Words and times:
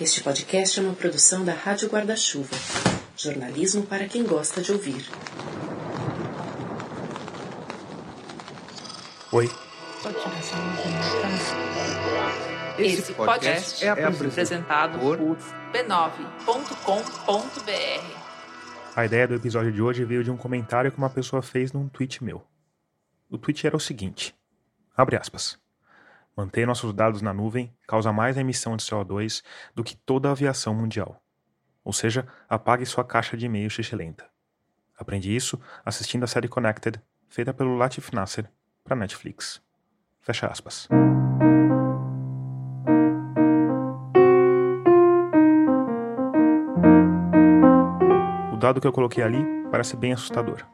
Este 0.00 0.24
podcast 0.24 0.80
é 0.80 0.82
uma 0.82 0.92
produção 0.92 1.44
da 1.44 1.54
Rádio 1.54 1.88
Guarda-Chuva. 1.88 2.56
Jornalismo 3.16 3.86
para 3.86 4.08
quem 4.08 4.24
gosta 4.24 4.60
de 4.60 4.72
ouvir. 4.72 5.08
Oi. 9.30 9.48
Esse 12.76 13.12
podcast 13.12 13.84
é 13.84 13.90
apresentado 13.90 14.98
por 14.98 15.16
b9.com.br. 15.16 16.14
A 18.96 19.04
ideia 19.04 19.28
do 19.28 19.36
episódio 19.36 19.70
de 19.70 19.80
hoje 19.80 20.04
veio 20.04 20.24
de 20.24 20.30
um 20.30 20.36
comentário 20.36 20.90
que 20.90 20.98
uma 20.98 21.10
pessoa 21.10 21.40
fez 21.40 21.72
num 21.72 21.88
tweet 21.88 22.24
meu. 22.24 22.44
O 23.30 23.38
tweet 23.38 23.64
era 23.64 23.76
o 23.76 23.80
seguinte: 23.80 24.34
abre 24.96 25.16
aspas. 25.16 25.56
Manter 26.36 26.66
nossos 26.66 26.92
dados 26.92 27.22
na 27.22 27.32
nuvem 27.32 27.72
causa 27.86 28.12
mais 28.12 28.36
emissão 28.36 28.76
de 28.76 28.82
CO2 28.82 29.42
do 29.72 29.84
que 29.84 29.94
toda 29.94 30.28
a 30.28 30.32
aviação 30.32 30.74
mundial. 30.74 31.22
Ou 31.84 31.92
seja, 31.92 32.26
apague 32.48 32.84
sua 32.84 33.04
caixa 33.04 33.36
de 33.36 33.46
e-mail 33.46 33.70
lenta. 33.92 34.26
Aprendi 34.98 35.34
isso 35.34 35.60
assistindo 35.84 36.24
a 36.24 36.26
série 36.26 36.48
Connected, 36.48 37.00
feita 37.28 37.54
pelo 37.54 37.76
Latif 37.76 38.12
Nasser, 38.12 38.50
para 38.82 38.96
Netflix. 38.96 39.62
Fecha 40.20 40.48
aspas. 40.48 40.88
O 48.52 48.56
dado 48.56 48.80
que 48.80 48.86
eu 48.86 48.92
coloquei 48.92 49.22
ali 49.22 49.44
parece 49.70 49.96
bem 49.96 50.12
assustador. 50.12 50.66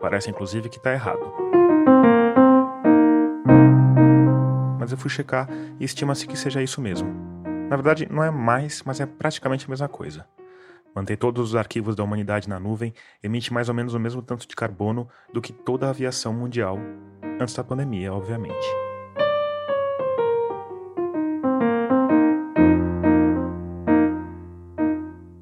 Parece 0.00 0.30
inclusive 0.30 0.68
que 0.68 0.78
está 0.78 0.92
errado. 0.92 1.32
Mas 4.86 4.92
eu 4.92 4.98
fui 4.98 5.10
checar 5.10 5.48
e 5.80 5.84
estima-se 5.84 6.28
que 6.28 6.38
seja 6.38 6.62
isso 6.62 6.80
mesmo. 6.80 7.12
Na 7.68 7.74
verdade, 7.74 8.06
não 8.08 8.22
é 8.22 8.30
mais, 8.30 8.84
mas 8.84 9.00
é 9.00 9.04
praticamente 9.04 9.66
a 9.66 9.68
mesma 9.68 9.88
coisa. 9.88 10.24
Manter 10.94 11.16
todos 11.16 11.48
os 11.48 11.56
arquivos 11.56 11.96
da 11.96 12.04
humanidade 12.04 12.48
na 12.48 12.60
nuvem 12.60 12.94
emite 13.20 13.52
mais 13.52 13.68
ou 13.68 13.74
menos 13.74 13.94
o 13.94 13.98
mesmo 13.98 14.22
tanto 14.22 14.46
de 14.46 14.54
carbono 14.54 15.08
do 15.34 15.42
que 15.42 15.52
toda 15.52 15.88
a 15.88 15.90
aviação 15.90 16.32
mundial, 16.32 16.78
antes 17.40 17.52
da 17.52 17.64
pandemia, 17.64 18.14
obviamente. 18.14 18.54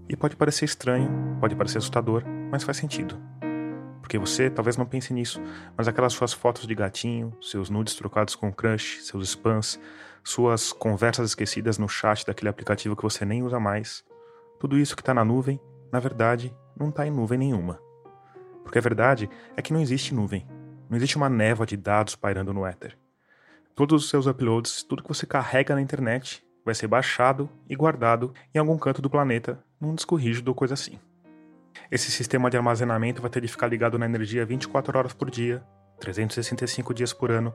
E 0.09 0.17
pode 0.17 0.37
parecer 0.37 0.65
estranho, 0.65 1.37
pode 1.39 1.55
parecer 1.55 1.77
assustador, 1.77 2.25
mas 2.51 2.63
faz 2.63 2.79
sentido. 2.79 3.21
Porque 4.05 4.19
você 4.19 4.51
talvez 4.51 4.77
não 4.77 4.85
pense 4.85 5.15
nisso, 5.15 5.41
mas 5.75 5.89
aquelas 5.89 6.13
suas 6.13 6.31
fotos 6.31 6.67
de 6.67 6.75
gatinho, 6.75 7.35
seus 7.41 7.71
nudes 7.71 7.95
trocados 7.95 8.37
com 8.37 8.53
crush, 8.53 9.03
seus 9.03 9.31
spams, 9.31 9.81
suas 10.23 10.75
conversas 10.75 11.31
esquecidas 11.31 11.79
no 11.79 11.89
chat 11.89 12.27
daquele 12.27 12.51
aplicativo 12.51 12.95
que 12.95 13.03
você 13.03 13.25
nem 13.25 13.43
usa 13.43 13.59
mais, 13.59 14.05
tudo 14.61 14.77
isso 14.77 14.95
que 14.95 15.01
está 15.01 15.15
na 15.15 15.25
nuvem, 15.25 15.59
na 15.91 16.01
verdade, 16.01 16.55
não 16.79 16.91
está 16.91 17.07
em 17.07 17.11
nuvem 17.11 17.39
nenhuma. 17.39 17.81
Porque 18.63 18.77
a 18.77 18.83
verdade 18.83 19.27
é 19.57 19.63
que 19.63 19.73
não 19.73 19.81
existe 19.81 20.13
nuvem. 20.13 20.47
Não 20.91 20.99
existe 20.99 21.17
uma 21.17 21.31
névoa 21.31 21.65
de 21.65 21.77
dados 21.79 22.15
pairando 22.15 22.53
no 22.53 22.67
éter. 22.67 22.99
Todos 23.75 24.05
os 24.05 24.11
seus 24.11 24.27
uploads, 24.27 24.83
tudo 24.83 25.03
que 25.03 25.09
você 25.09 25.25
carrega 25.25 25.75
na 25.75 25.81
internet, 25.81 26.45
vai 26.63 26.75
ser 26.75 26.89
baixado 26.89 27.49
e 27.67 27.75
guardado 27.75 28.35
em 28.55 28.59
algum 28.59 28.77
canto 28.77 29.01
do 29.01 29.09
planeta, 29.09 29.65
num 29.81 29.95
disco 29.95 30.15
rígido 30.15 30.49
ou 30.49 30.55
coisa 30.55 30.75
assim. 30.75 31.01
Esse 31.91 32.11
sistema 32.11 32.51
de 32.51 32.57
armazenamento 32.57 33.21
vai 33.21 33.31
ter 33.31 33.41
de 33.41 33.49
ficar 33.49 33.67
ligado 33.67 33.99
na 33.99 34.07
energia 34.07 34.45
24 34.45 34.99
horas 34.99 35.13
por 35.13 35.31
dia, 35.31 35.63
365 36.01 36.93
dias 36.95 37.13
por 37.13 37.31
ano, 37.31 37.55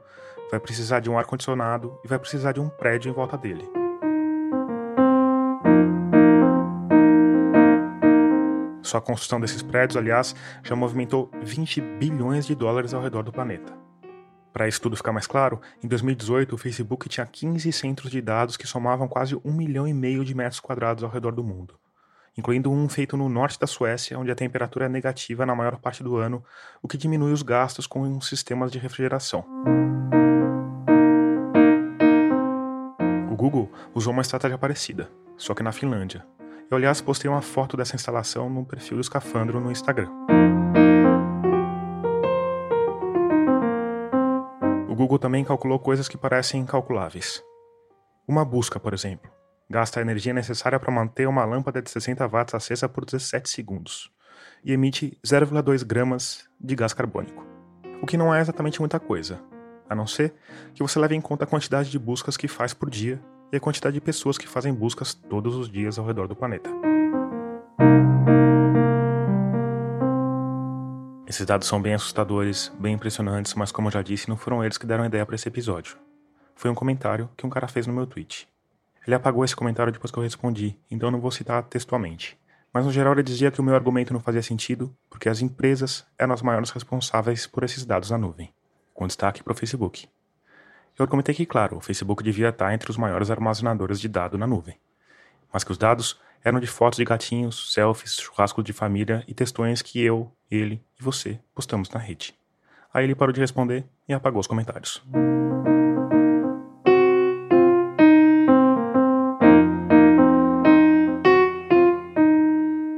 vai 0.50 0.60
precisar 0.60 1.00
de 1.00 1.10
um 1.10 1.18
ar-condicionado 1.18 2.00
e 2.04 2.08
vai 2.08 2.18
precisar 2.20 2.52
de 2.52 2.60
um 2.60 2.70
prédio 2.70 3.10
em 3.10 3.14
volta 3.14 3.38
dele. 3.38 3.68
Só 8.82 8.98
a 8.98 9.02
construção 9.02 9.40
desses 9.40 9.62
prédios, 9.62 9.98
aliás, 9.98 10.36
já 10.64 10.76
movimentou 10.76 11.30
20 11.44 11.80
bilhões 12.00 12.48
de 12.48 12.56
dólares 12.56 12.94
ao 12.94 13.02
redor 13.02 13.22
do 13.22 13.32
planeta. 13.32 13.78
Para 14.52 14.68
isso 14.68 14.82
tudo 14.82 14.98
ficar 14.98 15.12
mais 15.12 15.28
claro, 15.28 15.62
em 15.84 15.88
2018 15.88 16.56
o 16.56 16.58
Facebook 16.58 17.08
tinha 17.08 17.26
15 17.26 17.72
centros 17.72 18.10
de 18.10 18.20
dados 18.20 18.58
que 18.58 18.66
somavam 18.66 19.08
quase 19.08 19.36
um 19.46 19.54
milhão 19.54 19.88
e 19.88 19.94
meio 19.94 20.26
de 20.26 20.34
metros 20.34 20.60
quadrados 20.60 21.04
ao 21.04 21.10
redor 21.10 21.34
do 21.34 21.44
mundo 21.44 21.76
incluindo 22.40 22.72
um 22.72 22.88
feito 22.88 23.18
no 23.18 23.28
norte 23.28 23.60
da 23.60 23.68
Suécia, 23.68 24.18
onde 24.18 24.32
a 24.32 24.36
temperatura 24.36 24.86
é 24.86 24.90
negativa 24.90 25.46
na 25.46 25.54
maior 25.54 25.78
parte 25.78 26.02
do 26.02 26.16
ano, 26.16 26.44
o 26.82 26.88
que 26.88 26.98
diminui 26.98 27.34
os 27.34 27.44
gastos 27.44 27.86
com 27.86 28.20
sistemas 28.22 28.72
de 28.72 28.80
refrigeração. 28.80 29.46
O 33.30 33.36
Google 33.36 33.70
usou 33.94 34.14
uma 34.14 34.22
estratégia 34.22 34.58
parecida, 34.58 35.10
só 35.38 35.54
que 35.54 35.62
na 35.62 35.72
Finlândia. 35.72 36.26
Eu, 36.72 36.78
aliás, 36.78 37.02
postei 37.02 37.30
uma 37.30 37.42
foto 37.42 37.76
dessa 37.76 37.96
instalação 37.96 38.50
no 38.50 38.66
perfil 38.66 38.98
do 38.98 39.02
Escafandro 39.02 39.60
no 39.60 39.72
Instagram. 39.72 40.10
O 44.88 44.96
Google 44.96 45.20
também 45.20 45.44
calculou 45.44 45.80
coisas 45.80 46.08
que 46.08 46.18
parecem 46.18 46.62
incalculáveis. 46.62 47.44
Uma 48.28 48.46
busca, 48.46 48.80
por 48.80 48.94
exemplo 48.94 49.39
gasta 49.70 50.00
a 50.00 50.02
energia 50.02 50.34
necessária 50.34 50.80
para 50.80 50.92
manter 50.92 51.28
uma 51.28 51.46
lâmpada 51.46 51.82
de 51.82 51.90
60 51.90 52.28
watts 52.28 52.56
acesa 52.56 52.90
por 52.90 53.06
17 53.06 53.48
segundos 53.48 54.12
e 54.64 54.74
emite 54.74 55.18
0,2 55.24 55.86
gramas 55.86 56.46
de 56.60 56.76
gás 56.76 56.94
carbônico. 56.94 57.46
O 58.02 58.08
que 58.08 58.18
não 58.18 58.34
é 58.34 58.42
exatamente 58.42 58.80
muita 58.80 59.00
coisa, 59.00 59.40
a 59.88 59.94
não 59.94 60.08
ser 60.08 60.34
que 60.74 60.82
você 60.82 60.98
leve 60.98 61.16
em 61.16 61.22
conta 61.22 61.44
a 61.44 61.48
quantidade 61.48 61.92
de 61.92 62.00
buscas 62.00 62.36
que 62.36 62.48
faz 62.48 62.74
por 62.74 62.90
dia 62.90 63.22
e 63.52 63.58
a 63.58 63.60
quantidade 63.60 63.94
de 63.94 64.02
pessoas 64.02 64.38
que 64.38 64.48
fazem 64.48 64.74
buscas 64.74 65.14
todos 65.14 65.56
os 65.56 65.70
dias 65.70 66.00
ao 66.00 66.06
redor 66.06 66.28
do 66.28 66.36
planeta. 66.36 66.70
Esses 71.28 71.46
dados 71.46 71.68
são 71.68 71.80
bem 71.80 71.94
assustadores, 71.94 72.72
bem 72.80 72.96
impressionantes, 72.96 73.54
mas 73.54 73.72
como 73.72 73.88
eu 73.88 73.92
já 73.92 74.02
disse, 74.02 74.28
não 74.28 74.36
foram 74.36 74.64
eles 74.64 74.80
que 74.80 74.88
deram 74.88 75.04
a 75.04 75.08
ideia 75.08 75.26
para 75.26 75.36
esse 75.36 75.48
episódio. 75.48 75.96
Foi 76.56 76.72
um 76.72 76.76
comentário 76.76 77.30
que 77.38 77.46
um 77.46 77.50
cara 77.50 77.68
fez 77.68 77.86
no 77.86 77.94
meu 77.94 78.08
tweet. 78.08 78.49
Ele 79.10 79.16
apagou 79.16 79.44
esse 79.44 79.56
comentário 79.56 79.92
depois 79.92 80.12
que 80.12 80.20
eu 80.20 80.22
respondi, 80.22 80.78
então 80.92 81.10
não 81.10 81.20
vou 81.20 81.32
citar 81.32 81.64
textualmente. 81.64 82.38
Mas 82.72 82.86
no 82.86 82.92
geral 82.92 83.14
ele 83.14 83.24
dizia 83.24 83.50
que 83.50 83.60
o 83.60 83.64
meu 83.64 83.74
argumento 83.74 84.14
não 84.14 84.20
fazia 84.20 84.44
sentido, 84.44 84.96
porque 85.10 85.28
as 85.28 85.42
empresas 85.42 86.06
eram 86.16 86.32
as 86.32 86.44
maiores 86.44 86.70
responsáveis 86.70 87.48
por 87.48 87.64
esses 87.64 87.84
dados 87.84 88.12
na 88.12 88.20
nuvem, 88.20 88.54
com 88.94 89.08
destaque 89.08 89.42
para 89.42 89.52
o 89.52 89.56
Facebook. 89.56 90.08
Eu 90.96 91.02
argumentei 91.02 91.34
que, 91.34 91.44
claro, 91.44 91.78
o 91.78 91.82
Facebook 91.82 92.22
devia 92.22 92.50
estar 92.50 92.72
entre 92.72 92.92
os 92.92 92.98
maiores 92.98 93.32
armazenadores 93.32 94.00
de 94.00 94.08
dados 94.08 94.40
na 94.40 94.46
nuvem, 94.46 94.78
mas 95.52 95.64
que 95.64 95.72
os 95.72 95.78
dados 95.80 96.22
eram 96.44 96.60
de 96.60 96.68
fotos 96.68 96.98
de 96.98 97.04
gatinhos, 97.04 97.74
selfies, 97.74 98.14
churrascos 98.14 98.64
de 98.64 98.74
família 98.74 99.24
e 99.28 99.34
textões 99.34 99.82
que 99.82 100.00
eu, 100.00 100.32
ele 100.52 100.86
e 101.00 101.02
você 101.02 101.40
postamos 101.56 101.90
na 101.90 102.00
rede. 102.00 102.36
Aí 102.94 103.06
ele 103.06 103.16
parou 103.16 103.34
de 103.34 103.42
responder 103.42 103.86
e 104.08 104.14
apagou 104.14 104.40
os 104.40 104.46
comentários. 104.46 105.02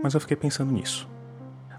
Mas 0.01 0.13
eu 0.13 0.19
fiquei 0.19 0.37
pensando 0.37 0.71
nisso. 0.71 1.09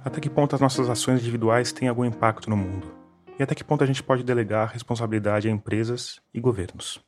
Até 0.04 0.20
que 0.20 0.30
ponto 0.30 0.54
as 0.54 0.60
nossas 0.60 0.90
ações 0.90 1.20
individuais 1.20 1.72
têm 1.72 1.88
algum 1.88 2.04
impacto 2.04 2.50
no 2.50 2.56
mundo? 2.56 2.92
E 3.38 3.42
até 3.42 3.54
que 3.54 3.64
ponto 3.64 3.82
a 3.82 3.86
gente 3.86 4.02
pode 4.02 4.22
delegar 4.22 4.72
responsabilidade 4.72 5.48
a 5.48 5.50
empresas 5.50 6.20
e 6.34 6.40
governos? 6.40 7.00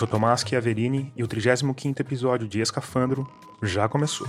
Sou 0.00 0.08
Tomás 0.08 0.40
Chiaverini 0.40 1.12
e 1.14 1.22
o 1.22 1.28
35º 1.28 2.00
episódio 2.00 2.48
de 2.48 2.58
Escafandro 2.58 3.30
já 3.62 3.86
começou. 3.86 4.26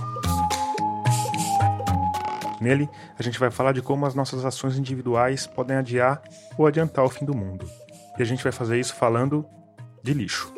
Nele, 2.60 2.90
a 3.18 3.22
gente 3.22 3.38
vai 3.38 3.50
falar 3.50 3.72
de 3.72 3.80
como 3.80 4.04
as 4.04 4.14
nossas 4.14 4.44
ações 4.44 4.76
individuais 4.76 5.46
podem 5.46 5.78
adiar 5.78 6.22
ou 6.58 6.66
adiantar 6.66 7.02
o 7.06 7.08
fim 7.08 7.24
do 7.24 7.34
mundo. 7.34 7.66
E 8.18 8.22
a 8.22 8.26
gente 8.26 8.42
vai 8.42 8.52
fazer 8.52 8.78
isso 8.78 8.94
falando 8.94 9.46
de 10.02 10.12
lixo. 10.12 10.52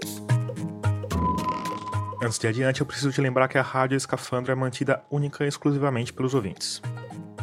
Antes 2.21 2.37
de 2.37 2.49
adiante, 2.49 2.81
eu 2.81 2.87
preciso 2.87 3.13
te 3.13 3.21
lembrar 3.21 3.47
que 3.47 3.57
a 3.57 3.63
Rádio 3.63 3.97
Escafandro 3.97 4.51
é 4.51 4.55
mantida 4.57 5.01
única 5.09 5.45
e 5.45 5.49
exclusivamente 5.49 6.13
pelos 6.13 6.35
ouvintes. 6.35 6.83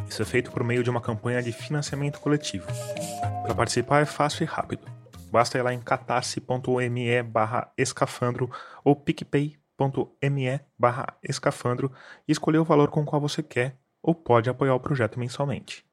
Isso 0.09 0.21
é 0.21 0.25
feito 0.25 0.51
por 0.51 0.61
meio 0.61 0.83
de 0.83 0.89
uma 0.89 0.99
campanha 0.99 1.41
de 1.41 1.53
financiamento 1.53 2.19
coletivo. 2.19 2.67
Para 3.43 3.55
participar 3.55 4.01
é 4.01 4.05
fácil 4.05 4.43
e 4.43 4.45
rápido 4.45 5.00
Basta 5.31 5.57
ir 5.57 5.61
lá 5.61 5.73
em 5.73 5.79
catarse.me 5.79 7.23
barra 7.23 7.71
escafandro 7.77 8.51
ou 8.83 8.95
picpay.me 8.95 10.59
barra 10.77 11.17
escafandro 11.23 11.91
e 12.27 12.31
escolher 12.31 12.57
o 12.57 12.65
valor 12.65 12.89
com 12.89 13.01
o 13.01 13.05
qual 13.05 13.21
você 13.21 13.41
quer 13.41 13.77
ou 14.01 14.13
pode 14.13 14.49
apoiar 14.49 14.75
o 14.75 14.79
projeto 14.79 15.17
mensalmente. 15.17 15.85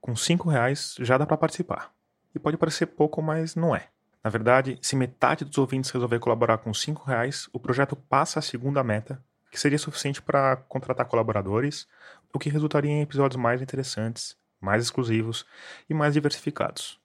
Com 0.00 0.14
cinco 0.14 0.50
reais 0.50 0.96
já 1.00 1.16
dá 1.16 1.26
para 1.26 1.36
participar. 1.36 1.92
E 2.34 2.38
pode 2.38 2.58
parecer 2.58 2.86
pouco, 2.86 3.22
mas 3.22 3.56
não 3.56 3.74
é. 3.74 3.88
Na 4.22 4.30
verdade, 4.30 4.78
se 4.82 4.94
metade 4.94 5.44
dos 5.44 5.56
ouvintes 5.56 5.90
resolver 5.90 6.18
colaborar 6.18 6.58
com 6.58 6.74
5 6.74 7.04
reais, 7.04 7.48
o 7.52 7.58
projeto 7.58 7.96
passa 7.96 8.38
a 8.38 8.42
segunda 8.42 8.84
meta, 8.84 9.24
que 9.50 9.58
seria 9.58 9.78
suficiente 9.78 10.20
para 10.20 10.56
contratar 10.56 11.06
colaboradores, 11.06 11.88
o 12.32 12.38
que 12.38 12.50
resultaria 12.50 12.90
em 12.90 13.00
episódios 13.00 13.40
mais 13.40 13.62
interessantes, 13.62 14.36
mais 14.60 14.82
exclusivos 14.82 15.46
e 15.88 15.94
mais 15.94 16.14
diversificados. 16.14 17.00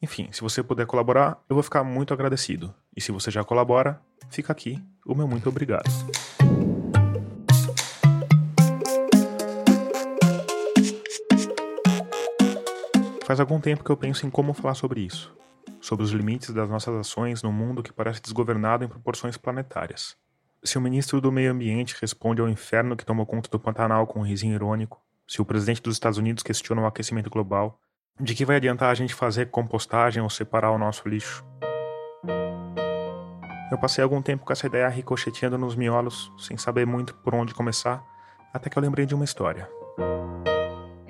Enfim, 0.00 0.28
se 0.30 0.40
você 0.42 0.62
puder 0.62 0.86
colaborar, 0.86 1.42
eu 1.48 1.54
vou 1.54 1.62
ficar 1.62 1.82
muito 1.82 2.14
agradecido. 2.14 2.72
E 2.96 3.00
se 3.00 3.10
você 3.10 3.32
já 3.32 3.42
colabora, 3.42 4.00
fica 4.30 4.52
aqui 4.52 4.80
o 5.04 5.12
meu 5.12 5.26
muito 5.26 5.48
obrigado. 5.48 5.90
Faz 13.24 13.40
algum 13.40 13.60
tempo 13.60 13.82
que 13.82 13.90
eu 13.90 13.96
penso 13.96 14.24
em 14.24 14.30
como 14.30 14.54
falar 14.54 14.74
sobre 14.74 15.00
isso, 15.00 15.36
sobre 15.80 16.04
os 16.04 16.12
limites 16.12 16.54
das 16.54 16.70
nossas 16.70 16.94
ações 16.94 17.42
num 17.42 17.52
mundo 17.52 17.82
que 17.82 17.92
parece 17.92 18.22
desgovernado 18.22 18.84
em 18.84 18.88
proporções 18.88 19.36
planetárias. 19.36 20.16
Se 20.62 20.78
o 20.78 20.80
ministro 20.80 21.20
do 21.20 21.32
Meio 21.32 21.50
Ambiente 21.50 21.96
responde 22.00 22.40
ao 22.40 22.48
inferno 22.48 22.96
que 22.96 23.04
tomou 23.04 23.26
conta 23.26 23.50
do 23.50 23.58
Pantanal 23.58 24.06
com 24.06 24.20
um 24.20 24.24
risinho 24.24 24.54
irônico, 24.54 25.02
se 25.26 25.42
o 25.42 25.44
presidente 25.44 25.82
dos 25.82 25.96
Estados 25.96 26.18
Unidos 26.18 26.42
questiona 26.42 26.82
o 26.82 26.86
aquecimento 26.86 27.28
global, 27.28 27.78
de 28.20 28.34
que 28.34 28.44
vai 28.44 28.56
adiantar 28.56 28.90
a 28.90 28.94
gente 28.94 29.14
fazer 29.14 29.50
compostagem 29.50 30.22
ou 30.22 30.30
separar 30.30 30.70
o 30.70 30.78
nosso 30.78 31.08
lixo? 31.08 31.44
Eu 33.70 33.78
passei 33.78 34.02
algum 34.02 34.22
tempo 34.22 34.44
com 34.44 34.52
essa 34.52 34.66
ideia 34.66 34.88
ricocheteando 34.88 35.58
nos 35.58 35.76
miolos, 35.76 36.32
sem 36.38 36.56
saber 36.56 36.86
muito 36.86 37.14
por 37.14 37.34
onde 37.34 37.54
começar, 37.54 38.02
até 38.52 38.70
que 38.70 38.78
eu 38.78 38.82
lembrei 38.82 39.04
de 39.04 39.14
uma 39.14 39.24
história. 39.24 39.68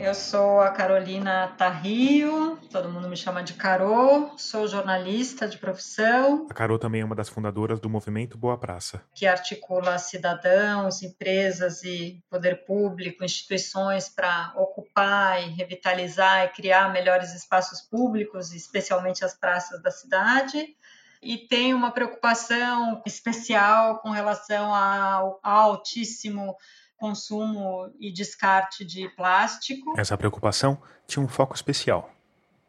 Eu 0.09 0.15
sou 0.15 0.63
a 0.63 0.71
Carolina 0.71 1.49
Tarrio, 1.49 2.59
todo 2.73 2.89
mundo 2.89 3.11
me 3.11 3.17
chama 3.17 3.43
de 3.43 3.53
Carô, 3.53 4.31
sou 4.39 4.67
jornalista 4.67 5.47
de 5.47 5.59
profissão. 5.59 6.47
A 6.49 6.55
Carô 6.55 6.79
também 6.79 7.03
é 7.03 7.05
uma 7.05 7.15
das 7.15 7.29
fundadoras 7.29 7.79
do 7.79 7.91
movimento 7.91 8.39
Boa 8.39 8.57
Praça, 8.57 9.03
que 9.15 9.27
articula 9.27 9.99
cidadãos, 9.99 11.03
empresas 11.03 11.85
e 11.85 12.25
poder 12.31 12.65
público, 12.65 13.23
instituições 13.23 14.09
para 14.09 14.55
ocupar 14.57 15.47
e 15.47 15.51
revitalizar 15.51 16.47
e 16.47 16.49
criar 16.55 16.91
melhores 16.91 17.35
espaços 17.35 17.83
públicos, 17.83 18.55
especialmente 18.55 19.23
as 19.27 19.35
praças 19.35 19.83
da 19.83 19.91
cidade 19.91 20.75
e 21.23 21.37
tem 21.37 21.75
uma 21.75 21.91
preocupação 21.91 23.03
especial 23.05 23.99
com 23.99 24.11
relação 24.11 24.73
ao 24.73 25.41
altíssimo 25.43 26.57
consumo 26.99 27.91
e 27.99 28.13
descarte 28.13 28.85
de 28.85 29.09
plástico. 29.11 29.99
Essa 29.99 30.19
preocupação 30.19 30.79
tinha 31.07 31.25
um 31.25 31.29
foco 31.29 31.55
especial. 31.55 32.11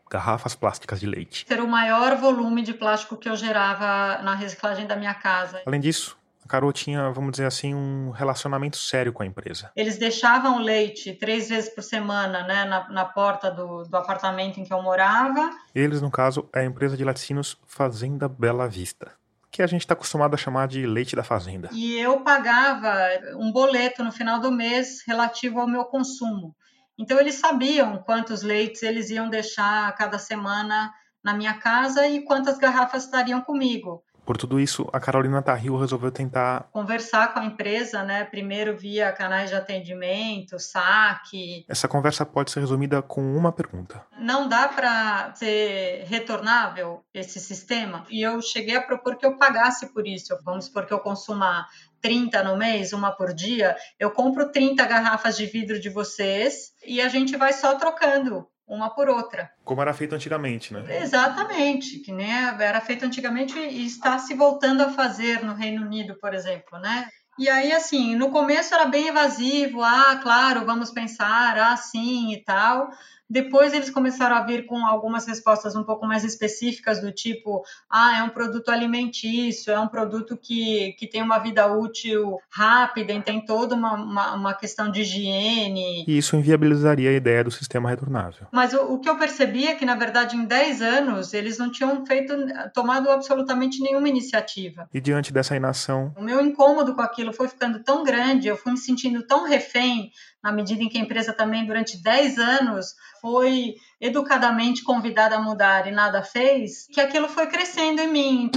Garrafas 0.09 0.55
plásticas 0.55 0.99
de 0.99 1.05
leite. 1.05 1.45
Ter 1.45 1.59
o 1.59 1.67
maior 1.67 2.15
volume 2.15 2.61
de 2.61 2.73
plástico 2.73 3.17
que 3.17 3.29
eu 3.29 3.35
gerava 3.35 4.21
na 4.23 4.33
reciclagem 4.33 4.87
da 4.87 4.95
minha 4.95 5.13
casa. 5.13 5.61
Além 5.65 5.79
disso, 5.79 6.17
a 6.43 6.47
Carol 6.47 6.73
tinha, 6.73 7.11
vamos 7.11 7.31
dizer 7.31 7.45
assim, 7.45 7.75
um 7.75 8.09
relacionamento 8.09 8.77
sério 8.77 9.13
com 9.13 9.21
a 9.21 9.25
empresa. 9.25 9.71
Eles 9.75 9.99
deixavam 9.99 10.57
leite 10.57 11.13
três 11.13 11.49
vezes 11.49 11.69
por 11.69 11.83
semana 11.83 12.43
né, 12.47 12.65
na, 12.65 12.89
na 12.89 13.05
porta 13.05 13.51
do, 13.51 13.83
do 13.83 13.97
apartamento 13.97 14.59
em 14.59 14.63
que 14.63 14.73
eu 14.73 14.81
morava. 14.81 15.51
Eles, 15.75 16.01
no 16.01 16.09
caso, 16.09 16.49
é 16.53 16.61
a 16.61 16.65
empresa 16.65 16.97
de 16.97 17.03
laticínios 17.03 17.55
Fazenda 17.67 18.27
Bela 18.27 18.67
Vista 18.67 19.19
que 19.59 19.63
a 19.63 19.67
gente 19.67 19.81
está 19.81 19.93
acostumado 19.93 20.35
a 20.35 20.37
chamar 20.37 20.69
de 20.69 20.85
leite 20.85 21.17
da 21.17 21.23
fazenda. 21.23 21.67
E 21.73 21.99
eu 21.99 22.21
pagava 22.21 22.95
um 23.35 23.51
boleto 23.51 24.01
no 24.05 24.09
final 24.09 24.39
do 24.39 24.49
mês 24.49 25.03
relativo 25.05 25.59
ao 25.59 25.67
meu 25.67 25.83
consumo. 25.83 26.55
Então 26.97 27.19
eles 27.19 27.35
sabiam 27.35 27.97
quantos 27.97 28.41
leites 28.41 28.83
eles 28.83 29.09
iam 29.09 29.29
deixar 29.29 29.93
cada 29.95 30.17
semana 30.17 30.93
na 31.21 31.33
minha 31.33 31.55
casa 31.55 32.07
e 32.07 32.23
quantas 32.23 32.57
garrafas 32.57 33.03
estariam 33.03 33.41
comigo. 33.41 34.01
Por 34.29 34.37
tudo 34.37 34.59
isso, 34.59 34.87
a 34.93 34.99
Carolina 34.99 35.41
Tarrio 35.41 35.75
resolveu 35.75 36.11
tentar 36.11 36.69
conversar 36.71 37.33
com 37.33 37.39
a 37.39 37.45
empresa, 37.45 38.03
né? 38.03 38.23
Primeiro 38.23 38.77
via 38.77 39.11
canais 39.11 39.49
de 39.49 39.55
atendimento, 39.55 40.59
saque. 40.59 41.65
Essa 41.67 41.87
conversa 41.87 42.23
pode 42.27 42.51
ser 42.51 42.59
resumida 42.59 43.01
com 43.01 43.35
uma 43.35 43.51
pergunta. 43.51 44.05
Não 44.19 44.47
dá 44.47 44.67
para 44.67 45.33
ser 45.33 46.03
retornável 46.05 47.03
esse 47.11 47.39
sistema? 47.39 48.05
E 48.07 48.21
eu 48.21 48.39
cheguei 48.39 48.75
a 48.75 48.83
propor 48.83 49.15
que 49.15 49.25
eu 49.25 49.35
pagasse 49.35 49.91
por 49.91 50.05
isso. 50.05 50.37
Vamos 50.45 50.65
supor 50.65 50.85
que 50.85 50.93
eu 50.93 50.99
consuma 50.99 51.65
30 51.99 52.43
no 52.43 52.55
mês, 52.55 52.93
uma 52.93 53.11
por 53.11 53.33
dia, 53.33 53.75
eu 53.99 54.11
compro 54.11 54.51
30 54.51 54.85
garrafas 54.85 55.37
de 55.37 55.47
vidro 55.47 55.79
de 55.79 55.89
vocês 55.89 56.71
e 56.85 57.01
a 57.01 57.09
gente 57.09 57.35
vai 57.35 57.51
só 57.51 57.75
trocando 57.79 58.47
uma 58.69 58.89
por 58.91 59.09
outra. 59.09 59.51
Como 59.65 59.81
era 59.81 59.93
feito 59.93 60.13
antigamente, 60.13 60.71
né? 60.73 61.01
Exatamente, 61.01 61.99
que 61.99 62.11
nem 62.11 62.31
era 62.31 62.79
feito 62.79 63.03
antigamente 63.03 63.57
e 63.57 63.85
está 63.85 64.19
se 64.19 64.35
voltando 64.35 64.81
a 64.81 64.89
fazer 64.91 65.43
no 65.43 65.55
Reino 65.55 65.81
Unido, 65.81 66.15
por 66.19 66.33
exemplo, 66.33 66.77
né? 66.79 67.09
E 67.39 67.49
aí, 67.49 67.71
assim, 67.71 68.15
no 68.15 68.29
começo 68.31 68.75
era 68.75 68.85
bem 68.85 69.07
evasivo, 69.07 69.81
ah, 69.81 70.19
claro, 70.21 70.65
vamos 70.65 70.91
pensar, 70.91 71.57
ah, 71.57 71.75
sim 71.77 72.33
e 72.33 72.43
tal. 72.43 72.89
Depois 73.29 73.73
eles 73.73 73.91
começaram 73.91 74.35
a 74.35 74.41
vir 74.41 74.65
com 74.65 74.83
algumas 74.85 75.27
respostas 75.27 75.75
um 75.75 75.83
pouco 75.83 76.07
mais 76.07 76.23
específicas, 76.23 76.99
do 76.99 77.11
tipo: 77.11 77.63
ah, 77.89 78.17
é 78.17 78.23
um 78.23 78.29
produto 78.29 78.69
alimentício, 78.69 79.71
é 79.71 79.79
um 79.79 79.87
produto 79.87 80.35
que, 80.35 80.93
que 80.93 81.05
tem 81.05 81.21
uma 81.21 81.37
vida 81.37 81.67
útil 81.67 82.39
rápida 82.49 83.13
e 83.13 83.21
tem 83.21 83.39
toda 83.45 83.75
uma, 83.75 83.93
uma, 83.93 84.33
uma 84.33 84.53
questão 84.53 84.89
de 84.89 85.01
higiene. 85.01 86.05
E 86.07 86.17
isso 86.17 86.35
inviabilizaria 86.35 87.11
a 87.11 87.13
ideia 87.13 87.43
do 87.43 87.51
sistema 87.51 87.89
retornável. 87.89 88.47
Mas 88.51 88.73
o, 88.73 88.93
o 88.93 88.99
que 88.99 89.09
eu 89.09 89.17
percebi 89.17 89.67
é 89.67 89.75
que, 89.75 89.85
na 89.85 89.95
verdade, 89.95 90.35
em 90.35 90.45
10 90.45 90.81
anos, 90.81 91.33
eles 91.33 91.57
não 91.57 91.71
tinham 91.71 92.03
feito, 92.05 92.33
tomado 92.73 93.11
absolutamente 93.11 93.79
nenhuma 93.81 94.09
iniciativa. 94.09 94.89
E 94.93 94.99
diante 94.99 95.31
dessa 95.31 95.55
inação. 95.55 96.11
O 96.17 96.23
meu 96.23 96.41
incômodo 96.41 96.95
com 96.95 97.01
aquilo 97.01 97.31
foi 97.31 97.47
ficando 97.47 97.83
tão 97.83 98.03
grande, 98.03 98.47
eu 98.47 98.57
fui 98.57 98.71
me 98.71 98.77
sentindo 98.77 99.21
tão 99.23 99.47
refém 99.47 100.11
na 100.43 100.51
medida 100.51 100.81
em 100.81 100.89
que 100.89 100.97
a 100.97 101.01
empresa 101.01 101.33
também, 101.33 101.65
durante 101.65 102.01
10 102.01 102.37
anos, 102.37 102.95
foi 103.21 103.75
educadamente 103.99 104.83
convidada 104.83 105.35
a 105.35 105.41
mudar 105.41 105.87
e 105.87 105.91
nada 105.91 106.23
fez, 106.23 106.87
que 106.87 107.01
aquilo 107.01 107.27
foi 107.27 107.47
crescendo 107.47 108.01
em 108.01 108.07
mim. 108.07 108.51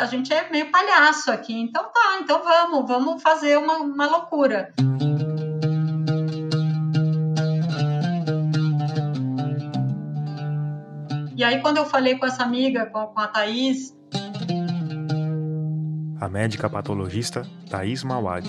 A 0.00 0.06
gente 0.06 0.32
é 0.32 0.48
meio 0.50 0.70
palhaço 0.70 1.30
aqui, 1.30 1.52
então 1.52 1.82
tá, 1.92 2.18
então 2.20 2.42
vamos, 2.42 2.88
vamos 2.88 3.22
fazer 3.22 3.58
uma, 3.58 3.78
uma 3.78 4.06
loucura. 4.06 4.72
E 11.36 11.44
aí, 11.44 11.60
quando 11.60 11.78
eu 11.78 11.86
falei 11.86 12.18
com 12.18 12.26
essa 12.26 12.42
amiga, 12.42 12.86
com, 12.86 13.06
com 13.06 13.18
a 13.20 13.26
Thaís, 13.26 13.96
a 16.20 16.28
médica 16.28 16.68
patologista 16.68 17.46
Thais 17.70 18.04
Mawad. 18.04 18.46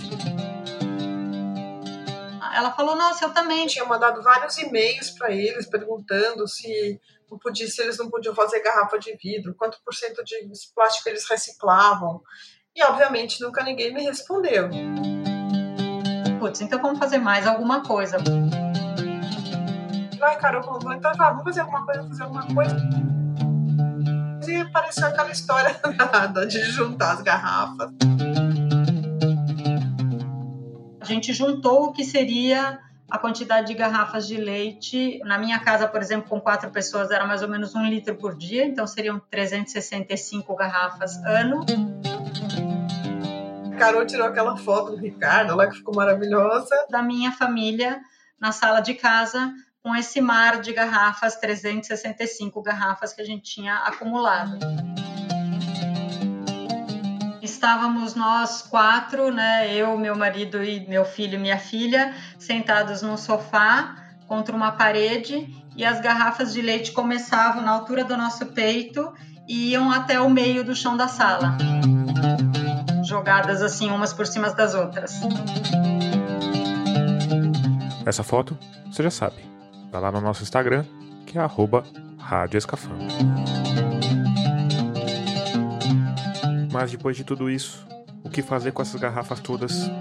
Ela 2.53 2.71
falou: 2.73 2.95
Nossa, 2.97 3.25
eu 3.25 3.33
também. 3.33 3.65
Tinha 3.65 3.85
mandado 3.85 4.21
vários 4.21 4.57
e-mails 4.57 5.11
para 5.11 5.31
eles 5.31 5.65
perguntando 5.67 6.45
se, 6.47 6.99
não 7.29 7.39
podia, 7.39 7.67
se 7.67 7.81
eles 7.81 7.97
não 7.97 8.09
podiam 8.09 8.35
fazer 8.35 8.61
garrafa 8.61 8.99
de 8.99 9.15
vidro, 9.15 9.55
quanto 9.55 9.79
por 9.85 9.93
cento 9.93 10.21
de 10.23 10.35
plástico 10.75 11.07
eles 11.07 11.27
reciclavam. 11.29 12.21
E, 12.75 12.83
obviamente, 12.83 13.41
nunca 13.41 13.63
ninguém 13.63 13.93
me 13.93 14.03
respondeu. 14.03 14.69
Putz, 16.39 16.59
então 16.61 16.81
vamos 16.81 16.99
fazer 16.99 17.19
mais 17.19 17.47
alguma 17.47 17.83
coisa. 17.83 18.17
Ai, 20.21 20.39
Carol, 20.39 20.61
então 20.93 21.13
vamos 21.15 21.43
fazer 21.43 21.61
alguma 21.61 21.85
coisa, 21.85 22.07
fazer 22.07 22.23
alguma 22.23 22.53
coisa 22.53 23.20
e 24.47 24.55
apareceu 24.57 25.07
aquela 25.07 25.31
história 25.31 25.79
nada 25.97 26.45
de 26.45 26.59
juntar 26.63 27.13
as 27.13 27.21
garrafas. 27.21 27.91
A 30.99 31.05
gente 31.05 31.33
juntou 31.33 31.85
o 31.85 31.91
que 31.91 32.03
seria 32.03 32.79
a 33.09 33.17
quantidade 33.17 33.67
de 33.67 33.73
garrafas 33.73 34.25
de 34.25 34.37
leite. 34.37 35.19
Na 35.25 35.37
minha 35.37 35.59
casa, 35.59 35.87
por 35.87 36.01
exemplo, 36.01 36.29
com 36.29 36.39
quatro 36.39 36.69
pessoas, 36.71 37.11
era 37.11 37.25
mais 37.25 37.41
ou 37.41 37.49
menos 37.49 37.75
um 37.75 37.85
litro 37.85 38.15
por 38.15 38.35
dia, 38.35 38.65
então 38.65 38.87
seriam 38.87 39.19
365 39.29 40.55
garrafas 40.55 41.17
ano. 41.25 41.65
Carol 43.77 44.05
tirou 44.05 44.27
aquela 44.27 44.55
foto 44.55 44.91
do 44.91 44.97
Ricardo 44.97 45.55
lá 45.55 45.67
que 45.67 45.75
ficou 45.75 45.93
maravilhosa. 45.93 46.73
Da 46.89 47.01
minha 47.01 47.31
família 47.31 47.99
na 48.39 48.51
sala 48.51 48.79
de 48.79 48.93
casa, 48.93 49.53
com 49.83 49.95
esse 49.95 50.21
mar 50.21 50.61
de 50.61 50.73
garrafas, 50.73 51.35
365 51.37 52.61
garrafas 52.61 53.13
que 53.13 53.21
a 53.21 53.25
gente 53.25 53.41
tinha 53.41 53.77
acumulado. 53.77 54.59
Estávamos 57.41 58.13
nós 58.13 58.61
quatro, 58.61 59.31
né, 59.31 59.73
eu, 59.73 59.97
meu 59.97 60.15
marido 60.15 60.63
e 60.63 60.87
meu 60.87 61.03
filho 61.03 61.35
e 61.35 61.39
minha 61.39 61.57
filha, 61.57 62.13
sentados 62.37 63.01
num 63.01 63.17
sofá 63.17 63.95
contra 64.27 64.55
uma 64.55 64.71
parede 64.71 65.49
e 65.75 65.83
as 65.83 65.99
garrafas 65.99 66.53
de 66.53 66.61
leite 66.61 66.91
começavam 66.91 67.63
na 67.63 67.71
altura 67.71 68.03
do 68.03 68.15
nosso 68.15 68.45
peito 68.47 69.11
e 69.47 69.71
iam 69.71 69.91
até 69.91 70.19
o 70.19 70.29
meio 70.29 70.63
do 70.63 70.75
chão 70.75 70.95
da 70.95 71.07
sala, 71.07 71.57
jogadas 73.03 73.61
assim 73.61 73.89
umas 73.89 74.13
por 74.13 74.27
cima 74.27 74.51
das 74.53 74.75
outras. 74.75 75.19
Essa 78.05 78.23
foto, 78.23 78.57
você 78.89 79.03
já 79.03 79.11
sabe, 79.11 79.50
Tá 79.91 79.99
lá 79.99 80.09
no 80.09 80.21
nosso 80.21 80.41
Instagram, 80.41 80.85
que 81.27 81.37
é 81.37 81.41
arroba 81.41 81.83
Rádio. 82.17 82.59
Mas 86.71 86.91
depois 86.91 87.17
de 87.17 87.25
tudo 87.25 87.49
isso, 87.49 87.85
o 88.23 88.29
que 88.29 88.41
fazer 88.41 88.71
com 88.71 88.81
essas 88.81 88.99
garrafas 89.01 89.41
todas? 89.41 89.91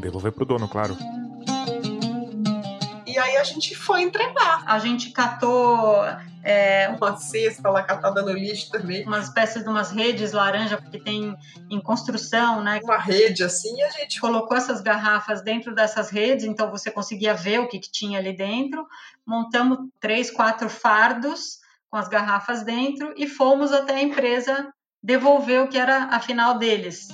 Devolver 0.00 0.30
pro 0.30 0.44
dono, 0.46 0.68
claro. 0.68 0.96
E 3.04 3.18
aí 3.18 3.36
a 3.36 3.42
gente 3.42 3.74
foi 3.74 4.02
entregar. 4.02 4.62
A 4.64 4.78
gente 4.78 5.10
catou 5.10 6.04
é, 6.42 6.88
Uma 6.88 7.16
cesta 7.16 7.68
lá 7.70 7.82
catada 7.82 8.22
no 8.22 8.32
lixo 8.32 8.70
também. 8.70 9.04
umas 9.04 9.26
espécies 9.26 9.62
de 9.62 9.68
umas 9.68 9.90
redes 9.90 10.32
laranja 10.32 10.76
que 10.76 10.98
tem 10.98 11.36
em 11.70 11.80
construção, 11.80 12.62
né? 12.62 12.80
Uma 12.82 12.98
rede 12.98 13.42
assim, 13.42 13.82
a 13.82 13.90
gente 13.90 14.20
colocou 14.20 14.56
essas 14.56 14.80
garrafas 14.80 15.42
dentro 15.42 15.74
dessas 15.74 16.10
redes, 16.10 16.44
então 16.44 16.70
você 16.70 16.90
conseguia 16.90 17.34
ver 17.34 17.60
o 17.60 17.68
que, 17.68 17.78
que 17.78 17.90
tinha 17.90 18.18
ali 18.18 18.36
dentro. 18.36 18.86
Montamos 19.26 19.78
três, 20.00 20.30
quatro 20.30 20.68
fardos 20.68 21.58
com 21.90 21.96
as 21.96 22.08
garrafas 22.08 22.62
dentro 22.62 23.12
e 23.16 23.26
fomos 23.26 23.72
até 23.72 23.94
a 23.94 24.02
empresa 24.02 24.72
devolver 25.02 25.62
o 25.62 25.68
que 25.68 25.78
era 25.78 26.04
a 26.04 26.20
final 26.20 26.58
deles. 26.58 27.08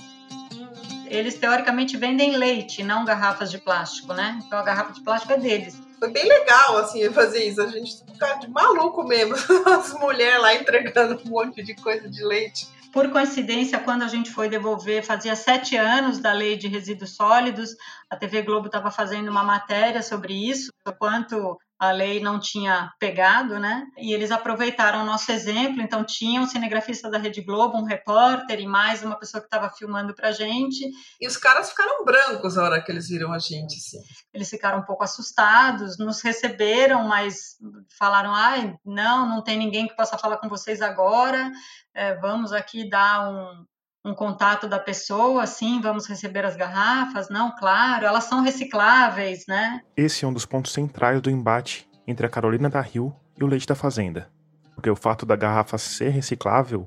Eles 1.07 1.35
teoricamente 1.35 1.97
vendem 1.97 2.37
leite, 2.37 2.83
não 2.83 3.05
garrafas 3.05 3.51
de 3.51 3.59
plástico, 3.59 4.13
né? 4.13 4.41
Então 4.45 4.59
a 4.59 4.63
garrafa 4.63 4.93
de 4.93 5.03
plástico 5.03 5.33
é 5.33 5.39
deles. 5.39 5.81
Foi 5.99 6.11
bem 6.11 6.27
legal, 6.27 6.79
assim, 6.79 7.11
fazer 7.13 7.45
isso. 7.45 7.63
A 7.63 7.67
gente 7.69 8.05
fica 8.05 8.35
de 8.35 8.49
maluco 8.49 9.05
mesmo. 9.05 9.35
As 9.67 9.93
mulheres 9.95 10.41
lá 10.41 10.55
entregando 10.55 11.21
um 11.25 11.31
monte 11.31 11.63
de 11.63 11.75
coisa 11.75 12.09
de 12.09 12.23
leite. 12.25 12.69
Por 12.93 13.11
coincidência, 13.11 13.81
quando 13.81 14.03
a 14.03 14.09
gente 14.09 14.31
foi 14.31 14.49
devolver, 14.49 15.03
fazia 15.05 15.35
sete 15.35 15.77
anos 15.77 16.21
da 16.21 16.33
lei 16.33 16.57
de 16.57 16.69
resíduos 16.69 17.17
sólidos, 17.17 17.75
a 18.09 18.17
TV 18.17 18.43
Globo 18.43 18.67
estava 18.67 18.89
fazendo 18.89 19.29
uma 19.29 19.43
matéria 19.43 20.01
sobre 20.01 20.33
isso, 20.49 20.71
o 20.87 20.93
quanto 20.93 21.59
a 21.79 21.91
lei 21.91 22.21
não 22.21 22.39
tinha 22.39 22.93
pegado, 22.99 23.59
né? 23.59 23.87
E 23.99 24.13
eles 24.13 24.31
aproveitaram 24.31 25.03
o 25.03 25.05
nosso 25.05 25.31
exemplo, 25.33 25.83
então 25.83 26.05
tinha 26.05 26.41
um 26.41 26.47
cinegrafista 26.47 27.11
da 27.11 27.19
Rede 27.19 27.43
Globo, 27.43 27.77
um 27.77 27.85
repórter 27.85 28.61
e 28.61 28.67
mais 28.67 29.03
uma 29.03 29.19
pessoa 29.19 29.41
que 29.41 29.47
estava 29.47 29.69
filmando 29.71 30.15
pra 30.15 30.33
gente. 30.33 30.89
E 31.21 31.27
os 31.27 31.37
caras 31.37 31.71
ficaram 31.71 32.05
brancos 32.05 32.57
a 32.57 32.65
hora 32.65 32.83
que 32.83 32.93
eles 32.93 33.09
viram 33.09 33.33
a 33.33 33.39
gente, 33.39 33.77
assim. 33.77 33.99
Eles 34.33 34.49
ficaram 34.49 34.79
um 34.79 34.85
pouco 34.85 35.05
assustados, 35.05 35.99
nos 35.99 36.23
receberam, 36.23 37.09
mas 37.09 37.57
falaram: 37.99 38.33
ai, 38.33 38.75
não, 38.85 39.29
não 39.29 39.43
tem 39.43 39.59
ninguém 39.59 39.89
que 39.89 39.97
possa 39.97 40.17
falar 40.17 40.39
com 40.39 40.49
vocês 40.49 40.81
agora, 40.81 41.51
é, 41.93 42.15
vamos 42.15 42.53
aqui 42.53 42.89
dar 42.89 43.29
um, 43.29 43.65
um 44.05 44.13
contato 44.13 44.69
da 44.69 44.79
pessoa, 44.79 45.47
sim, 45.47 45.81
vamos 45.81 46.07
receber 46.07 46.45
as 46.45 46.55
garrafas, 46.55 47.31
não, 47.31 47.55
claro, 47.57 48.05
elas 48.05 48.25
são 48.25 48.43
recicláveis, 48.43 49.47
né? 49.49 49.81
Esse 49.97 50.25
é 50.27 50.29
um 50.29 50.33
dos 50.33 50.45
pontos 50.45 50.73
centrais 50.73 51.23
do 51.23 51.31
embate 51.31 51.89
entre 52.07 52.27
a 52.27 52.29
Carolina 52.29 52.69
da 52.69 52.83
Rio 52.83 53.17
e 53.39 53.43
o 53.43 53.47
leite 53.47 53.67
da 53.67 53.75
fazenda. 53.75 54.29
Porque 54.75 54.91
o 54.91 54.97
fato 54.97 55.25
da 55.25 55.35
garrafa 55.35 55.79
ser 55.79 56.11
reciclável 56.11 56.87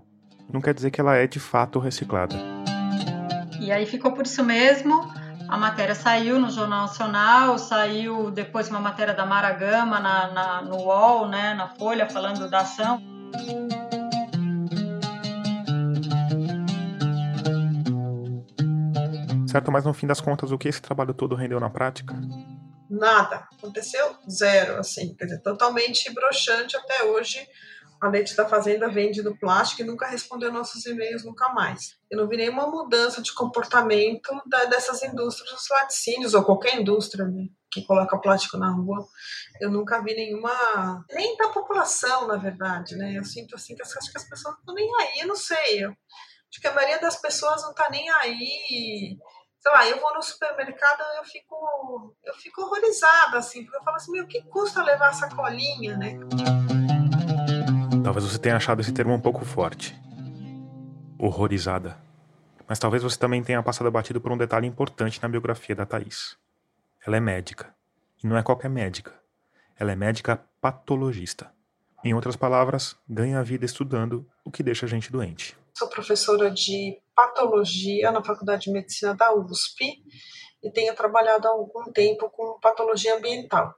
não 0.52 0.62
quer 0.62 0.76
dizer 0.76 0.92
que 0.92 1.02
ela 1.02 1.16
é 1.16 1.26
de 1.26 1.40
fato 1.40 1.80
reciclada. 1.80 2.36
E 3.60 3.72
aí 3.72 3.86
ficou 3.88 4.12
por 4.12 4.26
isso 4.26 4.44
mesmo. 4.44 5.12
A 5.50 5.58
matéria 5.58 5.96
saiu 5.96 6.40
no 6.40 6.52
Jornal 6.52 6.82
Nacional, 6.82 7.58
saiu 7.58 8.30
depois 8.30 8.70
uma 8.70 8.80
matéria 8.80 9.14
da 9.14 9.26
Mara 9.26 9.54
Gama 9.54 10.00
na, 10.00 10.28
na, 10.32 10.62
no 10.62 10.76
UOL, 10.84 11.28
né, 11.28 11.56
na 11.56 11.68
Folha, 11.70 12.08
falando 12.08 12.48
da 12.50 12.60
ação. 12.60 13.02
Certo, 19.58 19.72
mas 19.72 19.86
no 19.86 19.94
fim 19.94 20.06
das 20.06 20.22
contas, 20.22 20.52
o 20.52 20.58
que 20.58 20.68
esse 20.68 20.80
trabalho 20.80 21.16
todo 21.16 21.34
rendeu 21.34 21.60
na 21.60 21.68
prática? 21.68 22.14
Nada. 22.88 23.48
Aconteceu 23.58 24.16
zero, 24.30 24.78
assim. 24.78 25.16
Quer 25.16 25.26
dizer, 25.26 25.42
totalmente 25.42 26.14
broxante 26.14 26.78
até 26.78 27.06
hoje. 27.06 27.40
A 28.00 28.08
Leite 28.08 28.36
da 28.36 28.48
Fazenda 28.48 28.88
vende 28.88 29.24
no 29.24 29.36
plástico 29.36 29.82
e 29.82 29.86
nunca 29.86 30.06
respondeu 30.06 30.52
nossos 30.52 30.86
e-mails, 30.86 31.26
nunca 31.26 31.50
mais. 31.50 31.96
Eu 32.08 32.20
não 32.20 32.28
vi 32.28 32.38
nenhuma 32.38 32.68
mudança 32.68 33.20
de 33.20 33.34
comportamento 33.34 34.30
da, 34.46 34.66
dessas 34.66 35.02
indústrias, 35.02 35.50
dos 35.50 35.68
laticínios, 35.72 36.36
ou 36.36 36.44
qualquer 36.44 36.80
indústria 36.80 37.26
né, 37.26 37.48
que 37.72 37.84
coloca 37.84 38.20
plástico 38.20 38.58
na 38.58 38.70
rua. 38.70 39.08
Eu 39.60 39.72
nunca 39.72 40.04
vi 40.04 40.14
nenhuma. 40.14 41.04
Nem 41.10 41.36
da 41.36 41.50
população, 41.50 42.28
na 42.28 42.36
verdade, 42.36 42.96
né? 42.96 43.18
Eu 43.18 43.26
sinto 43.26 43.56
assim 43.56 43.74
que 43.74 43.82
as, 43.82 43.98
acho 43.98 44.12
que 44.12 44.20
as 44.20 44.30
pessoas 44.30 44.54
não 44.54 44.60
estão 44.60 44.76
nem 44.76 44.88
aí, 45.02 45.20
eu 45.22 45.28
não 45.28 45.36
sei. 45.36 45.84
Eu, 45.84 45.90
acho 45.90 46.62
que 46.62 46.68
a 46.68 46.76
maioria 46.76 47.02
das 47.02 47.20
pessoas 47.20 47.64
não 47.64 47.72
está 47.72 47.90
nem 47.90 48.08
aí 48.08 49.18
sei 49.68 49.72
lá, 49.72 49.90
eu 49.90 50.00
vou 50.00 50.14
no 50.14 50.22
supermercado 50.22 51.02
eu 51.18 51.24
fico 51.26 52.16
eu 52.24 52.34
fico 52.36 52.62
horrorizada 52.62 53.38
assim, 53.38 53.64
porque 53.64 53.78
eu 53.78 53.84
falo 53.84 53.98
assim, 53.98 54.12
meu, 54.14 54.24
o 54.24 54.28
que 54.28 54.42
custa 54.44 54.82
levar 54.82 55.14
sacolinha, 55.14 55.98
né? 55.98 56.18
Talvez 58.04 58.26
você 58.26 58.40
tenha 58.40 58.56
achado 58.56 58.80
esse 58.80 58.94
termo 58.94 59.14
um 59.14 59.20
pouco 59.20 59.44
forte. 59.44 59.94
Horrorizada. 61.20 61.98
Mas 62.68 62.80
talvez 62.80 63.04
você 63.04 63.20
também 63.20 63.44
tenha 63.44 63.62
passado 63.62 63.92
batido 63.92 64.22
por 64.22 64.32
um 64.32 64.38
detalhe 64.38 64.68
importante 64.68 65.22
na 65.22 65.28
biografia 65.28 65.76
da 65.76 65.86
Thaís. 65.86 66.38
Ela 67.06 67.18
é 67.18 67.20
médica. 67.20 67.76
E 68.24 68.28
não 68.28 68.38
é 68.38 68.44
qualquer 68.44 68.70
médica. 68.70 69.14
Ela 69.78 69.92
é 69.92 69.96
médica 69.96 70.42
patologista. 70.62 71.52
Em 72.04 72.14
outras 72.14 72.36
palavras, 72.36 72.96
ganha 73.10 73.40
a 73.40 73.44
vida 73.44 73.66
estudando 73.66 74.26
o 74.46 74.52
que 74.52 74.64
deixa 74.64 74.86
a 74.86 74.90
gente 74.90 75.12
doente. 75.12 75.58
Sou 75.74 75.90
professora 75.90 76.50
de 76.50 77.02
patologia 77.18 78.12
na 78.12 78.24
Faculdade 78.24 78.66
de 78.66 78.72
Medicina 78.72 79.16
da 79.16 79.34
USP 79.34 80.04
e 80.62 80.72
tenho 80.72 80.94
trabalhado 80.94 81.48
há 81.48 81.52
algum 81.52 81.92
tempo 81.92 82.30
com 82.30 82.60
patologia 82.60 83.16
ambiental. 83.16 83.74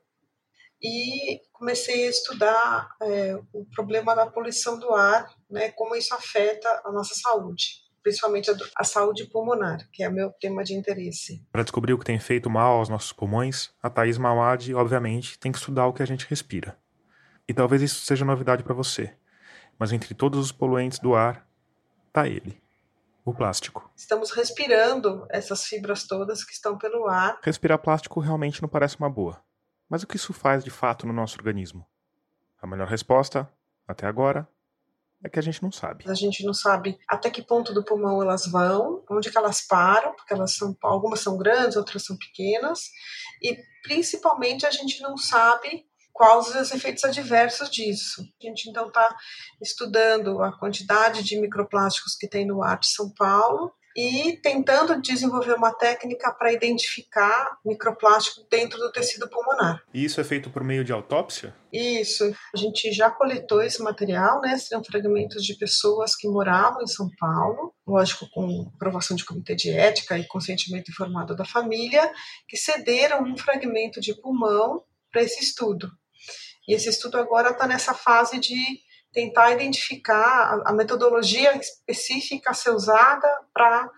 E 0.81 1.39
comecei 1.53 2.05
a 2.05 2.09
estudar 2.09 2.89
é, 3.01 3.39
o 3.53 3.65
problema 3.73 4.13
da 4.13 4.27
poluição 4.27 4.77
do 4.77 4.93
ar, 4.93 5.33
né, 5.49 5.71
como 5.71 5.95
isso 5.95 6.13
afeta 6.13 6.67
a 6.83 6.91
nossa 6.91 7.15
saúde, 7.15 7.81
principalmente 8.03 8.51
a, 8.51 8.55
a 8.75 8.83
saúde 8.83 9.25
pulmonar, 9.29 9.89
que 9.93 10.03
é 10.03 10.09
o 10.09 10.13
meu 10.13 10.31
tema 10.41 10.61
de 10.61 10.73
interesse. 10.73 11.41
Para 11.49 11.63
descobrir 11.63 11.93
o 11.93 11.97
que 11.97 12.05
tem 12.05 12.19
feito 12.19 12.49
mal 12.49 12.77
aos 12.77 12.89
nossos 12.89 13.13
pulmões, 13.13 13.71
a 13.81 13.89
Thaís 13.89 14.17
Mawad, 14.17 14.73
obviamente, 14.73 15.39
tem 15.39 15.51
que 15.51 15.57
estudar 15.57 15.87
o 15.87 15.93
que 15.93 16.03
a 16.03 16.07
gente 16.07 16.27
respira. 16.29 16.77
E 17.47 17.53
talvez 17.53 17.81
isso 17.81 18.05
seja 18.05 18.25
novidade 18.25 18.63
para 18.63 18.73
você, 18.73 19.15
mas 19.77 19.93
entre 19.93 20.13
todos 20.13 20.39
os 20.39 20.51
poluentes 20.51 20.99
do 20.99 21.15
ar, 21.15 21.47
tá 22.11 22.27
ele, 22.27 22.61
o 23.29 23.35
plástico. 23.35 23.91
Estamos 23.95 24.31
respirando 24.31 25.25
essas 25.29 25.65
fibras 25.65 26.05
todas 26.05 26.43
que 26.43 26.53
estão 26.53 26.77
pelo 26.77 27.07
ar. 27.07 27.39
Respirar 27.43 27.79
plástico 27.79 28.19
realmente 28.19 28.61
não 28.61 28.69
parece 28.69 28.97
uma 28.97 29.09
boa. 29.09 29.41
Mas 29.89 30.03
o 30.03 30.07
que 30.07 30.17
isso 30.17 30.33
faz 30.33 30.63
de 30.63 30.69
fato 30.69 31.07
no 31.07 31.13
nosso 31.13 31.37
organismo? 31.37 31.85
A 32.61 32.67
melhor 32.67 32.87
resposta, 32.87 33.51
até 33.87 34.05
agora, 34.05 34.47
é 35.23 35.29
que 35.29 35.39
a 35.39 35.41
gente 35.41 35.61
não 35.61 35.71
sabe. 35.71 36.05
A 36.07 36.13
gente 36.13 36.45
não 36.45 36.53
sabe 36.53 36.97
até 37.07 37.29
que 37.29 37.41
ponto 37.41 37.73
do 37.73 37.83
pulmão 37.83 38.21
elas 38.21 38.45
vão, 38.45 39.03
onde 39.09 39.31
que 39.31 39.37
elas 39.37 39.61
param, 39.61 40.13
porque 40.15 40.33
elas 40.33 40.55
são 40.55 40.75
algumas 40.81 41.19
são 41.19 41.37
grandes, 41.37 41.75
outras 41.75 42.05
são 42.05 42.17
pequenas, 42.17 42.89
e 43.41 43.57
principalmente 43.83 44.65
a 44.65 44.71
gente 44.71 45.01
não 45.01 45.17
sabe 45.17 45.88
quais 46.19 46.53
os 46.53 46.71
efeitos 46.73 47.05
adversos 47.05 47.69
disso. 47.69 48.21
A 48.43 48.45
gente 48.45 48.69
então 48.69 48.87
está 48.87 49.15
estudando 49.61 50.43
a 50.43 50.51
quantidade 50.51 51.23
de 51.23 51.39
microplásticos 51.39 52.17
que 52.17 52.27
tem 52.27 52.45
no 52.45 52.61
ar 52.61 52.77
de 52.77 52.87
São 52.87 53.09
Paulo 53.13 53.71
e 53.95 54.37
tentando 54.43 55.01
desenvolver 55.01 55.53
uma 55.53 55.73
técnica 55.73 56.29
para 56.33 56.51
identificar 56.51 57.57
microplástico 57.65 58.45
dentro 58.51 58.77
do 58.77 58.91
tecido 58.91 59.29
pulmonar. 59.29 59.81
E 59.93 60.03
isso 60.03 60.19
é 60.19 60.23
feito 60.25 60.49
por 60.49 60.61
meio 60.61 60.83
de 60.83 60.91
autópsia? 60.91 61.55
Isso. 61.71 62.25
A 62.53 62.57
gente 62.57 62.91
já 62.91 63.09
coletou 63.09 63.61
esse 63.61 63.81
material, 63.81 64.41
né? 64.41 64.57
Seriam 64.57 64.83
fragmentos 64.83 65.43
de 65.45 65.55
pessoas 65.55 66.17
que 66.17 66.27
moravam 66.27 66.83
em 66.83 66.87
São 66.87 67.09
Paulo, 67.17 67.73
lógico, 67.87 68.29
com 68.31 68.69
aprovação 68.75 69.15
de 69.15 69.23
comitê 69.23 69.55
de 69.55 69.71
ética 69.71 70.17
e 70.19 70.27
consentimento 70.27 70.91
informado 70.91 71.33
da 71.33 71.45
família, 71.45 72.11
que 72.45 72.57
cederam 72.57 73.23
um 73.23 73.37
fragmento 73.37 74.01
de 74.01 74.13
pulmão 74.19 74.83
para 75.11 75.23
esse 75.23 75.41
estudo. 75.41 75.89
E 76.67 76.73
esse 76.73 76.89
estudo 76.89 77.17
agora 77.17 77.49
está 77.49 77.67
nessa 77.67 77.93
fase 77.93 78.39
de 78.39 78.55
tentar 79.11 79.51
identificar 79.51 80.61
a, 80.65 80.73
metodologia 80.73 81.55
específica 81.57 82.51
a 82.51 82.53
ser 82.53 82.71
usada 82.71 83.27
para 83.53 83.89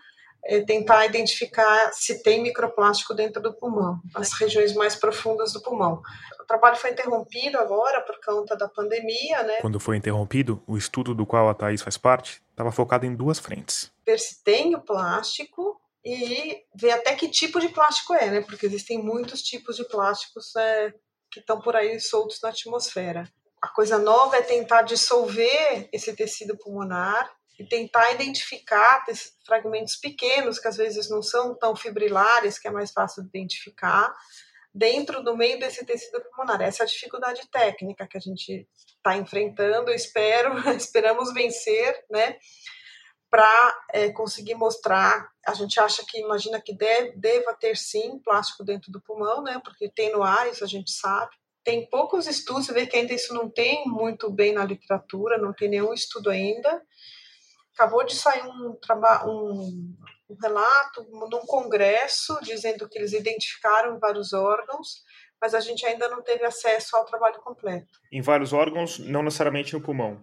é, 0.46 0.62
tentar 0.62 1.06
identificar 1.06 1.92
se 1.94 2.24
tem 2.24 2.42
microplástico 2.42 3.14
dentro 3.14 3.42
do 3.42 3.54
pulmão, 3.54 4.00
as 4.16 4.32
regiões 4.34 4.74
mais 4.74 4.96
profundas 4.96 5.54
do 5.54 5.62
pulmão. 5.62 6.02
O 6.42 6.46
trabalho 6.46 6.76
foi 6.76 6.92
interrompido 6.92 7.58
agora 7.58 8.02
por 8.02 8.20
conta 8.26 8.56
da 8.56 8.68
pandemia, 8.68 9.44
né? 9.44 9.56
Quando 9.62 9.80
foi 9.80 9.98
interrompido, 9.98 10.64
o 10.66 10.78
estudo 10.78 11.14
do 11.14 11.26
qual 11.26 11.50
a 11.50 11.54
Thais 11.54 11.82
faz 11.82 11.98
parte 11.98 12.42
estava 12.50 12.72
focado 12.72 13.06
em 13.06 13.16
duas 13.16 13.38
frentes. 13.38 13.92
Ver 14.06 14.18
se 14.18 14.44
tem 14.44 14.76
o 14.76 14.82
plástico 14.82 15.80
e 16.04 16.64
ver 16.76 16.92
até 16.92 17.14
que 17.16 17.30
tipo 17.30 17.60
de 17.60 17.70
plástico 17.70 18.14
é, 18.14 18.32
né? 18.32 18.42
Porque 18.42 18.66
existem 18.66 18.98
muitos 18.98 19.42
tipos 19.42 19.76
de 19.76 19.88
plásticos 19.88 20.56
é, 20.56 20.94
que 21.32 21.40
estão 21.40 21.60
por 21.60 21.76
aí 21.76 22.00
soltos 22.00 22.42
na 22.42 22.50
atmosfera. 22.50 23.24
A 23.62 23.68
coisa 23.70 23.98
nova 23.98 24.38
é 24.38 24.42
tentar 24.42 24.82
dissolver 24.82 25.88
esse 25.94 26.16
tecido 26.16 26.58
pulmonar 26.58 27.32
e 27.60 27.66
tentar 27.66 28.12
identificar 28.12 29.06
fragmentos 29.46 29.96
pequenos, 29.96 30.60
que 30.60 30.68
às 30.68 30.78
vezes 30.78 31.10
não 31.10 31.22
são 31.22 31.56
tão 31.56 31.76
fibrilares, 31.76 32.58
que 32.58 32.68
é 32.68 32.72
mais 32.72 32.92
fácil 32.92 33.24
de 33.24 33.30
identificar, 33.30 34.12
dentro 34.74 35.24
do 35.24 35.38
meio 35.38 35.60
desse 35.60 35.86
tecido 35.86 36.22
pulmonar. 36.22 36.62
Essa 36.62 36.84
é 36.84 36.86
a 36.86 36.90
dificuldade 36.90 37.42
técnica 37.52 38.08
que 38.08 38.18
a 38.18 38.22
gente 38.22 38.68
está 38.98 39.16
enfrentando, 39.16 39.92
espero, 39.92 40.58
esperamos 40.76 41.34
vencer, 41.34 42.04
né? 42.10 42.38
Para 43.32 43.86
é, 43.94 44.12
conseguir 44.12 44.56
mostrar, 44.56 45.32
a 45.48 45.54
gente 45.54 45.80
acha 45.80 46.04
que, 46.06 46.20
imagina 46.20 46.62
que 46.62 46.76
deve, 46.76 47.14
deva 47.14 47.54
ter 47.54 47.78
sim 47.78 48.20
plástico 48.20 48.64
dentro 48.64 48.92
do 48.92 49.02
pulmão, 49.02 49.42
né? 49.42 49.60
Porque 49.64 49.90
tem 49.90 50.12
no 50.12 50.22
ar, 50.22 50.50
isso 50.50 50.64
a 50.64 50.68
gente 50.68 50.92
sabe. 50.92 51.32
Tem 51.64 51.90
poucos 51.90 52.28
estudos, 52.28 52.66
você 52.66 52.74
vê 52.74 52.86
que 52.86 52.98
ainda 52.98 53.14
isso 53.14 53.34
não 53.34 53.50
tem 53.50 53.86
muito 53.88 54.30
bem 54.30 54.54
na 54.54 54.66
literatura, 54.66 55.38
não 55.38 55.54
tem 55.54 55.70
nenhum 55.70 55.94
estudo 55.94 56.30
ainda. 56.30 56.82
Acabou 57.74 58.04
de 58.04 58.16
sair 58.16 58.44
um, 58.44 58.78
um, 59.26 59.96
um 60.30 60.38
relato 60.42 61.08
num 61.32 61.46
congresso 61.46 62.38
dizendo 62.42 62.90
que 62.90 63.00
eles 63.00 63.14
identificaram 63.14 63.98
vários 63.98 64.34
órgãos, 64.34 65.04
mas 65.42 65.54
a 65.54 65.60
gente 65.60 65.86
ainda 65.86 66.10
não 66.10 66.22
teve 66.22 66.44
acesso 66.44 66.98
ao 66.98 67.06
trabalho 67.06 67.40
completo. 67.42 67.88
Em 68.12 68.22
vários 68.22 68.52
órgãos, 68.52 69.00
não 69.00 69.24
necessariamente 69.24 69.74
no 69.74 69.82
pulmão. 69.82 70.22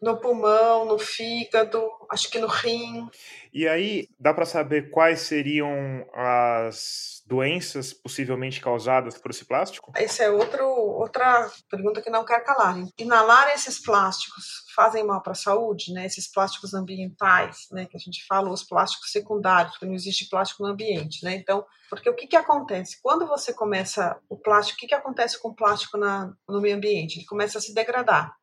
No 0.00 0.18
pulmão, 0.20 0.84
no 0.84 0.98
fígado, 0.98 1.82
acho 2.10 2.30
que 2.30 2.38
no 2.38 2.46
rim. 2.46 3.08
E 3.52 3.66
aí, 3.66 4.08
dá 4.18 4.34
para 4.34 4.44
saber 4.44 4.90
quais 4.90 5.20
seriam 5.20 6.06
as 6.12 7.22
doenças 7.26 7.92
possivelmente 7.92 8.60
causadas 8.60 9.18
por 9.18 9.30
esse 9.30 9.44
plástico? 9.44 9.92
Essa 9.96 10.24
é 10.24 10.30
outro, 10.30 10.64
outra 10.64 11.50
pergunta 11.68 12.00
que 12.00 12.10
não 12.10 12.24
quer 12.24 12.44
calar. 12.44 12.76
Inalar 12.98 13.48
esses 13.54 13.82
plásticos 13.82 14.64
fazem 14.74 15.04
mal 15.04 15.22
para 15.22 15.32
a 15.32 15.36
saúde, 15.36 15.92
né? 15.92 16.06
Esses 16.06 16.30
plásticos 16.30 16.74
ambientais, 16.74 17.66
né? 17.72 17.86
Que 17.86 17.96
a 17.96 18.00
gente 18.00 18.24
fala, 18.26 18.50
os 18.50 18.62
plásticos 18.62 19.10
secundários, 19.10 19.72
porque 19.72 19.86
não 19.86 19.94
existe 19.94 20.28
plástico 20.28 20.62
no 20.62 20.68
ambiente, 20.68 21.24
né? 21.24 21.34
Então, 21.34 21.64
porque 21.90 22.08
o 22.08 22.14
que 22.14 22.26
que 22.26 22.36
acontece? 22.36 23.00
Quando 23.02 23.26
você 23.26 23.52
começa 23.52 24.18
o 24.28 24.36
plástico, 24.36 24.76
o 24.76 24.80
que 24.80 24.88
que 24.88 24.94
acontece 24.94 25.40
com 25.40 25.48
o 25.48 25.54
plástico 25.54 25.96
na, 25.96 26.32
no 26.48 26.60
meio 26.60 26.76
ambiente? 26.76 27.18
Ele 27.18 27.26
começa 27.26 27.58
a 27.58 27.60
se 27.60 27.74
degradar 27.74 28.36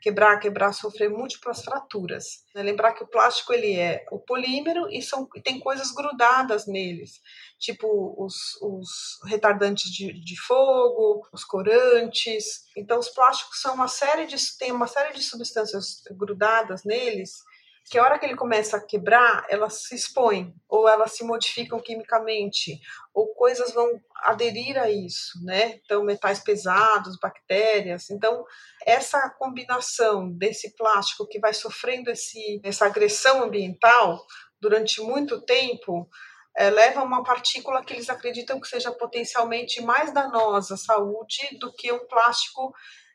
quebrar, 0.00 0.38
quebrar, 0.38 0.72
sofrer 0.72 1.08
múltiplas 1.08 1.62
fraturas. 1.62 2.44
Né? 2.54 2.62
Lembrar 2.62 2.92
que 2.92 3.02
o 3.02 3.06
plástico 3.06 3.52
ele 3.52 3.74
é 3.74 4.04
o 4.10 4.18
polímero 4.18 4.86
e 4.90 5.00
são, 5.00 5.26
tem 5.42 5.58
coisas 5.58 5.92
grudadas 5.92 6.66
neles, 6.66 7.20
tipo 7.58 8.14
os, 8.22 8.60
os 8.60 9.20
retardantes 9.26 9.90
de, 9.90 10.12
de 10.12 10.40
fogo, 10.40 11.26
os 11.32 11.44
corantes. 11.44 12.64
Então 12.76 12.98
os 12.98 13.08
plásticos 13.08 13.60
são 13.60 13.74
uma 13.74 13.88
série 13.88 14.26
de 14.26 14.36
tem 14.58 14.72
uma 14.72 14.86
série 14.86 15.14
de 15.14 15.22
substâncias 15.22 16.02
grudadas 16.10 16.84
neles 16.84 17.42
que 17.90 17.98
a 17.98 18.02
hora 18.02 18.18
que 18.18 18.24
ele 18.24 18.36
começa 18.36 18.76
a 18.78 18.84
quebrar, 18.84 19.44
elas 19.48 19.84
se 19.84 19.94
expõem, 19.94 20.54
ou 20.68 20.88
elas 20.88 21.12
se 21.12 21.22
modificam 21.22 21.78
quimicamente, 21.78 22.80
ou 23.12 23.34
coisas 23.34 23.72
vão 23.72 23.88
aderir 24.22 24.78
a 24.78 24.90
isso, 24.90 25.32
né? 25.44 25.80
Então, 25.84 26.02
metais 26.02 26.40
pesados, 26.40 27.18
bactérias. 27.20 28.08
Então, 28.10 28.44
essa 28.86 29.28
combinação 29.38 30.30
desse 30.30 30.74
plástico 30.74 31.28
que 31.28 31.38
vai 31.38 31.52
sofrendo 31.52 32.10
esse, 32.10 32.60
essa 32.64 32.86
agressão 32.86 33.42
ambiental 33.42 34.24
durante 34.58 35.02
muito 35.02 35.42
tempo, 35.42 36.08
é, 36.56 36.70
leva 36.70 37.02
uma 37.02 37.22
partícula 37.22 37.84
que 37.84 37.92
eles 37.92 38.08
acreditam 38.08 38.60
que 38.60 38.68
seja 38.68 38.92
potencialmente 38.92 39.82
mais 39.82 40.12
danosa 40.12 40.74
à 40.74 40.78
saúde 40.78 41.58
do 41.58 41.72
que 41.74 41.92
um 41.92 42.06
plástico 42.06 42.72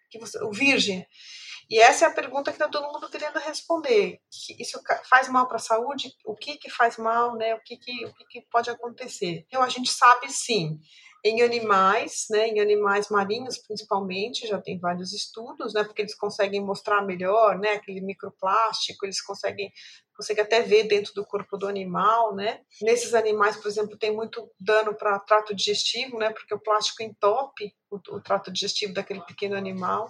que 0.09 0.19
você, 0.19 0.37
o 0.43 0.51
virgem. 0.51 1.07
E 1.69 1.79
essa 1.79 2.05
é 2.05 2.07
a 2.07 2.13
pergunta 2.13 2.51
que 2.51 2.55
está 2.55 2.67
todo 2.67 2.91
mundo 2.91 3.09
querendo 3.09 3.37
responder. 3.37 4.19
Isso 4.57 4.81
faz 5.07 5.29
mal 5.29 5.47
para 5.47 5.57
a 5.57 5.59
saúde? 5.59 6.11
O 6.25 6.35
que 6.35 6.57
que 6.57 6.69
faz 6.69 6.97
mal, 6.97 7.35
né? 7.35 7.53
O 7.53 7.61
que 7.61 7.77
que, 7.77 8.05
o 8.05 8.13
que 8.15 8.25
que 8.25 8.41
pode 8.49 8.71
acontecer? 8.71 9.45
Então 9.47 9.61
a 9.61 9.69
gente 9.69 9.91
sabe 9.91 10.31
sim. 10.31 10.79
Em 11.23 11.41
animais, 11.41 12.25
né, 12.29 12.47
em 12.47 12.59
animais 12.59 13.09
marinhos 13.09 13.57
principalmente, 13.57 14.47
já 14.47 14.59
tem 14.59 14.79
vários 14.79 15.13
estudos, 15.13 15.73
né, 15.73 15.83
porque 15.83 16.01
eles 16.01 16.15
conseguem 16.15 16.61
mostrar 16.61 17.01
melhor, 17.05 17.57
né, 17.59 17.71
aquele 17.71 18.01
microplástico, 18.01 19.05
eles 19.05 19.21
conseguem 19.21 19.71
consegue 20.15 20.41
até 20.41 20.61
ver 20.61 20.83
dentro 20.83 21.13
do 21.13 21.25
corpo 21.25 21.57
do 21.57 21.65
animal, 21.65 22.35
né? 22.35 22.59
Nesses 22.81 23.13
animais, 23.13 23.55
por 23.55 23.69
exemplo, 23.69 23.97
tem 23.97 24.13
muito 24.13 24.51
dano 24.59 24.93
para 24.93 25.17
trato 25.17 25.55
digestivo, 25.55 26.19
né? 26.19 26.29
Porque 26.31 26.53
o 26.53 26.59
plástico 26.59 27.01
entope 27.01 27.73
o, 27.89 27.95
o 27.95 28.21
trato 28.21 28.51
digestivo 28.51 28.93
daquele 28.93 29.21
pequeno 29.21 29.55
animal. 29.55 30.09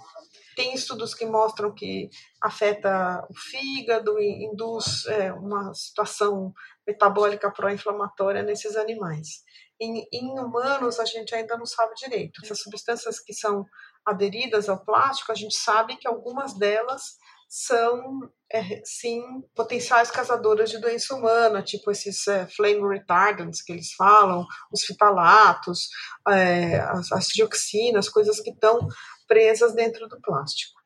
Tem 0.56 0.74
estudos 0.74 1.14
que 1.14 1.26
mostram 1.26 1.74
que 1.74 2.10
afeta 2.42 3.26
o 3.30 3.34
fígado, 3.34 4.20
induz 4.20 5.06
é, 5.06 5.32
uma 5.32 5.74
situação 5.74 6.54
metabólica 6.86 7.52
pró-inflamatória 7.52 8.44
nesses 8.44 8.76
animais. 8.76 9.44
Em, 9.80 10.08
em, 10.12 10.40
humanos, 10.40 11.00
a 11.00 11.06
gente 11.06 11.34
ainda 11.34 11.58
não 11.58 11.66
sabe 11.66 11.94
direito. 11.96 12.42
Essas 12.44 12.62
substâncias 12.62 13.20
que 13.20 13.34
são 13.34 13.66
aderidas 14.06 14.68
ao 14.68 14.84
plástico, 14.84 15.32
a 15.32 15.36
gente 15.36 15.56
sabe 15.56 15.96
que 15.96 16.08
algumas 16.08 16.54
delas 16.54 17.18
são, 17.48 18.30
é, 18.52 18.82
sim, 18.86 19.24
potenciais 19.56 20.12
causadoras 20.12 20.70
de 20.70 20.78
doença 20.78 21.16
humana, 21.16 21.64
tipo 21.64 21.90
esses 21.90 22.28
é, 22.28 22.46
flame 22.46 22.88
retardants 22.88 23.64
que 23.64 23.72
eles 23.72 23.94
falam, 23.94 24.46
os 24.72 24.84
fitalatos, 24.84 25.88
é, 26.28 26.80
as, 26.80 27.12
as 27.12 27.28
dioxinas, 27.28 28.08
coisas 28.08 28.40
que 28.40 28.52
estão 28.52 28.88
presas 29.28 29.74
dentro 29.74 30.08
do 30.08 30.22
plástico. 30.22 30.79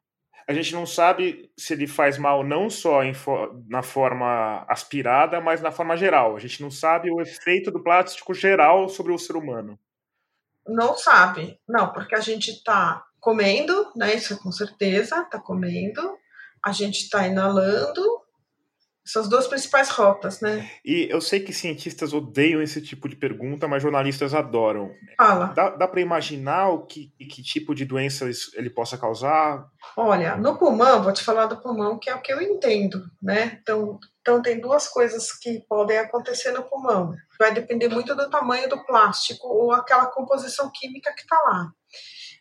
A 0.47 0.53
gente 0.53 0.73
não 0.73 0.85
sabe 0.85 1.51
se 1.57 1.73
ele 1.73 1.87
faz 1.87 2.17
mal 2.17 2.43
não 2.43 2.69
só 2.69 2.99
na 3.67 3.81
forma 3.81 4.65
aspirada, 4.67 5.39
mas 5.39 5.61
na 5.61 5.71
forma 5.71 5.95
geral. 5.95 6.35
A 6.35 6.39
gente 6.39 6.61
não 6.61 6.69
sabe 6.69 7.09
o 7.09 7.21
efeito 7.21 7.71
do 7.71 7.81
plástico 7.81 8.33
geral 8.33 8.89
sobre 8.89 9.11
o 9.11 9.17
ser 9.17 9.35
humano. 9.35 9.79
Não 10.67 10.95
sabe, 10.95 11.59
não, 11.67 11.91
porque 11.91 12.15
a 12.15 12.21
gente 12.21 12.51
está 12.51 13.03
comendo, 13.19 13.91
né? 13.95 14.13
Isso 14.15 14.37
com 14.41 14.51
certeza, 14.51 15.21
está 15.21 15.39
comendo. 15.39 16.17
A 16.63 16.71
gente 16.71 16.99
está 17.03 17.27
inalando, 17.27 18.01
são 19.05 19.21
as 19.21 19.29
duas 19.29 19.47
principais 19.47 19.89
rotas, 19.89 20.39
né? 20.39 20.69
E 20.83 21.07
eu 21.09 21.19
sei 21.19 21.41
que 21.41 21.51
cientistas 21.51 22.13
odeiam 22.13 22.61
esse 22.61 22.81
tipo 22.81 23.09
de 23.09 23.15
pergunta, 23.15 23.67
mas 23.67 23.83
jornalistas 23.83 24.33
adoram. 24.33 24.91
Fala. 25.17 25.47
Dá, 25.47 25.69
dá 25.71 25.87
para 25.87 25.99
imaginar 25.99 26.69
o 26.69 26.85
que, 26.85 27.11
que 27.19 27.43
tipo 27.43 27.75
de 27.75 27.83
doença 27.83 28.29
ele 28.53 28.69
possa 28.69 28.97
causar? 28.97 29.65
Olha, 29.97 30.37
no 30.37 30.57
pulmão, 30.57 31.03
vou 31.03 31.11
te 31.11 31.23
falar 31.23 31.47
do 31.47 31.57
pulmão, 31.57 31.99
que 31.99 32.09
é 32.09 32.15
o 32.15 32.21
que 32.21 32.31
eu 32.31 32.41
entendo, 32.41 33.03
né? 33.21 33.59
Então, 33.61 33.99
então 34.21 34.41
tem 34.41 34.61
duas 34.61 34.87
coisas 34.87 35.33
que 35.33 35.59
podem 35.67 35.97
acontecer 35.97 36.51
no 36.51 36.63
pulmão. 36.63 37.13
Vai 37.37 37.53
depender 37.53 37.89
muito 37.89 38.15
do 38.15 38.29
tamanho 38.29 38.69
do 38.69 38.85
plástico 38.85 39.47
ou 39.47 39.73
aquela 39.73 40.05
composição 40.05 40.71
química 40.73 41.13
que 41.13 41.23
está 41.23 41.35
lá. 41.35 41.67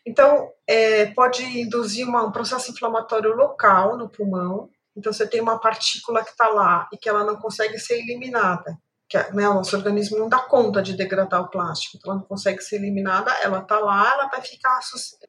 Então, 0.05 0.49
é, 0.67 1.07
pode 1.07 1.43
induzir 1.43 2.07
uma, 2.07 2.25
um 2.25 2.31
processo 2.31 2.71
inflamatório 2.71 3.33
local 3.35 3.97
no 3.97 4.09
pulmão, 4.09 4.69
então, 4.95 5.11
você 5.11 5.27
tem 5.27 5.41
uma 5.41 5.59
partícula 5.59 6.23
que 6.23 6.31
está 6.31 6.47
lá 6.47 6.87
e 6.91 6.97
que 6.97 7.09
ela 7.09 7.23
não 7.23 7.35
consegue 7.37 7.77
ser 7.79 7.99
eliminada. 7.99 8.77
Que, 9.09 9.17
né, 9.33 9.47
o 9.49 9.55
nosso 9.55 9.75
organismo 9.75 10.17
não 10.17 10.29
dá 10.29 10.39
conta 10.39 10.81
de 10.81 10.93
degradar 10.93 11.41
o 11.41 11.49
plástico, 11.49 11.97
então 11.97 12.11
ela 12.11 12.21
não 12.21 12.27
consegue 12.27 12.61
ser 12.61 12.77
eliminada, 12.77 13.31
ela 13.43 13.59
está 13.59 13.77
lá, 13.77 14.13
ela 14.13 14.27
vai 14.27 14.41
ficar 14.41 14.79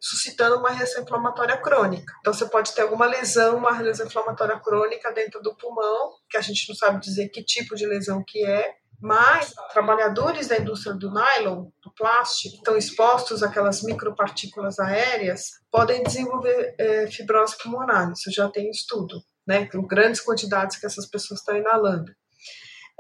suscitando 0.01 0.57
uma 0.57 0.71
reação 0.71 1.03
inflamatória 1.03 1.57
crônica. 1.57 2.13
Então, 2.21 2.33
você 2.33 2.47
pode 2.47 2.73
ter 2.73 2.83
alguma 2.83 3.07
lesão, 3.07 3.57
uma 3.57 3.79
lesão 3.81 4.07
inflamatória 4.07 4.59
crônica 4.61 5.13
dentro 5.13 5.43
do 5.43 5.57
pulmão, 5.57 6.13
que 6.31 6.37
a 6.37 6.41
gente 6.41 6.69
não 6.69 6.77
sabe 6.77 7.01
dizer 7.01 7.29
que 7.29 7.43
tipo 7.43 7.75
de 7.75 7.87
lesão 7.87 8.23
que 8.27 8.45
é, 8.47 8.75
mas 9.03 9.53
trabalhadores 9.73 10.47
da 10.47 10.57
indústria 10.57 10.95
do 10.95 11.11
nylon, 11.13 11.67
do 11.83 11.93
plástico, 11.95 12.57
estão 12.57 12.77
expostos 12.77 13.43
àquelas 13.43 13.83
micropartículas 13.83 14.79
aéreas, 14.79 15.51
podem 15.71 16.03
desenvolver 16.03 16.75
é, 16.79 17.07
fibrose 17.09 17.57
pulmonar. 17.63 18.13
Isso 18.13 18.31
já 18.31 18.49
tem 18.49 18.71
estudo 18.71 19.17
né, 19.47 19.69
grandes 19.89 20.21
quantidades 20.21 20.77
que 20.77 20.87
essas 20.87 21.07
pessoas 21.07 21.41
estão 21.41 21.57
inalando. 21.57 22.13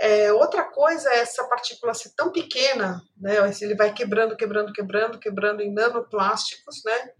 É, 0.01 0.33
outra 0.33 0.65
coisa 0.65 1.09
é 1.09 1.21
essa 1.21 1.45
partícula 1.45 1.95
ser 1.95 2.11
tão 2.17 2.33
pequena, 2.33 3.01
né, 3.17 3.37
ele 3.61 3.77
vai 3.77 3.93
quebrando, 3.93 4.37
quebrando, 4.37 4.73
quebrando, 4.73 5.19
quebrando 5.21 5.63
em 5.63 5.73
nanoplásticos, 5.73 6.83
né, 6.85 7.11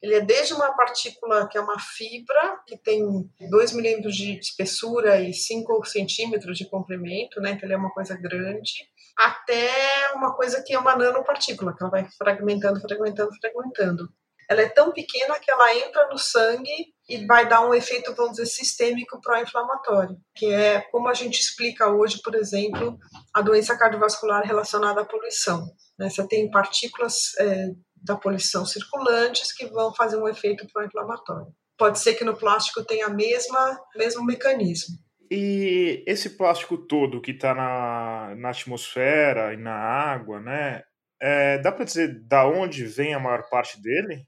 ele 0.00 0.14
é 0.14 0.20
desde 0.20 0.54
uma 0.54 0.72
partícula 0.76 1.48
que 1.48 1.58
é 1.58 1.60
uma 1.60 1.78
fibra, 1.78 2.60
que 2.66 2.76
tem 2.76 3.28
2 3.50 3.72
milímetros 3.72 4.16
de 4.16 4.38
espessura 4.38 5.20
e 5.20 5.32
5 5.32 5.84
centímetros 5.84 6.58
de 6.58 6.68
comprimento, 6.68 7.40
né, 7.40 7.52
então 7.52 7.66
ele 7.66 7.74
é 7.74 7.78
uma 7.78 7.90
coisa 7.90 8.16
grande, 8.16 8.72
até 9.18 9.68
uma 10.14 10.34
coisa 10.34 10.62
que 10.62 10.74
é 10.74 10.78
uma 10.78 10.96
nanopartícula, 10.96 11.74
que 11.76 11.82
ela 11.82 11.90
vai 11.90 12.08
fragmentando, 12.16 12.80
fragmentando, 12.80 13.30
fragmentando 13.40 14.08
ela 14.52 14.62
é 14.62 14.68
tão 14.68 14.92
pequena 14.92 15.38
que 15.38 15.50
ela 15.50 15.74
entra 15.74 16.08
no 16.08 16.18
sangue 16.18 16.92
e 17.08 17.26
vai 17.26 17.48
dar 17.48 17.66
um 17.66 17.74
efeito, 17.74 18.14
vamos 18.14 18.32
dizer, 18.32 18.46
sistêmico 18.46 19.20
pró-inflamatório, 19.20 20.16
que 20.34 20.46
é 20.52 20.80
como 20.92 21.08
a 21.08 21.14
gente 21.14 21.40
explica 21.40 21.88
hoje, 21.88 22.20
por 22.22 22.34
exemplo, 22.34 22.98
a 23.34 23.40
doença 23.40 23.76
cardiovascular 23.76 24.44
relacionada 24.44 25.00
à 25.00 25.04
poluição. 25.04 25.66
Né? 25.98 26.08
Você 26.08 26.26
tem 26.28 26.50
partículas 26.50 27.34
é, 27.38 27.68
da 27.96 28.16
poluição 28.16 28.64
circulantes 28.66 29.52
que 29.52 29.66
vão 29.66 29.94
fazer 29.94 30.16
um 30.16 30.28
efeito 30.28 30.66
pró-inflamatório. 30.72 31.52
Pode 31.78 31.98
ser 31.98 32.14
que 32.14 32.24
no 32.24 32.36
plástico 32.36 32.84
tenha 32.84 33.08
o 33.08 33.14
mesmo 33.14 34.24
mecanismo. 34.24 34.96
E 35.30 36.04
esse 36.06 36.36
plástico 36.36 36.76
todo 36.76 37.22
que 37.22 37.30
está 37.30 37.54
na, 37.54 38.34
na 38.36 38.50
atmosfera 38.50 39.54
e 39.54 39.56
na 39.56 39.74
água, 39.74 40.38
né? 40.40 40.82
É, 41.20 41.56
dá 41.58 41.72
para 41.72 41.84
dizer 41.84 42.20
da 42.26 42.46
onde 42.46 42.84
vem 42.84 43.14
a 43.14 43.20
maior 43.20 43.48
parte 43.48 43.80
dele? 43.80 44.26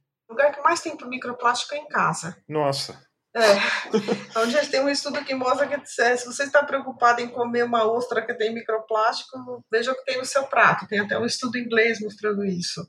Mais 0.64 0.80
tem 0.80 0.96
microplástico 1.06 1.74
é 1.74 1.78
em 1.78 1.88
casa. 1.88 2.36
Nossa. 2.48 2.98
É. 3.36 3.56
Então, 4.30 4.48
gente 4.48 4.70
tem 4.70 4.80
um 4.80 4.88
estudo 4.88 5.24
que 5.24 5.34
mostra 5.34 5.66
que 5.66 5.86
se 5.86 6.24
você 6.24 6.44
está 6.44 6.64
preocupado 6.64 7.20
em 7.20 7.28
comer 7.28 7.64
uma 7.64 7.84
ostra 7.84 8.24
que 8.24 8.32
tem 8.34 8.54
microplástico, 8.54 9.64
veja 9.70 9.90
o 9.90 9.94
que 9.96 10.04
tem 10.04 10.18
no 10.18 10.24
seu 10.24 10.44
prato. 10.44 10.86
Tem 10.86 11.00
até 11.00 11.18
um 11.18 11.26
estudo 11.26 11.58
inglês 11.58 12.00
mostrando 12.00 12.44
isso. 12.44 12.86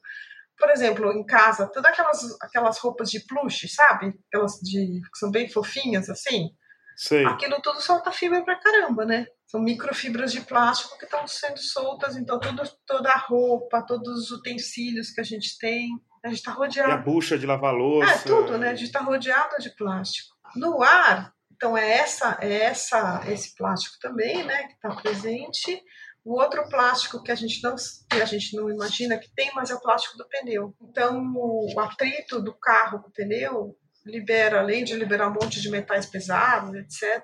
Por 0.57 0.69
exemplo, 0.69 1.11
em 1.11 1.25
casa, 1.25 1.69
todas 1.73 1.91
aquelas, 1.91 2.41
aquelas 2.41 2.77
roupas 2.77 3.09
de 3.09 3.19
plush, 3.25 3.67
sabe? 3.73 4.13
Aquelas 4.27 4.53
de, 4.61 5.01
que 5.01 5.19
são 5.19 5.31
bem 5.31 5.49
fofinhas, 5.49 6.09
assim. 6.09 6.49
Sei. 6.95 7.25
Aquilo 7.25 7.59
tudo 7.61 7.81
solta 7.81 8.11
fibra 8.11 8.43
pra 8.43 8.59
caramba, 8.59 9.03
né? 9.03 9.27
São 9.47 9.59
microfibras 9.61 10.31
de 10.31 10.41
plástico 10.41 10.97
que 10.97 11.05
estão 11.05 11.27
sendo 11.27 11.59
soltas, 11.59 12.15
então 12.15 12.39
tudo, 12.39 12.63
toda 12.85 13.09
a 13.09 13.17
roupa, 13.17 13.85
todos 13.85 14.25
os 14.25 14.31
utensílios 14.31 15.11
que 15.11 15.19
a 15.19 15.23
gente 15.23 15.57
tem, 15.57 15.89
a 16.25 16.29
gente 16.29 16.39
está 16.39 16.51
rodeado. 16.51 16.89
E 16.89 16.93
a 16.93 16.97
bucha 16.97 17.37
de 17.37 17.45
lavar 17.45 17.73
louça. 17.73 18.11
É, 18.11 18.17
tudo, 18.17 18.57
né? 18.57 18.69
A 18.69 18.75
gente 18.75 18.87
está 18.87 18.99
rodeado 18.99 19.57
de 19.59 19.69
plástico. 19.75 20.35
No 20.55 20.81
ar, 20.81 21.31
então 21.53 21.77
é 21.77 21.99
essa, 21.99 22.37
é 22.41 22.63
essa, 22.63 23.21
esse 23.27 23.55
plástico 23.55 23.97
também, 24.01 24.43
né, 24.43 24.63
que 24.63 24.73
está 24.73 24.89
presente. 24.95 25.81
O 26.23 26.39
outro 26.41 26.67
plástico 26.67 27.21
que 27.21 27.31
a 27.31 27.35
gente 27.35 27.61
não 27.61 27.75
que 28.09 28.19
a 28.19 28.25
gente 28.25 28.57
não 28.57 28.71
imagina 28.71 29.19
que 29.19 29.31
tem, 29.35 29.51
mas 29.53 29.69
é 29.69 29.75
o 29.75 29.79
plástico 29.79 30.17
do 30.17 30.27
pneu. 30.27 30.75
Então 30.81 31.21
o 31.35 31.79
atrito 31.79 32.41
do 32.41 32.53
carro 32.55 33.03
com 33.03 33.09
o 33.09 33.13
pneu 33.13 33.77
libera, 34.03 34.59
além 34.59 34.83
de 34.83 34.95
liberar 34.95 35.29
um 35.29 35.33
monte 35.33 35.61
de 35.61 35.69
metais 35.69 36.07
pesados, 36.07 36.73
etc., 36.73 37.23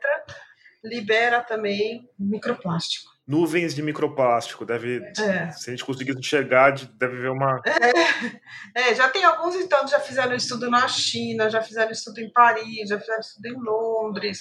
libera 0.84 1.42
também 1.42 2.08
microplástico. 2.20 3.10
Nuvens 3.28 3.76
de 3.76 3.84
microplástico, 3.84 4.66
deve. 4.66 4.98
É. 5.20 5.52
Se 5.52 5.70
a 5.70 5.72
gente 5.72 5.86
conseguir 5.86 6.18
enxergar, 6.18 6.72
deve 6.72 7.18
ver 7.18 7.30
uma. 7.30 7.62
É, 7.66 8.90
é, 8.90 8.96
já 8.96 9.10
tem 9.10 9.24
alguns 9.24 9.56
então 9.56 9.88
já 9.88 10.00
fizeram 10.00 10.36
estudo 10.36 10.70
na 10.70 10.88
China, 10.88 11.50
já 11.50 11.62
fizeram 11.62 11.92
estudo 11.92 12.20
em 12.20 12.32
Paris, 12.32 12.90
já 12.90 13.00
fizeram 13.00 13.20
estudo 13.20 13.46
em 13.46 13.56
Londres. 13.56 14.40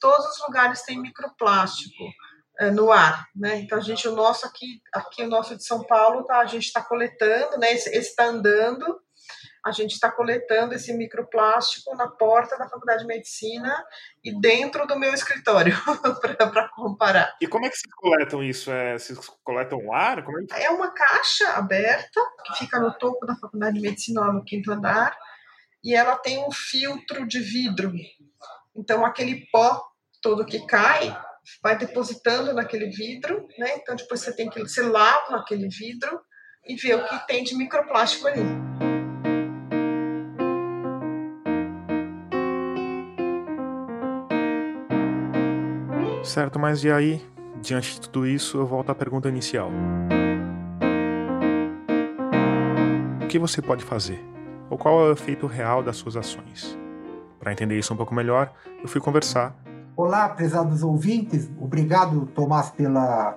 Todos 0.00 0.24
os 0.26 0.42
lugares 0.46 0.82
têm 0.82 1.00
microplástico 1.00 2.04
é, 2.60 2.70
no 2.70 2.92
ar, 2.92 3.26
né? 3.34 3.56
Então 3.58 3.78
a 3.78 3.80
gente, 3.80 4.06
o 4.06 4.14
nosso 4.14 4.46
aqui, 4.46 4.80
aqui 4.92 5.22
o 5.22 5.28
nosso 5.28 5.56
de 5.56 5.64
São 5.64 5.84
Paulo, 5.84 6.24
tá, 6.24 6.38
a 6.38 6.46
gente 6.46 6.66
está 6.66 6.80
coletando, 6.80 7.58
né? 7.58 7.72
Esse 7.72 7.90
está 7.90 8.26
andando 8.26 9.01
a 9.64 9.70
gente 9.70 9.92
está 9.92 10.10
coletando 10.10 10.74
esse 10.74 10.92
microplástico 10.92 11.94
na 11.94 12.08
porta 12.08 12.58
da 12.58 12.68
Faculdade 12.68 13.02
de 13.02 13.06
Medicina 13.06 13.84
e 14.24 14.38
dentro 14.40 14.86
do 14.86 14.98
meu 14.98 15.14
escritório 15.14 15.74
para 16.20 16.68
comparar. 16.70 17.36
E 17.40 17.46
como 17.46 17.64
é 17.64 17.70
que 17.70 17.76
vocês 17.76 17.94
coletam 17.94 18.42
isso? 18.42 18.72
É, 18.72 18.98
vocês 18.98 19.18
coletam 19.44 19.92
ar? 19.92 20.18
É, 20.52 20.64
é 20.64 20.70
uma 20.70 20.90
caixa 20.92 21.50
aberta 21.50 22.20
que 22.44 22.58
fica 22.58 22.80
no 22.80 22.92
topo 22.94 23.24
da 23.24 23.36
Faculdade 23.36 23.76
de 23.76 23.82
Medicina, 23.82 24.22
lá 24.22 24.32
no 24.32 24.44
quinto 24.44 24.72
andar, 24.72 25.16
e 25.84 25.94
ela 25.94 26.16
tem 26.16 26.44
um 26.44 26.50
filtro 26.50 27.26
de 27.26 27.38
vidro. 27.38 27.92
Então, 28.74 29.04
aquele 29.04 29.46
pó 29.52 29.80
todo 30.20 30.44
que 30.44 30.66
cai 30.66 31.16
vai 31.62 31.76
depositando 31.76 32.52
naquele 32.52 32.88
vidro, 32.90 33.46
né? 33.58 33.76
Então, 33.76 33.94
depois 33.94 34.20
você 34.20 34.34
tem 34.34 34.48
que 34.48 34.60
você 34.60 34.82
lava 34.82 35.36
aquele 35.36 35.68
vidro 35.68 36.20
e 36.64 36.74
vê 36.76 36.94
o 36.94 37.04
que 37.06 37.26
tem 37.26 37.44
de 37.44 37.56
microplástico 37.56 38.28
ali. 38.28 38.42
Certo, 46.24 46.58
mas 46.58 46.84
e 46.84 46.90
aí, 46.90 47.20
diante 47.60 47.94
de 47.94 48.00
tudo 48.02 48.26
isso, 48.26 48.58
eu 48.58 48.66
volto 48.66 48.90
à 48.90 48.94
pergunta 48.94 49.28
inicial. 49.28 49.70
O 53.22 53.26
que 53.26 53.38
você 53.38 53.60
pode 53.60 53.84
fazer? 53.84 54.22
Ou 54.70 54.78
qual 54.78 55.00
é 55.00 55.08
o 55.08 55.12
efeito 55.12 55.46
real 55.46 55.82
das 55.82 55.96
suas 55.96 56.16
ações? 56.16 56.78
Para 57.40 57.52
entender 57.52 57.78
isso 57.78 57.92
um 57.92 57.96
pouco 57.96 58.14
melhor, 58.14 58.52
eu 58.80 58.88
fui 58.88 59.00
conversar. 59.00 59.56
Olá, 59.96 60.28
prezados 60.28 60.82
ouvintes. 60.82 61.50
Obrigado, 61.60 62.26
Tomás, 62.34 62.70
pela 62.70 63.36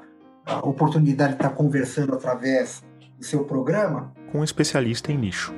oportunidade 0.62 1.32
de 1.32 1.38
estar 1.38 1.50
conversando 1.50 2.13
através 2.13 2.84
do 3.17 3.26
seu 3.26 3.45
programa. 3.45 4.13
Com 4.32 4.39
um 4.39 4.43
especialista 4.43 5.12
em 5.12 5.17
lixo. 5.17 5.54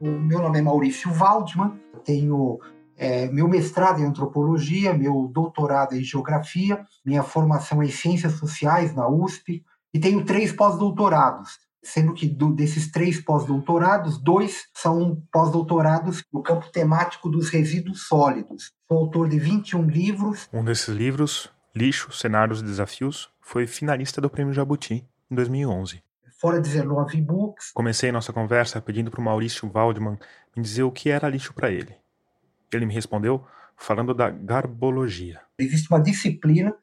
O 0.00 0.08
meu 0.08 0.40
nome 0.40 0.58
é 0.58 0.62
Maurício 0.62 1.12
Waldman, 1.12 1.72
tenho 2.04 2.58
é, 2.96 3.28
meu 3.28 3.46
mestrado 3.46 4.00
em 4.00 4.04
antropologia, 4.04 4.94
meu 4.94 5.30
doutorado 5.32 5.94
em 5.94 6.02
geografia, 6.02 6.84
minha 7.04 7.22
formação 7.22 7.82
em 7.82 7.90
ciências 7.90 8.32
sociais 8.34 8.94
na 8.94 9.08
USP 9.08 9.62
e 9.92 10.00
tenho 10.00 10.24
três 10.24 10.52
pós-doutorados, 10.52 11.58
sendo 11.82 12.14
que 12.14 12.26
do, 12.26 12.52
desses 12.52 12.90
três 12.90 13.20
pós-doutorados, 13.20 14.18
dois 14.18 14.64
são 14.74 15.22
pós-doutorados 15.30 16.24
no 16.32 16.42
campo 16.42 16.70
temático 16.72 17.28
dos 17.28 17.50
resíduos 17.50 18.06
sólidos. 18.06 18.72
Sou 18.88 18.98
autor 18.98 19.28
de 19.28 19.38
21 19.38 19.82
livros. 19.82 20.48
Um 20.52 20.64
desses 20.64 20.88
livros, 20.88 21.50
Lixo, 21.74 22.12
Cenários 22.12 22.60
e 22.60 22.64
Desafios, 22.64 23.28
foi 23.40 23.66
finalista 23.66 24.20
do 24.20 24.30
Prêmio 24.30 24.54
Jabuti 24.54 25.06
em 25.30 25.34
2011 25.34 26.02
fora 26.38 26.60
19 26.60 27.16
e-books. 27.16 27.72
Comecei 27.72 28.12
nossa 28.12 28.30
conversa 28.32 28.80
pedindo 28.80 29.10
para 29.10 29.20
o 29.20 29.24
Maurício 29.24 29.68
Waldman 29.68 30.18
me 30.54 30.62
dizer 30.62 30.82
o 30.82 30.92
que 30.92 31.08
era 31.08 31.30
lixo 31.30 31.54
para 31.54 31.70
ele. 31.70 31.96
Ele 32.72 32.86
me 32.86 32.94
respondeu 32.94 33.44
falando 33.76 34.14
da 34.14 34.30
garbologia. 34.30 35.40
Existe 35.58 35.90
uma 35.90 36.00
disciplina 36.00 36.74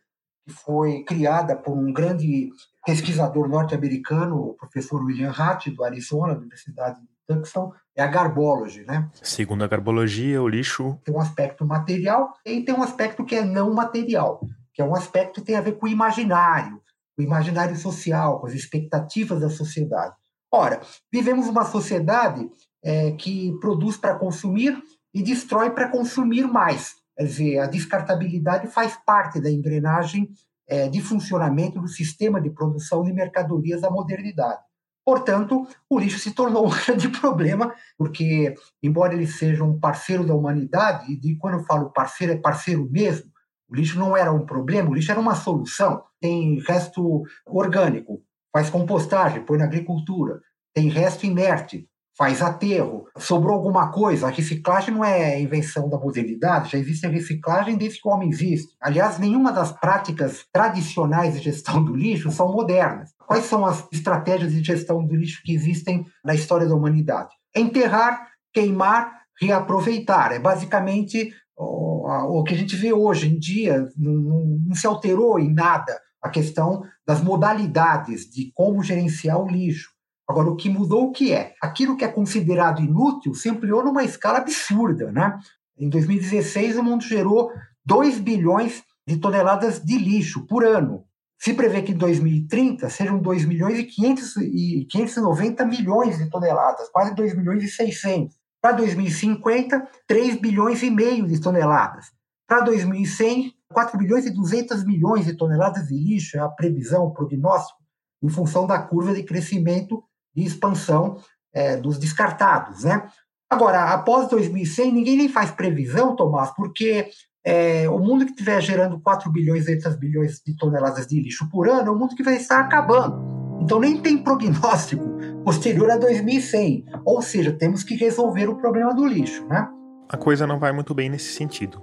que 0.46 0.54
foi 0.54 1.04
criada 1.04 1.56
por 1.56 1.78
um 1.78 1.92
grande 1.92 2.50
pesquisador 2.86 3.48
norte-americano, 3.48 4.36
o 4.36 4.54
professor 4.56 5.04
William 5.04 5.32
Hatt, 5.32 5.70
do 5.72 5.84
Arizona, 5.84 6.34
da 6.34 6.42
Universidade 6.42 7.00
de 7.00 7.08
Tucson, 7.26 7.72
é 7.96 8.04
a 8.04 8.08
garbology, 8.08 8.84
né? 8.86 9.10
Segundo 9.14 9.64
a 9.64 9.68
garbologia, 9.68 10.42
o 10.42 10.48
lixo 10.48 11.00
tem 11.04 11.16
um 11.16 11.20
aspecto 11.20 11.66
material 11.66 12.34
e 12.46 12.62
tem 12.62 12.76
um 12.76 12.84
aspecto 12.84 13.24
que 13.24 13.36
é 13.36 13.46
não 13.46 13.74
material, 13.74 14.46
que 14.74 14.82
é 14.82 14.86
um 14.86 14.96
aspecto 14.96 15.40
que 15.40 15.48
tem 15.48 15.56
a 15.56 15.62
ver 15.62 15.74
com 15.74 15.86
o 15.86 15.90
imaginário, 15.90 16.82
o 17.18 17.22
imaginário 17.22 17.76
social, 17.78 18.40
com 18.40 18.48
as 18.48 18.54
expectativas 18.54 19.40
da 19.40 19.50
sociedade. 19.50 20.14
Ora, 20.52 20.82
vivemos 21.12 21.48
uma 21.48 21.66
sociedade 21.66 22.50
é, 22.84 23.12
que 23.12 23.58
produz 23.62 23.96
para 23.96 24.16
consumir 24.16 24.78
e 25.14 25.22
destrói 25.22 25.72
para 25.72 25.90
consumir 25.90 26.48
mais. 26.48 26.96
Quer 27.16 27.24
dizer, 27.26 27.60
a 27.60 27.68
descartabilidade 27.68 28.68
faz 28.68 28.98
parte 29.06 29.40
da 29.40 29.52
engrenagem 29.52 30.30
é, 30.68 30.88
de 30.90 31.02
funcionamento 31.02 31.80
do 31.80 31.88
sistema 31.88 32.42
de 32.42 32.50
produção 32.50 33.04
de 33.04 33.14
mercadorias 33.14 33.82
da 33.82 33.92
modernidade. 33.92 34.62
Portanto, 35.06 35.68
o 35.90 36.00
lixo 36.00 36.18
se 36.18 36.32
tornou 36.32 36.66
um 36.66 36.72
grande 36.86 37.10
problema, 37.10 37.74
porque, 37.98 38.56
embora 38.82 39.14
ele 39.14 39.28
seja 39.28 39.64
um 39.64 39.80
parceiro 39.80 40.26
da 40.26 40.34
humanidade, 40.34 41.20
e 41.22 41.36
quando 41.36 41.60
eu 41.60 41.66
falo 41.66 41.92
parceiro, 41.92 42.34
é 42.34 42.38
parceiro 42.38 42.90
mesmo, 42.90 43.32
o 43.70 43.76
lixo 43.76 44.00
não 44.00 44.16
era 44.16 44.32
um 44.32 44.46
problema, 44.46 44.90
o 44.90 44.94
lixo 44.94 45.12
era 45.12 45.20
uma 45.20 45.36
solução. 45.36 46.04
Tem 46.20 46.60
resto 46.60 47.24
orgânico, 47.46 48.22
faz 48.52 48.70
compostagem, 48.70 49.44
põe 49.44 49.58
na 49.58 49.66
agricultura. 49.66 50.42
Tem 50.74 50.90
resto 50.90 51.26
inerte, 51.26 51.88
faz 52.18 52.42
aterro, 52.42 53.06
sobrou 53.18 53.56
alguma 53.56 53.92
coisa. 53.92 54.28
A 54.28 54.32
reciclagem 54.32 54.94
não 54.94 55.04
é 55.04 55.40
invenção 55.40 55.90
da 55.90 55.98
modernidade, 55.98 56.72
já 56.72 56.78
existe 56.78 57.06
a 57.06 57.10
reciclagem 57.10 57.78
desde 57.78 58.02
que 58.02 58.08
o 58.08 58.12
homem 58.12 58.30
existe. 58.30 58.74
Aliás, 58.80 59.18
nenhuma 59.18 59.52
das 59.52 59.72
práticas 59.72 60.46
tradicionais 60.52 61.34
de 61.34 61.44
gestão 61.44 61.84
do 61.84 61.96
lixo 61.96 62.32
são 62.32 62.52
modernas. 62.52 63.12
Quais 63.26 63.46
são 63.46 63.66
as 63.66 63.88
estratégias 63.92 64.52
de 64.52 64.64
gestão 64.64 65.06
do 65.06 65.16
lixo 65.16 65.42
que 65.44 65.54
existem 65.54 66.06
na 66.24 66.36
história 66.36 66.68
da 66.68 66.76
humanidade? 66.76 67.30
Enterrar, 67.56 68.28
queimar, 68.54 69.12
reaproveitar. 69.42 70.32
É 70.32 70.40
basicamente 70.40 71.32
o, 71.58 72.44
que 72.44 72.54
a 72.54 72.58
gente 72.58 72.76
vê 72.76 72.94
hoje 72.94 73.28
em 73.28 73.40
dia, 73.40 73.88
não, 73.98 74.60
não 74.68 74.76
se 74.76 74.86
alterou 74.86 75.40
em 75.40 75.52
nada 75.52 76.00
a 76.22 76.30
questão 76.30 76.84
das 77.06 77.22
modalidades 77.22 78.30
de 78.30 78.52
como 78.54 78.82
gerenciar 78.82 79.42
o 79.42 79.48
lixo. 79.48 79.92
Agora, 80.28 80.50
o 80.50 80.56
que 80.56 80.70
mudou 80.70 81.06
o 81.06 81.12
que 81.12 81.34
é? 81.34 81.54
Aquilo 81.62 81.98
que 81.98 82.06
é 82.06 82.08
considerado 82.08 82.82
inútil 82.82 83.34
se 83.34 83.50
ampliou 83.50 83.84
numa 83.84 84.04
escala 84.04 84.38
absurda. 84.40 85.12
Né? 85.12 85.38
Em 85.78 85.90
2016, 85.90 86.78
o 86.78 86.84
mundo 86.84 87.04
gerou 87.04 87.52
2 87.86 88.20
bilhões 88.20 88.84
de 89.06 89.18
toneladas 89.18 89.84
de 89.84 89.98
lixo 89.98 90.48
por 90.48 90.64
ano. 90.64 91.04
Se 91.38 91.54
prevê 91.54 91.82
que 91.82 91.92
em 91.92 91.98
2030 91.98 92.90
sejam 92.90 93.20
2 93.20 93.44
milhões 93.44 93.78
e, 93.78 93.84
500 93.84 94.38
e 94.38 94.88
590 94.90 95.66
milhões 95.66 96.18
de 96.18 96.30
toneladas, 96.30 96.88
quase 96.90 97.14
2 97.14 97.36
milhões 97.36 97.62
e 97.64 97.68
600. 97.68 98.34
Para 98.62 98.78
2050, 98.78 99.86
3 100.08 100.40
bilhões 100.40 100.82
e 100.84 100.90
meio 100.90 101.28
de 101.28 101.42
toneladas. 101.42 102.06
Para 102.48 102.62
2100, 102.62 103.54
4 103.74 103.98
bilhões 103.98 104.26
e 104.26 104.30
200 104.30 104.86
milhões 104.86 105.26
de 105.26 105.36
toneladas 105.36 105.90
de 105.90 105.96
lixo 105.96 106.38
é 106.38 106.40
a 106.40 106.48
previsão, 106.48 107.08
o 107.08 107.12
prognóstico, 107.12 107.80
em 108.22 108.30
função 108.30 108.66
da 108.66 108.82
curva 108.82 109.14
de 109.14 109.24
crescimento 109.24 110.02
de 110.36 110.44
expansão 110.44 111.18
é, 111.54 111.78
dos 111.78 111.98
descartados. 111.98 112.84
Né? 112.84 113.08
Agora, 113.50 113.94
após 113.94 114.28
2100, 114.30 114.92
ninguém 114.92 115.18
nem 115.18 115.30
faz 115.30 115.52
previsão, 115.52 116.16
Tomás, 116.16 116.52
porque 116.56 117.10
é, 117.46 117.90
o 117.90 118.00
mundo 118.00 118.26
que 118.26 118.32
estiver 118.32 118.62
gerando 118.62 119.00
4 119.02 119.32
bilhões 119.32 119.68
e 119.68 119.76
200 119.76 120.00
bilhões 120.00 120.42
de 120.46 120.56
toneladas 120.56 121.06
de 121.06 121.22
lixo 121.22 121.50
por 121.50 121.68
ano 121.68 121.90
é 121.90 121.92
o 121.92 121.98
mundo 121.98 122.16
que 122.16 122.24
vai 122.24 122.36
estar 122.36 122.60
acabando. 122.60 123.22
Então 123.62 123.80
nem 123.80 124.02
tem 124.02 124.18
prognóstico 124.18 125.04
posterior 125.44 125.90
a 125.92 125.98
2100. 125.98 126.86
Ou 127.06 127.22
seja, 127.22 127.52
temos 127.52 127.84
que 127.84 127.96
resolver 127.96 128.48
o 128.50 128.58
problema 128.58 128.94
do 128.94 129.06
lixo, 129.06 129.46
né? 129.48 129.68
A 130.10 130.18
coisa 130.18 130.48
não 130.48 130.60
vai 130.60 130.72
muito 130.72 130.94
bem 130.94 131.10
nesse 131.10 131.34
sentido. 131.34 131.82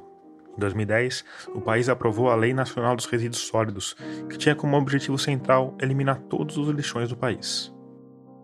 Em 0.57 0.61
2010, 0.61 1.25
o 1.55 1.61
país 1.61 1.89
aprovou 1.89 2.31
a 2.31 2.35
Lei 2.35 2.53
Nacional 2.53 2.97
dos 2.97 3.07
Resíduos 3.07 3.43
Sólidos, 3.43 3.97
que 4.29 4.37
tinha 4.37 4.55
como 4.55 4.77
objetivo 4.77 5.19
central 5.19 5.75
eliminar 5.81 6.19
todos 6.29 6.59
os 6.59 6.69
lixões 6.69 7.09
do 7.09 7.17
país. 7.17 7.73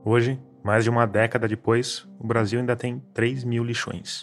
Hoje, 0.09 0.41
mais 0.63 0.85
de 0.85 0.91
uma 0.91 1.05
década 1.05 1.49
depois, 1.49 2.07
o 2.21 2.25
Brasil 2.25 2.61
ainda 2.61 2.77
tem 2.77 3.03
3 3.13 3.43
mil 3.43 3.65
lixões. 3.65 4.21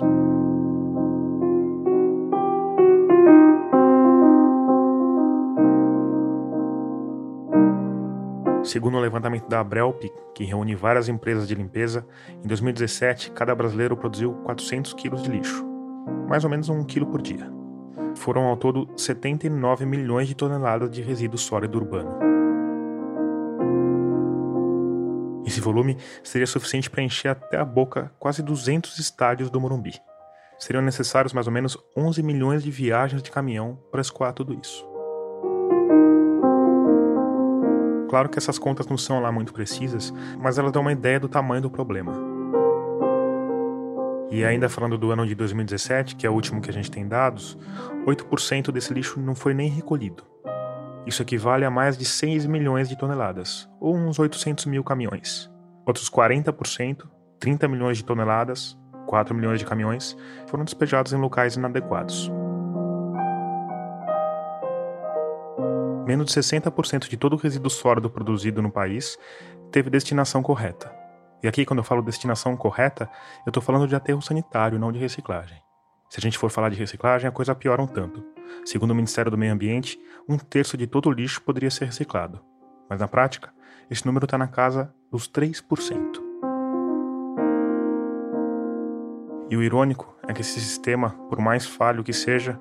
Segundo 8.64 8.96
o 8.96 9.02
levantamento 9.02 9.50
da 9.50 9.60
Abrelp, 9.60 10.04
que 10.34 10.46
reúne 10.46 10.74
várias 10.74 11.10
empresas 11.10 11.46
de 11.46 11.54
limpeza, 11.54 12.08
em 12.42 12.48
2017 12.48 13.32
cada 13.32 13.54
brasileiro 13.54 13.98
produziu 13.98 14.36
400 14.36 14.94
quilos 14.94 15.22
de 15.22 15.32
lixo, 15.32 15.66
mais 16.30 16.46
ou 16.46 16.50
menos 16.50 16.70
um 16.70 16.82
quilo 16.86 17.08
por 17.08 17.22
dia. 17.22 17.52
Foram 18.16 18.46
ao 18.46 18.56
todo 18.56 18.88
79 18.96 19.86
milhões 19.86 20.30
de 20.30 20.36
toneladas 20.36 20.90
de 20.90 21.02
resíduo 21.02 21.38
sólido 21.38 21.78
urbano. 21.78 22.33
Volume 25.64 25.98
seria 26.24 26.46
suficiente 26.46 26.90
para 26.90 27.02
encher 27.02 27.30
até 27.30 27.58
a 27.58 27.66
boca 27.66 28.12
quase 28.20 28.44
200 28.44 29.00
estádios 29.00 29.50
do 29.50 29.60
Morumbi. 29.60 30.00
Seriam 30.60 30.82
necessários 30.84 31.34
mais 31.34 31.48
ou 31.48 31.54
menos 31.54 31.78
11 31.98 32.22
milhões 32.22 32.64
de 32.64 32.70
viagens 32.70 33.24
de 33.24 33.32
caminhão 33.32 33.80
para 33.92 34.02
escoar 34.02 34.34
tudo 34.34 34.54
isso. 34.54 34.88
Claro 38.10 38.30
que 38.30 38.38
essas 38.38 38.60
contas 38.60 38.86
não 38.86 38.98
são 38.98 39.20
lá 39.20 39.32
muito 39.32 39.52
precisas, 39.52 40.14
mas 40.40 40.60
elas 40.60 40.72
dão 40.72 40.84
uma 40.84 40.92
ideia 40.92 41.20
do 41.20 41.28
tamanho 41.28 41.64
do 41.64 41.72
problema. 41.72 42.14
E 44.30 44.44
ainda 44.46 44.70
falando 44.70 44.98
do 44.98 45.12
ano 45.12 45.28
de 45.28 45.36
2017, 45.36 46.16
que 46.16 46.26
é 46.26 46.30
o 46.30 46.34
último 46.34 46.62
que 46.62 46.70
a 46.70 46.74
gente 46.74 46.90
tem 46.90 47.08
dados, 47.08 47.58
8% 48.06 48.72
desse 48.72 48.94
lixo 48.94 49.20
não 49.20 49.36
foi 49.36 49.54
nem 49.54 49.70
recolhido. 49.70 50.24
Isso 51.06 51.22
equivale 51.22 51.66
a 51.66 51.70
mais 51.70 51.98
de 51.98 52.06
6 52.06 52.46
milhões 52.46 52.88
de 52.88 52.98
toneladas, 52.98 53.70
ou 53.80 53.96
uns 53.96 54.18
800 54.18 54.66
mil 54.66 54.84
caminhões. 54.84 55.53
Outros 55.86 56.10
40%, 56.10 57.08
30 57.40 57.68
milhões 57.68 57.98
de 57.98 58.06
toneladas, 58.06 58.78
4 59.08 59.36
milhões 59.36 59.60
de 59.60 59.66
caminhões, 59.66 60.16
foram 60.48 60.64
despejados 60.64 61.14
em 61.14 61.18
locais 61.18 61.56
inadequados. 61.56 62.32
menos 66.06 66.28
de 66.28 66.34
60% 66.34 67.10
de 67.10 67.18
todo 67.18 67.34
o 67.34 67.38
resíduo 67.38 67.70
sólido 67.70 68.10
produzido 68.10 68.62
no 68.62 68.72
país 68.72 69.18
teve 69.72 69.90
destinação 69.90 70.44
correta. 70.44 70.94
E 71.42 71.48
aqui, 71.48 71.66
quando 71.66 71.80
eu 71.80 71.84
falo 71.84 72.02
destinação 72.02 72.56
correta, 72.56 73.10
eu 73.46 73.50
estou 73.50 73.62
falando 73.62 73.88
de 73.88 73.96
aterro 73.96 74.22
sanitário, 74.22 74.80
não 74.80 74.92
de 74.92 75.00
reciclagem. 75.00 75.58
Se 76.10 76.20
a 76.20 76.22
gente 76.22 76.38
for 76.38 76.50
falar 76.50 76.70
de 76.70 76.78
reciclagem, 76.78 77.28
a 77.28 77.32
coisa 77.32 77.56
piora 77.56 77.82
um 77.82 77.88
tanto. 77.88 78.24
Segundo 78.64 78.92
o 78.92 78.96
Ministério 78.96 79.32
do 79.32 79.38
Meio 79.38 79.52
Ambiente, 79.52 80.00
um 80.30 80.38
terço 80.38 80.78
de 80.78 80.86
todo 80.86 81.10
o 81.10 81.12
lixo 81.12 81.42
poderia 81.42 81.72
ser 81.72 81.86
reciclado. 81.86 82.40
Mas 82.90 83.00
na 83.00 83.08
prática, 83.08 83.52
esse 83.90 84.06
número 84.06 84.26
está 84.26 84.38
na 84.38 84.48
casa 84.48 84.94
dos 85.12 85.30
3%. 85.30 86.22
E 89.50 89.56
o 89.56 89.62
irônico 89.62 90.16
é 90.28 90.34
que 90.34 90.42
esse 90.42 90.60
sistema, 90.60 91.12
por 91.30 91.40
mais 91.40 91.66
falho 91.66 92.04
que 92.04 92.14
seja, 92.14 92.60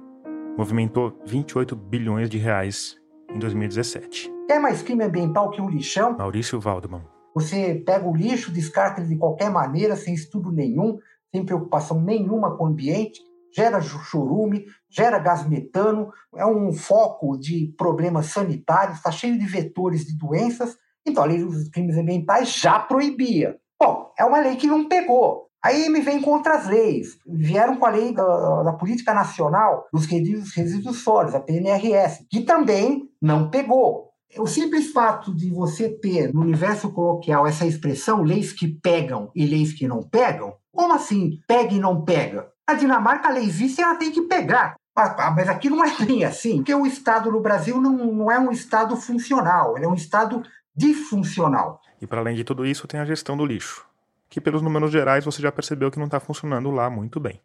movimentou 0.57 1.19
28 1.25 1.75
bilhões 1.75 2.29
de 2.29 2.39
reais 2.39 2.97
em 3.35 3.39
2017. 3.39 4.31
É 4.51 4.59
mais 4.59 4.83
crime 4.83 5.05
ambiental 5.05 5.51
que 5.51 5.61
um 5.61 5.69
lixão? 5.69 6.17
Maurício 6.19 6.61
Waldman. 6.61 7.03
Você 7.35 7.83
pega 7.87 8.07
o 8.07 8.15
lixo, 8.15 8.53
descarta 8.53 9.01
ele 9.01 9.09
de 9.09 9.17
qualquer 9.17 9.51
maneira, 9.51 9.97
sem 9.97 10.13
estudo 10.13 10.53
nenhum, 10.53 10.99
sem 11.35 11.45
preocupação 11.45 12.01
nenhuma 12.01 12.57
com 12.57 12.65
o 12.65 12.67
ambiente, 12.67 13.21
gera 13.55 13.81
chorume, 13.81 14.67
gera 14.91 15.19
gás 15.19 15.49
metano, 15.49 16.13
é 16.37 16.45
um 16.45 16.73
foco 16.73 17.39
de 17.39 17.75
problemas 17.77 18.27
sanitários, 18.27 18.99
está 18.99 19.11
cheio 19.11 19.39
de 19.39 19.47
vetores 19.47 20.05
de 20.05 20.17
doenças. 20.17 20.77
Então 21.07 21.25
a 21.25 21.27
lei 21.27 21.39
dos 21.39 21.69
crimes 21.69 21.97
ambientais 21.97 22.53
já 22.53 22.79
proibia. 22.79 23.57
Bom, 23.81 24.13
é 24.19 24.25
uma 24.25 24.41
lei 24.41 24.57
que 24.57 24.67
não 24.67 24.89
pegou. 24.89 25.49
Aí 25.65 25.89
me 25.89 26.01
vem 26.01 26.21
contra 26.21 26.55
as 26.55 26.67
leis. 26.67 27.19
Vieram 27.27 27.77
com 27.77 27.87
a 27.87 27.91
lei 27.91 28.13
da, 28.13 28.63
da 28.63 28.73
Política 28.73 29.15
Nacional 29.15 29.87
dos 29.93 30.07
Resíduos, 30.07 30.53
resíduos 30.55 31.03
Sólidos, 31.03 31.37
a 31.37 31.41
PNRS, 31.41 32.27
que 32.29 32.41
também 32.41 33.09
não 33.21 33.49
pegou. 33.49 34.11
O 34.39 34.47
simples 34.47 34.93
fato 34.93 35.35
de 35.35 35.51
você 35.51 35.89
ter 35.89 36.33
no 36.33 36.41
universo 36.41 36.91
coloquial 36.91 37.47
essa 37.47 37.67
expressão 37.67 38.23
leis 38.23 38.53
que 38.53 38.67
pegam 38.67 39.31
e 39.35 39.47
leis 39.47 39.73
que 39.73 39.87
não 39.87 40.03
pegam, 40.03 40.55
como 40.73 40.95
assim 40.95 41.39
pega 41.47 41.75
e 41.75 41.79
não 41.79 42.03
pega? 42.03 42.49
Na 42.69 42.75
Dinamarca 42.75 43.29
a 43.29 43.33
lei 43.33 43.45
existe 43.45 43.83
ela 43.83 43.97
tem 43.97 44.11
que 44.11 44.23
pegar. 44.23 44.75
Ah, 44.97 45.33
mas 45.35 45.49
aqui 45.49 45.71
não 45.71 45.85
é 45.85 45.91
bem 46.05 46.25
assim, 46.25 46.57
porque 46.57 46.75
o 46.75 46.87
Estado 46.87 47.31
no 47.31 47.41
Brasil 47.41 47.81
não, 47.81 47.93
não 47.93 48.31
é 48.31 48.39
um 48.39 48.51
Estado 48.51 48.97
funcional, 48.97 49.77
ele 49.77 49.87
é 49.87 49.89
um 49.89 49.95
Estado 49.95 50.43
disfuncional. 50.75 51.81
E 52.01 52.07
para 52.07 52.21
além 52.21 52.35
de 52.35 52.45
tudo 52.45 52.67
isso, 52.67 52.87
tem 52.87 53.01
a 53.01 53.05
gestão 53.05 53.37
do 53.37 53.47
lixo 53.47 53.87
que 54.33 54.41
pelos 54.41 54.63
números 54.63 54.91
gerais 54.91 55.27
você 55.27 55.43
já 55.43 55.53
percebeu 55.53 55.91
que 55.91 55.99
não 55.99 56.07
está 56.07 56.19
funcionando 56.19 56.71
lá 56.71 56.89
muito 56.89 57.21
bem. 57.21 57.39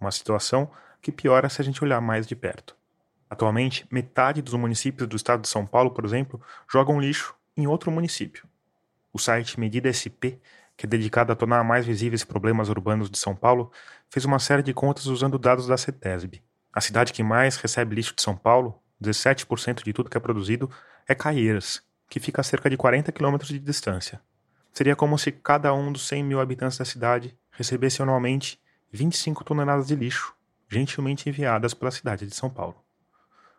Uma 0.00 0.10
situação 0.10 0.70
que 1.02 1.12
piora 1.12 1.50
se 1.50 1.60
a 1.60 1.64
gente 1.64 1.84
olhar 1.84 2.00
mais 2.00 2.26
de 2.26 2.34
perto. 2.34 2.74
Atualmente, 3.28 3.86
metade 3.90 4.40
dos 4.40 4.54
municípios 4.54 5.06
do 5.06 5.16
estado 5.16 5.42
de 5.42 5.48
São 5.48 5.66
Paulo, 5.66 5.90
por 5.90 6.02
exemplo, 6.02 6.40
jogam 6.66 6.98
lixo 6.98 7.34
em 7.54 7.66
outro 7.66 7.90
município. 7.90 8.48
O 9.12 9.18
site 9.18 9.60
Medida 9.60 9.92
SP, 9.92 10.40
que 10.78 10.86
é 10.86 10.88
dedicado 10.88 11.30
a 11.30 11.36
tornar 11.36 11.62
mais 11.62 11.84
visíveis 11.84 12.24
problemas 12.24 12.70
urbanos 12.70 13.10
de 13.10 13.18
São 13.18 13.36
Paulo, 13.36 13.70
fez 14.08 14.24
uma 14.24 14.38
série 14.38 14.62
de 14.62 14.72
contas 14.72 15.04
usando 15.04 15.38
dados 15.38 15.66
da 15.66 15.76
CETESB. 15.76 16.42
A 16.72 16.80
cidade 16.80 17.12
que 17.12 17.22
mais 17.22 17.56
recebe 17.56 17.96
lixo 17.96 18.14
de 18.16 18.22
São 18.22 18.34
Paulo, 18.34 18.80
17% 18.98 19.84
de 19.84 19.92
tudo 19.92 20.08
que 20.08 20.16
é 20.16 20.20
produzido, 20.20 20.70
é 21.06 21.14
Caieiras, 21.14 21.82
que 22.08 22.20
fica 22.20 22.40
a 22.40 22.44
cerca 22.44 22.70
de 22.70 22.76
40 22.76 23.10
quilômetros 23.12 23.48
de 23.48 23.58
distância. 23.58 24.20
Seria 24.72 24.96
como 24.96 25.18
se 25.18 25.30
cada 25.30 25.72
um 25.72 25.92
dos 25.92 26.06
100 26.08 26.24
mil 26.24 26.40
habitantes 26.40 26.78
da 26.78 26.84
cidade 26.84 27.36
recebesse 27.50 28.02
anualmente 28.02 28.60
25 28.92 29.44
toneladas 29.44 29.86
de 29.86 29.94
lixo, 29.96 30.34
gentilmente 30.68 31.28
enviadas 31.28 31.74
pela 31.74 31.90
cidade 31.90 32.26
de 32.26 32.34
São 32.34 32.50
Paulo. 32.50 32.76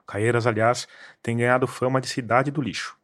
Caieiras, 0.06 0.46
aliás, 0.46 0.88
tem 1.22 1.38
ganhado 1.38 1.68
fama 1.68 2.00
de 2.00 2.08
cidade 2.08 2.52
do 2.52 2.62
lixo, 2.62 2.98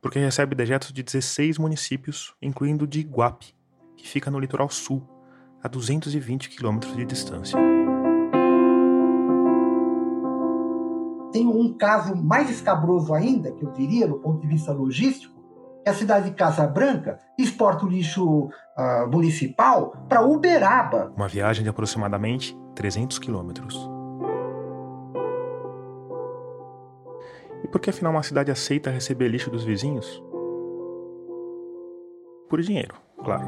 porque 0.00 0.18
recebe 0.18 0.54
dejetos 0.54 0.92
de 0.92 1.02
16 1.02 1.58
municípios, 1.58 2.34
incluindo 2.40 2.86
de 2.86 3.00
Iguape, 3.00 3.54
que 3.96 4.06
fica 4.06 4.30
no 4.30 4.38
litoral 4.38 4.70
sul, 4.70 5.06
a 5.62 5.68
220 5.68 6.50
quilômetros 6.50 6.94
de 6.96 7.04
distância. 7.04 7.58
Tem 11.34 11.48
um 11.48 11.76
caso 11.76 12.14
mais 12.14 12.48
escabroso 12.48 13.12
ainda, 13.12 13.50
que 13.50 13.64
eu 13.64 13.72
diria, 13.72 14.06
do 14.06 14.20
ponto 14.20 14.40
de 14.40 14.46
vista 14.46 14.72
logístico, 14.72 15.34
a 15.84 15.92
cidade 15.92 16.30
de 16.30 16.36
Casa 16.36 16.64
Branca 16.64 17.18
exporta 17.36 17.84
o 17.84 17.88
lixo 17.88 18.44
uh, 18.44 19.10
municipal 19.10 19.96
para 20.08 20.24
Uberaba. 20.24 21.12
Uma 21.16 21.26
viagem 21.26 21.64
de 21.64 21.68
aproximadamente 21.68 22.56
300 22.76 23.18
quilômetros. 23.18 23.74
E 27.64 27.66
por 27.66 27.80
que 27.80 27.90
afinal 27.90 28.12
uma 28.12 28.22
cidade 28.22 28.52
aceita 28.52 28.88
receber 28.88 29.26
lixo 29.26 29.50
dos 29.50 29.64
vizinhos? 29.64 30.22
Por 32.48 32.60
dinheiro, 32.60 32.94
claro. 33.24 33.44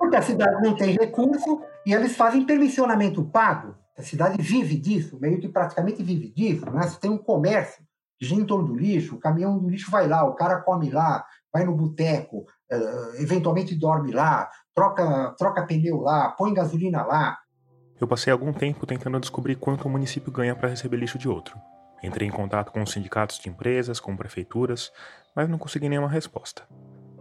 Porque 0.00 0.16
a 0.16 0.22
cidade 0.22 0.60
não 0.60 0.74
tem 0.74 0.90
recurso 0.90 1.60
e 1.86 1.94
eles 1.94 2.16
fazem 2.16 2.44
permissionamento 2.44 3.22
pago. 3.22 3.83
A 3.96 4.02
cidade 4.02 4.40
vive 4.42 4.76
disso, 4.76 5.18
meio 5.20 5.40
que 5.40 5.48
praticamente 5.48 6.02
vive 6.02 6.28
disso. 6.30 6.68
Né? 6.70 6.82
Você 6.82 6.98
tem 6.98 7.10
um 7.10 7.18
comércio 7.18 7.84
gira 8.20 8.40
em 8.40 8.46
torno 8.46 8.68
do 8.68 8.74
lixo, 8.74 9.14
o 9.14 9.18
caminhão 9.18 9.58
do 9.58 9.68
lixo 9.68 9.90
vai 9.90 10.08
lá, 10.08 10.24
o 10.24 10.34
cara 10.34 10.60
come 10.60 10.90
lá, 10.90 11.24
vai 11.52 11.64
no 11.64 11.74
boteco, 11.74 12.46
uh, 12.72 13.22
eventualmente 13.22 13.74
dorme 13.74 14.12
lá, 14.12 14.48
troca, 14.74 15.34
troca 15.38 15.66
pneu 15.66 16.00
lá, 16.00 16.30
põe 16.30 16.54
gasolina 16.54 17.02
lá. 17.04 17.38
Eu 18.00 18.08
passei 18.08 18.32
algum 18.32 18.52
tempo 18.52 18.86
tentando 18.86 19.20
descobrir 19.20 19.56
quanto 19.56 19.86
o 19.86 19.90
município 19.90 20.32
ganha 20.32 20.54
para 20.54 20.68
receber 20.68 20.96
lixo 20.96 21.18
de 21.18 21.28
outro. 21.28 21.56
Entrei 22.02 22.28
em 22.28 22.32
contato 22.32 22.70
com 22.70 22.82
os 22.82 22.92
sindicatos 22.92 23.38
de 23.38 23.48
empresas, 23.48 24.00
com 24.00 24.16
prefeituras, 24.16 24.92
mas 25.34 25.48
não 25.48 25.58
consegui 25.58 25.88
nenhuma 25.88 26.08
resposta. 26.08 26.62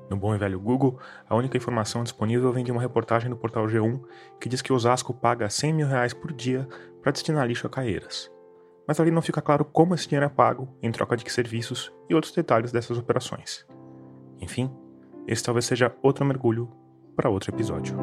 No 0.09 0.17
bom 0.17 0.35
e 0.35 0.37
velho 0.37 0.59
Google, 0.59 0.99
a 1.27 1.35
única 1.35 1.57
informação 1.57 2.03
disponível 2.03 2.51
vem 2.51 2.63
de 2.63 2.71
uma 2.71 2.81
reportagem 2.81 3.29
do 3.29 3.37
portal 3.37 3.65
G1 3.65 4.01
que 4.39 4.49
diz 4.49 4.61
que 4.61 4.73
Osasco 4.73 5.13
paga 5.13 5.49
100 5.49 5.73
mil 5.73 5.87
reais 5.87 6.13
por 6.13 6.31
dia 6.31 6.67
para 7.01 7.11
destinar 7.11 7.47
lixo 7.47 7.67
a 7.67 7.69
Caeiras 7.69 8.33
mas 8.87 8.99
ali 8.99 9.11
não 9.11 9.21
fica 9.21 9.41
claro 9.41 9.65
como 9.65 9.95
esse 9.95 10.07
dinheiro 10.07 10.25
é 10.25 10.29
pago, 10.29 10.67
em 10.81 10.91
troca 10.91 11.15
de 11.15 11.23
que 11.23 11.31
serviços 11.31 11.91
e 12.09 12.15
outros 12.15 12.33
detalhes 12.33 12.71
dessas 12.71 12.97
operações. 12.97 13.65
Enfim, 14.39 14.71
esse 15.27 15.43
talvez 15.43 15.65
seja 15.65 15.95
outro 16.01 16.25
mergulho 16.25 16.69
para 17.15 17.29
outro 17.29 17.53
episódio. 17.53 17.97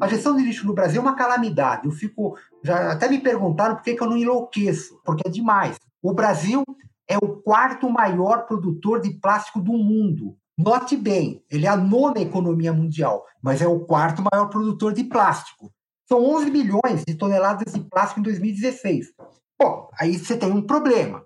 A 0.00 0.06
gestão 0.06 0.36
de 0.36 0.42
lixo 0.42 0.66
no 0.66 0.74
Brasil 0.74 1.00
é 1.00 1.04
uma 1.04 1.16
calamidade. 1.16 1.86
Eu 1.86 1.90
fico. 1.90 2.36
Já 2.62 2.92
até 2.92 3.08
me 3.08 3.18
perguntaram 3.18 3.74
por 3.74 3.82
que, 3.82 3.94
que 3.94 4.02
eu 4.02 4.08
não 4.08 4.16
enlouqueço, 4.16 5.00
porque 5.04 5.26
é 5.26 5.30
demais. 5.30 5.76
O 6.02 6.12
Brasil 6.12 6.62
é 7.08 7.16
o 7.16 7.40
quarto 7.42 7.88
maior 7.88 8.46
produtor 8.46 9.00
de 9.00 9.10
plástico 9.18 9.60
do 9.60 9.72
mundo. 9.72 10.36
Note 10.56 10.96
bem, 10.96 11.42
ele 11.50 11.66
é 11.66 11.68
a 11.68 11.76
nona 11.76 12.20
economia 12.20 12.72
mundial, 12.72 13.24
mas 13.42 13.62
é 13.62 13.66
o 13.66 13.80
quarto 13.80 14.22
maior 14.30 14.48
produtor 14.48 14.92
de 14.92 15.04
plástico. 15.04 15.72
São 16.06 16.22
11 16.22 16.50
milhões 16.50 17.04
de 17.06 17.14
toneladas 17.14 17.72
de 17.72 17.80
plástico 17.80 18.20
em 18.20 18.24
2016. 18.24 19.12
Bom, 19.60 19.88
aí 19.98 20.18
você 20.18 20.36
tem 20.36 20.50
um 20.50 20.62
problema. 20.62 21.24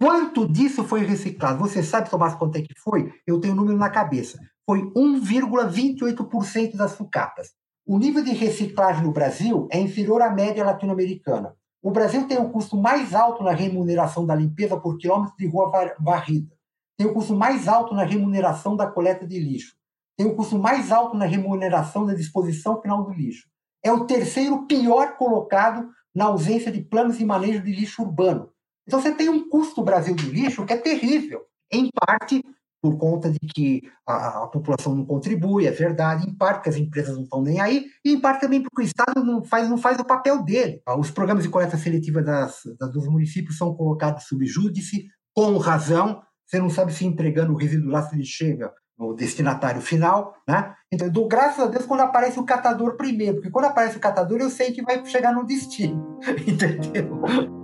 Quanto 0.00 0.48
disso 0.48 0.84
foi 0.84 1.04
reciclado? 1.04 1.60
Você 1.60 1.82
sabe, 1.82 2.10
Tomás, 2.10 2.34
quanto 2.34 2.56
é 2.56 2.62
que 2.62 2.74
foi? 2.76 3.12
Eu 3.26 3.40
tenho 3.40 3.54
o 3.54 3.56
um 3.56 3.60
número 3.60 3.78
na 3.78 3.88
cabeça. 3.88 4.38
Foi 4.66 4.82
1,28% 4.94 6.76
das 6.76 6.92
sucatas. 6.92 7.52
O 7.86 7.98
nível 7.98 8.22
de 8.24 8.32
reciclagem 8.32 9.04
no 9.04 9.12
Brasil 9.12 9.68
é 9.70 9.80
inferior 9.80 10.22
à 10.22 10.30
média 10.30 10.64
latino-americana. 10.64 11.54
O 11.82 11.90
Brasil 11.90 12.28
tem 12.28 12.38
o 12.38 12.50
custo 12.50 12.76
mais 12.76 13.12
alto 13.12 13.42
na 13.42 13.50
remuneração 13.50 14.24
da 14.24 14.36
limpeza 14.36 14.76
por 14.76 14.96
quilômetro 14.96 15.34
de 15.36 15.48
rua 15.48 15.68
varrida. 15.98 16.56
Tem 16.96 17.06
o 17.06 17.12
custo 17.12 17.34
mais 17.34 17.66
alto 17.66 17.92
na 17.92 18.04
remuneração 18.04 18.76
da 18.76 18.86
coleta 18.86 19.26
de 19.26 19.40
lixo. 19.40 19.74
Tem 20.16 20.24
o 20.26 20.36
custo 20.36 20.56
mais 20.56 20.92
alto 20.92 21.16
na 21.16 21.24
remuneração 21.24 22.06
da 22.06 22.14
disposição 22.14 22.80
final 22.80 23.02
do 23.02 23.12
lixo. 23.12 23.48
É 23.82 23.92
o 23.92 24.06
terceiro 24.06 24.64
pior 24.66 25.16
colocado 25.16 25.90
na 26.14 26.26
ausência 26.26 26.70
de 26.70 26.80
planos 26.80 27.18
de 27.18 27.24
manejo 27.24 27.62
de 27.62 27.72
lixo 27.72 28.02
urbano. 28.02 28.50
Então 28.86 29.00
você 29.00 29.12
tem 29.12 29.28
um 29.28 29.48
custo 29.48 29.82
Brasil 29.82 30.14
do 30.14 30.30
lixo 30.30 30.64
que 30.64 30.72
é 30.72 30.76
terrível. 30.76 31.42
Em 31.68 31.88
parte 32.06 32.44
por 32.82 32.98
conta 32.98 33.30
de 33.30 33.38
que 33.38 33.82
a, 34.04 34.42
a, 34.42 34.46
população 34.48 34.92
não 34.92 35.06
contribui, 35.06 35.68
é 35.68 35.70
verdade, 35.70 36.28
em 36.28 36.34
parte 36.34 36.56
porque 36.56 36.70
as 36.70 36.76
empresas 36.76 37.14
não 37.14 37.22
estão 37.22 37.40
nem 37.40 37.60
aí, 37.60 37.86
e 38.04 38.12
em 38.12 38.20
parte 38.20 38.40
também 38.40 38.60
porque 38.60 38.82
o 38.82 38.84
Estado 38.84 39.24
não 39.24 39.44
faz, 39.44 39.70
não 39.70 39.78
faz 39.78 40.00
o 40.00 40.04
papel 40.04 40.42
dele. 40.42 40.82
Os 40.98 41.12
programas 41.12 41.44
de 41.44 41.48
coleta 41.48 41.76
seletiva 41.76 42.20
das, 42.20 42.60
das, 42.80 42.90
dos 42.90 43.06
municípios 43.06 43.56
são 43.56 43.72
colocados 43.72 44.24
sob 44.24 44.44
júdice, 44.44 45.06
com 45.32 45.56
razão, 45.58 46.20
você 46.44 46.58
não 46.58 46.68
sabe 46.68 46.92
se 46.92 47.06
entregando 47.06 47.52
o 47.52 47.56
resíduo 47.56 47.88
lá 47.88 48.02
se 48.02 48.16
ele 48.16 48.24
chega 48.24 48.72
no 48.98 49.14
destinatário 49.14 49.80
final, 49.80 50.34
né? 50.46 50.74
Então 50.92 51.06
eu 51.06 51.12
dou 51.12 51.28
graças 51.28 51.60
a 51.60 51.68
Deus 51.68 51.86
quando 51.86 52.00
aparece 52.00 52.38
o 52.38 52.44
catador 52.44 52.96
primeiro, 52.96 53.36
porque 53.36 53.50
quando 53.50 53.66
aparece 53.66 53.96
o 53.96 54.00
catador 54.00 54.40
eu 54.40 54.50
sei 54.50 54.72
que 54.72 54.82
vai 54.82 55.04
chegar 55.06 55.32
no 55.32 55.46
destino, 55.46 56.18
entendeu? 56.46 57.61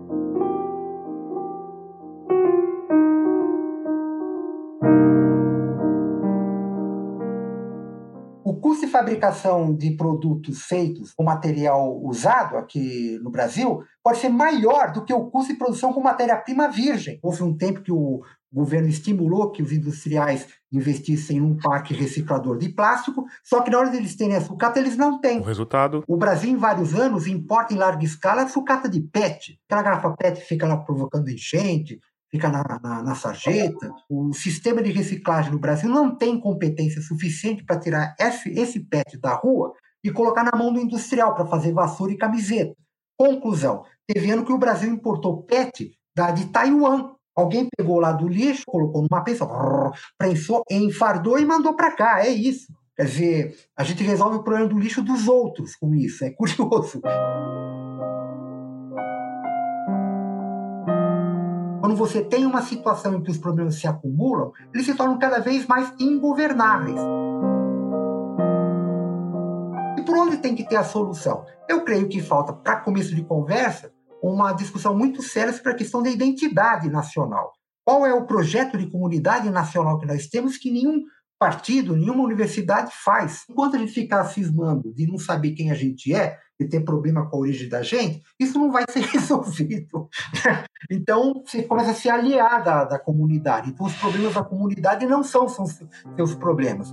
Custo 8.59 8.87
de 8.87 8.93
fabricação 8.93 9.75
de 9.75 9.93
produtos 9.93 10.63
feitos 10.63 11.13
com 11.13 11.25
material 11.25 11.99
usado 12.03 12.57
aqui 12.57 13.19
no 13.23 13.31
Brasil 13.31 13.83
pode 14.03 14.19
ser 14.19 14.29
maior 14.29 14.93
do 14.93 15.05
que 15.05 15.13
o 15.13 15.27
custo 15.31 15.53
de 15.53 15.59
produção 15.59 15.93
com 15.93 16.01
matéria-prima 16.01 16.69
virgem. 16.69 17.19
Houve 17.23 17.43
um 17.43 17.57
tempo 17.57 17.83
que 17.83 17.93
o 17.93 18.23
governo 18.53 18.89
estimulou 18.89 19.51
que 19.51 19.63
os 19.63 19.73
industriais 19.73 20.47
investissem 20.73 21.39
em 21.39 21.41
um 21.41 21.57
parque 21.57 21.95
reciclador 21.95 22.59
de 22.59 22.71
plástico, 22.71 23.25
só 23.43 23.61
que 23.61 23.71
na 23.71 23.79
hora 23.79 23.91
de 23.91 23.97
eles 23.99 24.17
terem 24.17 24.37
a 24.37 24.41
sucata, 24.41 24.79
eles 24.79 24.97
não 24.97 25.21
têm. 25.21 25.41
O 25.41 25.45
resultado? 25.45 26.03
O 26.07 26.17
Brasil, 26.17 26.51
em 26.51 26.57
vários 26.57 26.95
anos, 26.95 27.27
importa 27.27 27.75
em 27.75 27.77
larga 27.77 28.05
escala 28.05 28.43
a 28.43 28.49
sucata 28.49 28.89
de 28.89 29.01
PET. 29.01 29.59
Aquela 29.67 29.83
garrafa 29.83 30.17
PET 30.17 30.41
fica 30.41 30.67
lá 30.67 30.77
provocando 30.79 31.31
enchente, 31.31 32.01
fica 32.31 32.49
na, 32.49 32.63
na, 32.83 33.03
na, 33.03 33.15
sarjeta. 33.15 33.93
O 34.09 34.33
sistema 34.33 34.83
de 34.83 34.93
reciclagem 34.93 35.53
no 35.53 35.59
Brasil 35.59 35.89
não 35.89 36.15
tem 36.15 36.39
competência 36.39 37.01
suficiente 37.01 37.65
para 37.65 37.79
tirar 37.79 38.15
esse, 38.19 38.51
esse 38.51 38.81
PET 38.81 39.19
da 39.19 39.35
rua 39.35 39.73
e 40.05 40.11
colocar 40.11 40.45
na 40.45 40.57
mão 40.57 40.73
do 40.73 40.81
industrial 40.81 41.35
para 41.35 41.47
fazer 41.47 41.73
vassoura 41.73 42.13
e 42.13 42.19
camiseta. 42.19 42.75
Conclusão: 43.17 43.85
teve 44.07 44.31
ano 44.31 44.45
que 44.45 44.53
o 44.53 44.59
Brasil 44.59 44.91
importou 44.91 45.43
PET 45.43 45.93
da, 46.17 46.31
de 46.31 46.47
Taiwan. 46.47 47.13
Alguém 47.35 47.69
pegou 47.77 48.01
lá 48.01 48.11
do 48.11 48.27
lixo, 48.27 48.65
colocou 48.67 49.03
numa 49.03 49.23
peça, 49.23 49.47
prensou, 50.19 50.65
enfardou 50.69 51.39
e 51.39 51.45
mandou 51.45 51.75
para 51.75 51.93
cá. 51.93 52.25
É 52.25 52.29
isso. 52.29 52.67
Quer 52.97 53.05
dizer, 53.05 53.57
a 53.77 53.85
gente 53.85 54.03
resolve 54.03 54.39
o 54.39 54.43
problema 54.43 54.69
do 54.69 54.77
lixo 54.77 55.03
dos 55.03 55.29
outros 55.29 55.77
com 55.77 55.95
isso. 55.95 56.25
É 56.25 56.31
curioso. 56.31 57.01
Quando 61.89 61.97
você 61.97 62.23
tem 62.23 62.45
uma 62.45 62.61
situação 62.61 63.15
em 63.15 63.23
que 63.23 63.31
os 63.31 63.39
problemas 63.39 63.77
se 63.77 63.87
acumulam, 63.87 64.53
eles 64.75 64.85
se 64.85 64.95
tornam 64.95 65.19
cada 65.19 65.39
vez 65.39 65.67
mais 65.67 65.91
ingovernáveis. 65.99 67.01
E 69.97 70.03
por 70.03 70.19
onde 70.19 70.37
tem 70.37 70.55
que 70.55 70.69
ter 70.69 70.77
a 70.77 70.85
solução? 70.85 71.47
Eu 71.67 71.85
creio 71.85 72.07
que 72.07 72.21
falta, 72.21 72.53
para 72.53 72.81
começo 72.81 73.15
de 73.15 73.25
conversa, 73.25 73.91
uma 74.23 74.53
discussão 74.53 74.95
muito 74.95 75.23
séria 75.23 75.51
sobre 75.51 75.73
a 75.73 75.75
questão 75.75 76.03
da 76.03 76.11
identidade 76.11 76.91
nacional. 76.91 77.55
Qual 77.87 78.05
é 78.05 78.13
o 78.13 78.27
projeto 78.27 78.77
de 78.77 78.91
comunidade 78.91 79.49
nacional 79.49 79.99
que 79.99 80.07
nós 80.07 80.27
temos 80.27 80.59
que 80.59 80.71
nenhum 80.71 81.03
partido, 81.39 81.97
nenhuma 81.97 82.25
universidade 82.25 82.93
faz. 82.93 83.45
Enquanto 83.49 83.77
a 83.77 83.79
gente 83.79 83.93
ficar 83.93 84.25
cismando 84.25 84.93
de 84.93 85.07
não 85.07 85.19
saber 85.19 85.53
quem 85.53 85.71
a 85.71 85.75
gente 85.75 86.15
é, 86.15 86.39
e 86.59 86.65
ter 86.67 86.81
problema 86.81 87.29
com 87.29 87.37
a 87.37 87.41
origem 87.41 87.69
da 87.69 87.83
gente, 87.83 88.23
isso 88.39 88.59
não 88.59 88.73
vai 88.73 88.85
ser 88.91 89.01
resolvido. 89.01 90.09
então, 90.91 91.43
você 91.45 91.63
começa 91.63 91.93
a 91.93 91.95
se 91.95 92.11
aliar 92.11 92.63
da, 92.63 92.85
da 92.85 92.99
comunidade. 92.99 93.71
Então, 93.71 93.87
os 93.87 93.95
problemas 93.95 94.35
da 94.35 94.43
comunidade 94.43 95.07
não 95.07 95.23
são, 95.23 95.49
são 95.49 95.67
seus 96.17 96.35
problemas. 96.35 96.93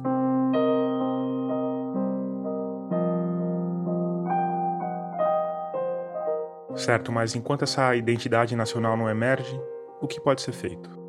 Certo, 6.75 7.11
mas 7.11 7.35
enquanto 7.35 7.63
essa 7.63 7.95
identidade 7.95 8.55
nacional 8.55 8.97
não 8.97 9.09
emerge, 9.09 9.59
o 10.01 10.07
que 10.07 10.19
pode 10.19 10.41
ser 10.41 10.51
feito? 10.51 11.04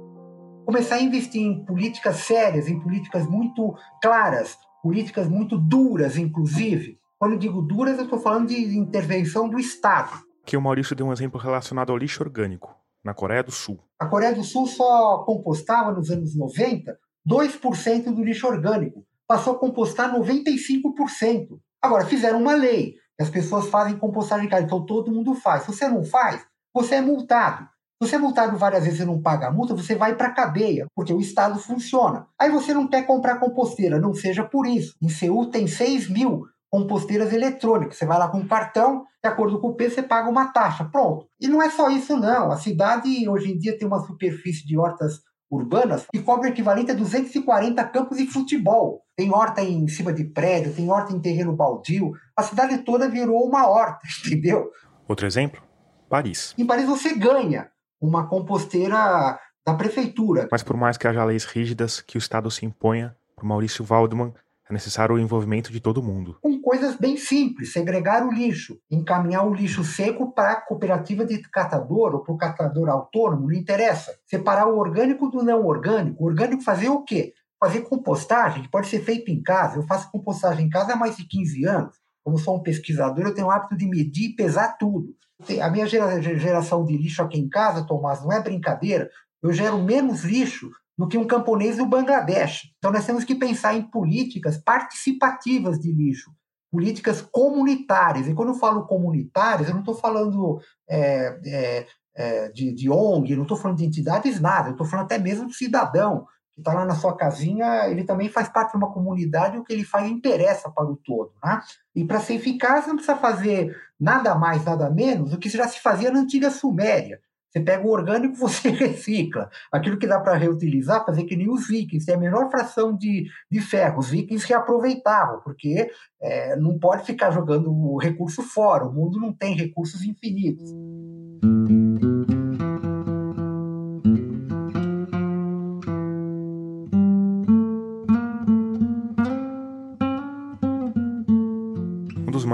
Começar 0.67 0.97
a 0.97 1.01
investir 1.01 1.41
em 1.41 1.65
políticas 1.65 2.17
sérias, 2.17 2.67
em 2.67 2.81
políticas 2.81 3.25
muito 3.25 3.73
claras, 4.03 4.59
políticas 4.83 5.29
muito 5.29 5.57
duras, 5.57 6.17
inclusive, 6.19 6.99
quando 7.17 7.35
eu 7.35 7.39
digo 7.39 7.63
duras, 7.63 7.99
eu 7.99 8.05
estou 8.05 8.19
falando 8.19 8.49
de 8.49 8.77
intervenção 8.77 9.49
do 9.49 9.61
Estado. 9.61 10.11
Que 10.45 10.57
o 10.57 10.61
Maurício 10.61 10.97
deu 10.97 11.07
um 11.07 11.13
exemplo 11.13 11.41
relacionado 11.41 11.91
ao 11.91 11.97
lixo 11.97 12.21
orgânico, 12.21 12.75
na 13.05 13.15
Coreia 13.15 13.45
do 13.45 13.53
Sul. 13.53 13.79
A 13.97 14.07
Coreia 14.07 14.35
do 14.35 14.43
Sul 14.43 14.67
só 14.67 15.19
compostava 15.19 15.93
nos 15.93 16.11
anos 16.11 16.37
90 16.37 16.99
2% 17.29 18.13
do 18.13 18.25
lixo 18.25 18.49
orgânico. 18.49 19.07
Passou 19.27 19.55
a 19.55 19.59
compostar 19.59 20.13
95%. 20.13 21.61
Agora, 21.81 22.07
fizeram 22.07 22.41
uma 22.41 22.55
lei. 22.55 22.97
As 23.21 23.31
pessoas 23.31 23.69
fazem 23.69 23.97
compostagem 23.97 24.47
em 24.47 24.49
casa, 24.49 24.65
então 24.65 24.85
todo 24.85 25.13
mundo 25.13 25.33
faz. 25.37 25.63
Se 25.63 25.69
você 25.69 25.89
não 25.89 26.05
faz, 26.05 26.45
você 26.75 26.97
é 26.97 27.01
multado. 27.01 27.69
Se 28.03 28.11
você 28.11 28.17
é 28.17 28.19
multado 28.19 28.59
várias 28.59 28.85
vezes 28.85 29.01
e 29.01 29.07
não 29.07 29.23
paga 29.23 29.47
a 29.47 29.51
multa, 29.51 29.75
você 29.75 29.95
vai 29.95 30.15
para 30.15 30.29
a 30.29 30.35
cadeia, 30.35 30.87
porque 30.95 31.15
o 31.15 31.21
Estado 31.21 31.59
funciona. 31.59 32.27
Aí 32.39 32.51
você 32.51 32.75
não 32.75 32.87
quer 32.87 33.07
comprar 33.07 33.39
composteira, 33.39 33.99
não 33.99 34.13
seja 34.13 34.45
por 34.45 34.67
isso. 34.67 34.95
Em 35.01 35.09
Seul 35.09 35.47
tem 35.51 35.67
6 35.67 36.11
mil 36.11 36.45
composteiras 36.71 37.33
eletrônicas. 37.33 37.97
Você 37.97 38.05
vai 38.05 38.19
lá 38.19 38.29
com 38.29 38.39
um 38.39 38.47
cartão, 38.47 39.05
de 39.25 39.31
acordo 39.31 39.59
com 39.59 39.69
o 39.69 39.75
preço, 39.75 39.95
você 39.95 40.03
paga 40.03 40.29
uma 40.29 40.53
taxa. 40.53 40.85
Pronto. 40.85 41.27
E 41.41 41.49
não 41.49 41.63
é 41.63 41.71
só 41.71 41.89
isso, 41.89 42.19
não. 42.19 42.53
A 42.53 42.59
cidade, 42.59 43.27
hoje 43.27 43.53
em 43.53 43.57
dia, 43.57 43.79
tem 43.79 43.89
uma 43.89 44.05
superfície 44.05 44.67
de 44.67 44.77
hortas 44.77 45.23
urbanas 45.51 46.07
que 46.13 46.21
cobre 46.21 46.49
o 46.49 46.53
equivalente 46.53 46.91
a 46.91 46.95
240 46.95 47.83
campos 47.85 48.19
de 48.19 48.27
futebol. 48.27 49.01
Tem 49.17 49.33
horta 49.33 49.63
em 49.63 49.89
cima 49.89 50.13
de 50.13 50.25
prédio, 50.25 50.75
tem 50.75 50.91
horta 50.91 51.15
em 51.15 51.21
terreno 51.21 51.57
baldio. 51.57 52.13
A 52.37 52.43
cidade 52.43 52.77
toda 52.79 53.09
virou 53.09 53.43
uma 53.43 53.67
horta, 53.67 54.01
entendeu? 54.27 54.71
Outro 55.09 55.27
exemplo? 55.27 55.63
Paris. 56.11 56.55
Em 56.59 56.67
Paris 56.67 56.85
você 56.85 57.15
ganha 57.15 57.71
uma 58.01 58.29
composteira 58.29 59.39
da 59.65 59.75
prefeitura. 59.75 60.49
Mas 60.51 60.63
por 60.63 60.77
mais 60.77 60.97
que 60.97 61.09
haja 61.09 61.25
leis 61.25 61.45
rígidas 61.45 62.01
que 62.01 62.17
o 62.17 62.21
Estado 62.21 62.51
se 62.51 62.65
imponha, 62.65 63.17
para 63.35 63.45
Maurício 63.45 63.85
Waldman, 63.85 64.33
é 64.69 64.73
necessário 64.73 65.15
o 65.15 65.19
envolvimento 65.19 65.73
de 65.73 65.81
todo 65.81 66.03
mundo. 66.03 66.39
Com 66.43 66.61
coisas 66.61 66.97
bem 66.97 67.17
simples, 67.17 67.73
segregar 67.73 68.27
o 68.27 68.33
lixo, 68.33 68.79
encaminhar 68.91 69.47
o 69.47 69.55
lixo 69.55 69.85
seco 69.85 70.33
para 70.33 70.53
a 70.53 70.61
cooperativa 70.61 71.25
de 71.25 71.39
catador 71.43 72.15
ou 72.15 72.25
para 72.25 72.35
o 72.35 72.37
catador 72.37 72.89
autônomo, 72.89 73.47
não 73.47 73.55
interessa. 73.55 74.13
Separar 74.27 74.67
o 74.67 74.77
orgânico 74.77 75.31
do 75.31 75.43
não 75.43 75.65
orgânico. 75.65 76.25
O 76.25 76.27
orgânico 76.27 76.63
fazer 76.63 76.89
o 76.89 77.05
quê? 77.05 77.33
Fazer 77.61 77.83
compostagem, 77.83 78.63
que 78.63 78.71
pode 78.71 78.89
ser 78.89 79.01
feito 79.01 79.31
em 79.31 79.41
casa. 79.41 79.77
Eu 79.77 79.85
faço 79.85 80.11
compostagem 80.11 80.67
em 80.67 80.69
casa 80.69 80.95
há 80.95 80.97
mais 80.97 81.17
de 81.17 81.25
15 81.25 81.65
anos. 81.65 81.97
Como 82.25 82.39
sou 82.39 82.57
um 82.57 82.63
pesquisador, 82.63 83.25
eu 83.25 83.35
tenho 83.35 83.47
o 83.47 83.51
hábito 83.53 83.77
de 83.77 83.87
medir 83.87 84.31
e 84.31 84.35
pesar 84.35 84.77
tudo. 84.79 85.15
A 85.63 85.71
minha 85.71 85.87
geração 85.87 86.85
de 86.85 86.97
lixo 86.97 87.23
aqui 87.23 87.39
em 87.39 87.49
casa, 87.49 87.87
Tomás, 87.87 88.23
não 88.23 88.33
é 88.33 88.43
brincadeira. 88.43 89.11
Eu 89.43 89.53
gero 89.53 89.79
menos 89.83 90.25
lixo 90.25 90.71
do 90.97 91.07
que 91.07 91.19
um 91.19 91.27
camponês 91.27 91.77
do 91.77 91.87
Bangladesh. 91.87 92.73
Então 92.79 92.91
nós 92.91 93.05
temos 93.05 93.25
que 93.25 93.35
pensar 93.35 93.75
em 93.75 93.83
políticas 93.83 94.57
participativas 94.57 95.79
de 95.79 95.93
lixo, 95.93 96.31
políticas 96.71 97.21
comunitárias. 97.21 98.27
E 98.27 98.35
quando 98.35 98.51
eu 98.51 98.55
falo 98.59 98.87
comunitárias, 98.87 99.69
eu 99.69 99.75
não 99.75 99.81
estou 99.81 99.95
falando 99.95 100.59
é, 100.89 101.39
é, 101.45 101.87
é, 102.15 102.49
de, 102.49 102.73
de, 102.73 102.91
ONG, 102.91 103.37
não 103.37 103.43
estou 103.43 103.59
falando 103.59 103.79
de 103.79 103.85
entidades, 103.85 104.41
nada. 104.41 104.69
Eu 104.69 104.73
estou 104.73 104.87
falando 104.87 105.05
até 105.05 105.19
mesmo 105.19 105.47
do 105.47 105.53
cidadão 105.53 106.27
que 106.55 106.63
está 106.63 106.73
lá 106.73 106.87
na 106.87 106.95
sua 106.95 107.15
casinha, 107.15 107.87
ele 107.87 108.03
também 108.03 108.31
faz 108.31 108.49
parte 108.49 108.71
de 108.71 108.79
uma 108.79 108.91
comunidade, 108.91 109.59
o 109.59 109.63
que 109.63 109.75
ele 109.75 109.85
faz 109.85 110.11
interessa 110.11 110.71
para 110.71 110.87
o 110.87 110.97
todo. 110.97 111.35
Né? 111.45 111.61
E 111.97 112.05
para 112.05 112.21
ser 112.21 112.35
eficaz, 112.35 112.87
não 112.87 112.97
precisa 112.97 113.17
fazer 113.17 113.75
nada 113.99 114.35
mais, 114.35 114.63
nada 114.65 114.91
menos 114.91 115.31
do 115.31 115.39
que 115.39 115.49
já 115.49 115.67
se 115.67 115.81
fazia 115.81 116.11
na 116.11 116.21
antiga 116.21 116.51
Suméria. 116.51 117.19
Você 117.49 117.61
pega 117.61 117.87
o 117.87 117.91
orgânico, 117.91 118.37
você 118.37 118.69
recicla. 118.69 119.49
Aquilo 119.73 119.99
que 119.99 120.07
dá 120.07 120.21
para 120.21 120.37
reutilizar, 120.37 121.07
fazer 121.07 121.25
que 121.25 121.35
nem 121.35 121.51
os 121.51 121.67
vikings, 121.67 122.05
tem 122.05 122.15
a 122.15 122.19
menor 122.19 122.51
fração 122.51 122.95
de, 122.95 123.27
de 123.51 123.61
ferro. 123.61 124.01
Os 124.01 124.11
vikings 124.11 124.47
reaproveitavam, 124.47 125.41
porque 125.41 125.89
é, 126.21 126.55
não 126.57 126.79
pode 126.79 127.07
ficar 127.07 127.31
jogando 127.31 127.73
o 127.73 127.97
recurso 127.97 128.43
fora. 128.43 128.85
O 128.85 128.93
mundo 128.93 129.19
não 129.19 129.33
tem 129.33 129.57
recursos 129.57 130.03
infinitos. 130.03 130.71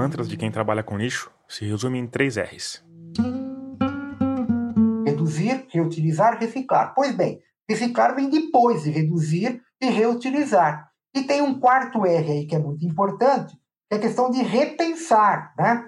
Mantras 0.03 0.29
de 0.29 0.37
quem 0.37 0.51
trabalha 0.51 0.83
com 0.83 0.99
lixo 0.99 1.31
se 1.47 1.65
resume 1.65 1.97
em 1.97 2.09
três 2.09 2.37
R's 2.37 2.83
reduzir, 5.07 5.65
reutilizar, 5.69 6.41
reciclar. 6.41 6.93
Pois 6.93 7.15
bem, 7.15 7.41
reciclar 7.69 8.17
vem 8.17 8.29
depois 8.29 8.83
de 8.83 8.91
reduzir 8.91 9.63
e 9.81 9.87
reutilizar. 9.87 10.89
E 11.15 11.23
tem 11.23 11.41
um 11.41 11.61
quarto 11.61 12.05
R 12.05 12.33
aí 12.33 12.47
que 12.47 12.57
é 12.57 12.59
muito 12.59 12.85
importante, 12.85 13.55
que 13.89 13.95
é 13.95 13.97
a 13.97 14.01
questão 14.01 14.29
de 14.29 14.43
repensar, 14.43 15.55
né? 15.57 15.87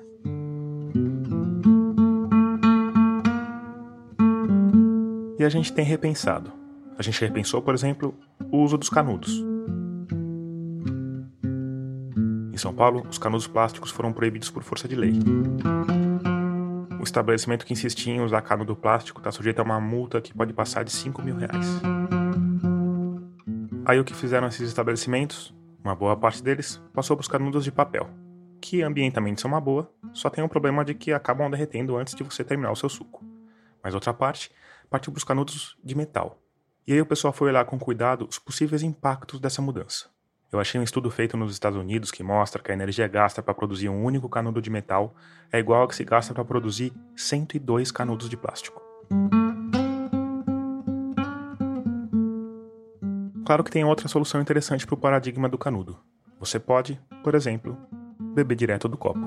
E 5.41 5.45
a 5.45 5.49
gente 5.49 5.73
tem 5.73 5.85
repensado. 5.85 6.53
A 6.97 7.03
gente 7.03 7.21
repensou, 7.21 7.61
por 7.61 7.75
exemplo, 7.75 8.15
o 8.53 8.59
uso 8.59 8.79
dos 8.79 8.89
canudos. 8.89 9.54
São 12.65 12.73
Paulo, 12.73 13.07
os 13.11 13.19
canudos 13.19 13.47
plásticos 13.47 13.91
foram 13.91 14.11
proibidos 14.11 14.51
por 14.51 14.63
força 14.63 14.89
de 14.89 14.97
lei. 14.97 15.13
O 16.99 17.05
estabelecimento 17.05 17.67
que 17.67 17.75
insistia 17.75 18.15
em 18.15 18.23
usar 18.23 18.41
canudo 18.41 18.75
plástico 18.75 19.21
está 19.21 19.31
sujeito 19.31 19.59
a 19.59 19.63
uma 19.63 19.79
multa 19.79 20.19
que 20.19 20.33
pode 20.33 20.55
passar 20.55 20.83
de 20.83 20.91
5 20.91 21.21
mil 21.21 21.37
reais. 21.37 21.67
Aí 23.85 24.01
o 24.01 24.05
que 24.05 24.15
fizeram 24.15 24.47
esses 24.47 24.67
estabelecimentos? 24.67 25.55
Uma 25.85 25.95
boa 25.95 26.17
parte 26.17 26.43
deles 26.43 26.81
passou 26.95 27.15
para 27.19 27.21
os 27.21 27.29
canudos 27.29 27.65
de 27.65 27.71
papel, 27.71 28.09
que 28.63 28.81
ambientalmente 28.81 29.43
são 29.43 29.51
uma 29.51 29.61
boa, 29.61 29.93
só 30.15 30.31
tem 30.31 30.43
o 30.43 30.49
problema 30.49 30.87
de 30.87 30.95
que 30.95 31.13
acabam 31.13 31.51
derretendo 31.51 31.99
antes 31.99 32.15
de 32.15 32.25
você 32.25 32.43
terminar 32.43 32.73
o 32.73 32.77
seu 32.77 32.89
suco. 32.89 33.23
Mas 33.83 33.93
outra 33.95 34.15
parte 34.15 34.51
partiu 34.89 35.13
para 35.13 35.19
os 35.19 35.25
canudos 35.25 35.77
de 35.85 35.95
metal. 35.95 36.41
E 36.87 36.95
aí 36.95 37.01
o 37.03 37.05
pessoal 37.05 37.35
foi 37.35 37.49
olhar 37.49 37.67
com 37.67 37.79
cuidado 37.79 38.27
os 38.27 38.39
possíveis 38.39 38.83
impactos 38.83 39.39
dessa 39.39 39.61
mudança. 39.61 40.14
Eu 40.55 40.61
achei 40.61 40.81
um 40.81 40.85
estudo 40.85 41.11
feito 41.11 41.37
nos 41.37 41.53
Estados 41.53 41.77
Unidos 41.77 42.13
que 42.13 42.23
mostra 42.23 42.63
que 42.63 42.71
a 42.71 42.75
energia 42.75 43.09
gasta 43.09 43.43
para 43.43 43.53
produzir 43.53 43.89
um 43.89 44.05
único 44.05 44.29
canudo 44.29 44.63
de 44.63 44.71
metal 44.71 45.13
é 45.51 45.59
igual 45.59 45.81
ao 45.81 45.89
que 45.89 45.97
se 45.97 46.05
gasta 46.05 46.33
para 46.33 46.45
produzir 46.45 46.93
102 47.17 47.91
canudos 47.91 48.29
de 48.29 48.37
plástico. 48.37 48.81
Claro 53.45 53.65
que 53.65 53.71
tem 53.73 53.85
outra 53.85 54.07
solução 54.07 54.41
interessante 54.41 54.87
para 54.87 54.95
o 54.95 54.97
paradigma 54.97 55.49
do 55.49 55.59
canudo. 55.59 55.99
Você 56.39 56.61
pode, 56.61 57.01
por 57.25 57.35
exemplo, 57.35 57.77
beber 58.21 58.55
direto 58.55 58.87
do 58.87 58.97
copo. 58.97 59.19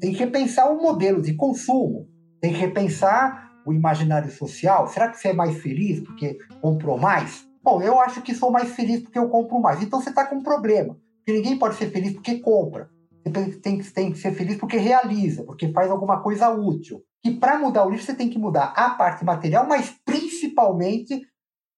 Tem 0.00 0.12
que 0.12 0.18
repensar 0.20 0.70
o 0.70 0.80
modelo 0.80 1.20
de 1.20 1.34
consumo, 1.34 2.08
tem 2.40 2.52
que 2.52 2.60
repensar 2.60 3.45
o 3.66 3.72
imaginário 3.72 4.30
social? 4.30 4.86
Será 4.86 5.08
que 5.08 5.18
você 5.18 5.28
é 5.28 5.32
mais 5.32 5.58
feliz 5.58 6.00
porque 6.00 6.38
comprou 6.60 6.96
mais? 6.96 7.46
Bom, 7.62 7.82
eu 7.82 8.00
acho 8.00 8.22
que 8.22 8.34
sou 8.34 8.50
mais 8.50 8.70
feliz 8.76 9.02
porque 9.02 9.18
eu 9.18 9.28
compro 9.28 9.60
mais. 9.60 9.82
Então 9.82 10.00
você 10.00 10.10
está 10.10 10.24
com 10.24 10.36
um 10.36 10.42
problema. 10.42 10.96
Porque 11.18 11.32
ninguém 11.32 11.58
pode 11.58 11.74
ser 11.74 11.90
feliz 11.90 12.12
porque 12.12 12.38
compra. 12.38 12.88
Você 13.24 13.58
tem, 13.58 13.82
tem 13.82 14.12
que 14.12 14.18
ser 14.18 14.32
feliz 14.32 14.56
porque 14.56 14.76
realiza, 14.76 15.42
porque 15.42 15.72
faz 15.72 15.90
alguma 15.90 16.22
coisa 16.22 16.48
útil. 16.48 17.02
E 17.24 17.32
para 17.32 17.58
mudar 17.58 17.84
o 17.84 17.90
lixo, 17.90 18.06
você 18.06 18.14
tem 18.14 18.30
que 18.30 18.38
mudar 18.38 18.72
a 18.76 18.90
parte 18.90 19.24
material, 19.24 19.66
mas 19.66 19.92
principalmente 20.04 21.20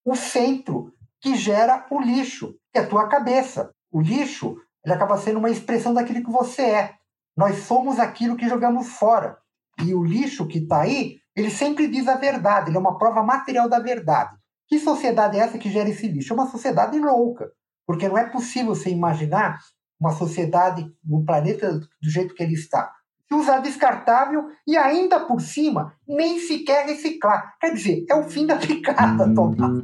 o 0.04 0.14
centro 0.14 0.92
que 1.22 1.34
gera 1.36 1.86
o 1.90 2.00
lixo, 2.00 2.54
que 2.70 2.78
é 2.78 2.82
a 2.82 2.86
tua 2.86 3.08
cabeça. 3.08 3.72
O 3.90 4.02
lixo 4.02 4.58
ele 4.84 4.94
acaba 4.94 5.16
sendo 5.16 5.38
uma 5.38 5.50
expressão 5.50 5.94
daquilo 5.94 6.22
que 6.22 6.30
você 6.30 6.62
é. 6.62 6.94
Nós 7.36 7.56
somos 7.60 7.98
aquilo 7.98 8.36
que 8.36 8.48
jogamos 8.48 8.88
fora. 8.88 9.38
E 9.84 9.94
o 9.94 10.04
lixo 10.04 10.46
que 10.46 10.58
está 10.58 10.82
aí 10.82 11.18
ele 11.38 11.50
sempre 11.50 11.86
diz 11.86 12.08
a 12.08 12.16
verdade, 12.16 12.70
ele 12.70 12.76
é 12.76 12.80
uma 12.80 12.98
prova 12.98 13.22
material 13.22 13.68
da 13.68 13.78
verdade. 13.78 14.36
Que 14.66 14.78
sociedade 14.78 15.38
é 15.38 15.40
essa 15.40 15.58
que 15.58 15.70
gera 15.70 15.88
esse 15.88 16.06
lixo? 16.08 16.32
É 16.32 16.36
uma 16.36 16.50
sociedade 16.50 16.98
louca, 16.98 17.50
porque 17.86 18.08
não 18.08 18.18
é 18.18 18.28
possível 18.28 18.74
você 18.74 18.90
imaginar 18.90 19.58
uma 20.00 20.12
sociedade, 20.12 20.86
um 21.08 21.24
planeta 21.24 21.72
do 21.72 22.10
jeito 22.10 22.34
que 22.34 22.42
ele 22.42 22.54
está. 22.54 22.92
Se 23.28 23.34
usar 23.34 23.58
descartável 23.58 24.46
e 24.66 24.76
ainda 24.76 25.20
por 25.20 25.40
cima 25.40 25.94
nem 26.06 26.38
sequer 26.38 26.86
reciclar. 26.86 27.54
Quer 27.60 27.74
dizer, 27.74 28.04
é 28.08 28.14
o 28.14 28.22
fim 28.22 28.46
da 28.46 28.56
picada, 28.56 29.32
Tomás. 29.34 29.82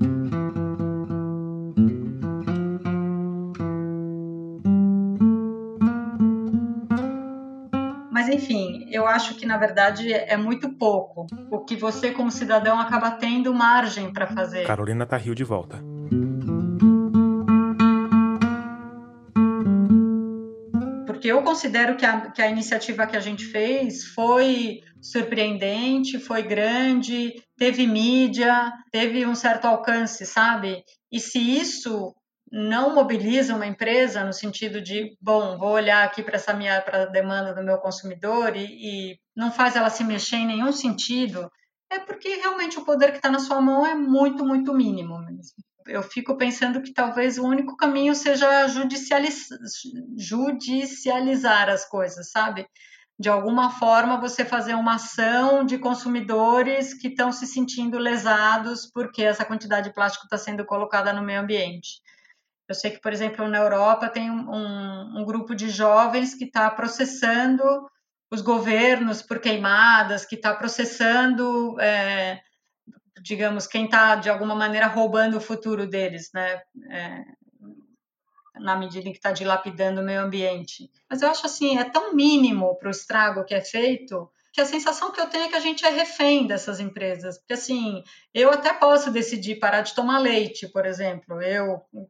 Enfim, 8.35 8.87
eu 8.91 9.07
acho 9.07 9.37
que 9.37 9.47
na 9.47 9.57
verdade 9.57 10.13
é 10.13 10.37
muito 10.37 10.77
pouco 10.77 11.27
o 11.51 11.65
que 11.65 11.77
você, 11.77 12.11
como 12.11 12.31
cidadão, 12.31 12.79
acaba 12.79 13.13
tendo 13.13 13.55
margem 13.55 14.13
para 14.13 14.27
fazer. 14.27 14.67
Carolina 14.67 15.07
tá 15.07 15.17
rio 15.17 15.35
de 15.35 15.45
volta. 15.45 15.79
Porque 21.07 21.29
eu 21.29 21.43
considero 21.43 21.97
que 21.97 22.05
a, 22.05 22.31
que 22.33 22.43
a 22.43 22.51
iniciativa 22.51 23.07
que 23.07 23.17
a 23.17 23.21
gente 23.21 23.47
fez 23.47 24.05
foi 24.05 24.81
surpreendente, 25.01 26.19
foi 26.19 26.43
grande, 26.43 27.43
teve 27.57 27.87
mídia, 27.87 28.73
teve 28.91 29.25
um 29.25 29.35
certo 29.35 29.67
alcance, 29.67 30.27
sabe? 30.27 30.83
E 31.11 31.21
se 31.21 31.39
isso 31.39 32.15
não 32.55 32.95
mobiliza 32.95 33.53
uma 33.53 33.67
empresa 33.67 34.23
no 34.23 34.33
sentido 34.33 34.81
de, 34.81 35.19
bom, 35.21 35.59
vou 35.59 35.71
olhar 35.71 36.05
aqui 36.05 36.23
para 36.23 36.37
essa 36.37 36.53
minha 36.53 36.81
pra 36.81 37.07
demanda 37.07 37.53
do 37.53 37.65
meu 37.65 37.79
consumidor 37.79 38.55
e, 38.55 39.11
e 39.11 39.19
não 39.35 39.51
faz 39.51 39.75
ela 39.75 39.91
se 39.91 40.05
mexer 40.05 40.37
em 40.37 40.47
nenhum 40.47 40.71
sentido, 40.71 41.51
é 41.91 41.99
porque 41.99 42.37
realmente 42.37 42.79
o 42.79 42.85
poder 42.85 43.11
que 43.11 43.17
está 43.17 43.29
na 43.29 43.41
sua 43.41 43.61
mão 43.61 43.85
é 43.85 43.97
muito, 43.97 44.47
muito 44.47 44.73
mínimo 44.73 45.19
mesmo. 45.19 45.57
Eu 45.85 46.05
fico 46.05 46.37
pensando 46.37 46.81
que 46.81 46.95
talvez 46.95 47.39
o 47.39 47.45
único 47.45 47.77
caminho 47.77 48.15
seja 48.15 48.69
judicializ... 48.69 49.49
judicializar 50.17 51.69
as 51.69 51.85
coisas, 51.85 52.31
sabe? 52.31 52.69
De 53.19 53.29
alguma 53.29 53.71
forma, 53.71 54.21
você 54.21 54.45
fazer 54.45 54.75
uma 54.75 54.95
ação 54.95 55.65
de 55.65 55.77
consumidores 55.77 56.95
que 56.95 57.09
estão 57.09 57.33
se 57.33 57.49
sentindo 57.49 57.99
lesados 57.99 58.89
porque 58.95 59.23
essa 59.25 59.45
quantidade 59.45 59.89
de 59.89 59.95
plástico 59.95 60.25
está 60.27 60.39
sendo 60.39 60.65
colocada 60.65 61.13
no 61.13 61.23
meio 61.23 61.41
ambiente. 61.41 62.04
Eu 62.69 62.75
sei 62.75 62.91
que, 62.91 63.01
por 63.01 63.13
exemplo, 63.13 63.47
na 63.47 63.59
Europa 63.59 64.09
tem 64.09 64.31
um, 64.31 65.19
um 65.19 65.25
grupo 65.25 65.55
de 65.55 65.69
jovens 65.69 66.35
que 66.35 66.45
está 66.45 66.71
processando 66.71 67.63
os 68.31 68.41
governos 68.41 69.23
por 69.23 69.39
queimadas, 69.39 70.25
que 70.25 70.35
está 70.35 70.55
processando, 70.55 71.79
é, 71.81 72.41
digamos, 73.23 73.67
quem 73.67 73.85
está 73.85 74.17
de 74.17 74.31
alguma 74.31 74.55
maneira 74.55 74.87
roubando 74.87 75.37
o 75.37 75.41
futuro 75.41 75.87
deles, 75.87 76.31
né? 76.35 76.63
É, 76.91 77.25
na 78.57 78.77
medida 78.77 79.09
em 79.09 79.13
que 79.13 79.19
está 79.19 79.33
dilapidando 79.33 80.01
o 80.01 80.05
meio 80.05 80.23
ambiente. 80.23 80.91
Mas 81.11 81.23
eu 81.23 81.29
acho 81.29 81.45
assim, 81.45 81.77
é 81.79 81.85
tão 81.85 82.15
mínimo 82.15 82.77
para 82.79 82.89
o 82.89 82.91
estrago 82.91 83.45
que 83.45 83.55
é 83.55 83.61
feito 83.61 84.31
que 84.55 84.61
a 84.61 84.65
sensação 84.65 85.11
que 85.11 85.21
eu 85.21 85.27
tenho 85.27 85.47
é 85.47 85.49
que 85.49 85.57
a 85.57 85.61
gente 85.61 85.85
é 85.85 85.91
refém 85.91 86.47
dessas 86.47 86.79
empresas. 86.79 87.37
Porque, 87.39 87.55
assim, 87.55 88.05
eu 88.33 88.51
até 88.51 88.73
posso 88.73 89.11
decidir 89.11 89.57
parar 89.57 89.81
de 89.81 89.93
tomar 89.95 90.21
leite, 90.21 90.69
por 90.69 90.87
exemplo, 90.87 91.43
eu, 91.43 91.83
o 91.93 92.09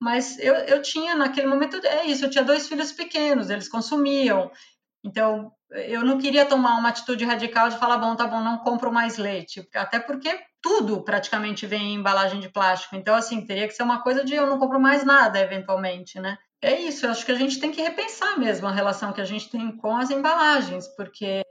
mas 0.00 0.36
eu, 0.40 0.54
eu 0.54 0.82
tinha, 0.82 1.14
naquele 1.14 1.46
momento, 1.46 1.76
é 1.86 2.04
isso, 2.04 2.24
eu 2.24 2.30
tinha 2.30 2.42
dois 2.42 2.66
filhos 2.66 2.90
pequenos, 2.90 3.48
eles 3.48 3.68
consumiam. 3.68 4.50
Então, 5.04 5.52
eu 5.70 6.04
não 6.04 6.18
queria 6.18 6.44
tomar 6.44 6.76
uma 6.78 6.88
atitude 6.88 7.24
radical 7.24 7.68
de 7.68 7.78
falar, 7.78 7.98
bom, 7.98 8.16
tá 8.16 8.26
bom, 8.26 8.40
não 8.40 8.58
compro 8.58 8.92
mais 8.92 9.16
leite. 9.16 9.64
Até 9.72 10.00
porque 10.00 10.36
tudo 10.60 11.04
praticamente 11.04 11.64
vem 11.64 11.92
em 11.92 11.94
embalagem 11.94 12.40
de 12.40 12.48
plástico. 12.48 12.96
Então, 12.96 13.14
assim, 13.14 13.46
teria 13.46 13.68
que 13.68 13.74
ser 13.74 13.84
uma 13.84 14.02
coisa 14.02 14.24
de 14.24 14.34
eu 14.34 14.48
não 14.48 14.58
compro 14.58 14.80
mais 14.80 15.04
nada, 15.04 15.38
eventualmente, 15.38 16.18
né? 16.18 16.36
É 16.62 16.80
isso, 16.80 17.04
eu 17.04 17.10
acho 17.10 17.26
que 17.26 17.32
a 17.32 17.36
gente 17.36 17.58
tem 17.58 17.72
que 17.72 17.82
repensar 17.82 18.38
mesmo 18.38 18.68
a 18.68 18.72
relação 18.72 19.12
que 19.12 19.20
a 19.20 19.24
gente 19.24 19.50
tem 19.50 19.72
com 19.72 19.96
as 19.96 20.10
embalagens, 20.10 20.86
porque 20.96 21.42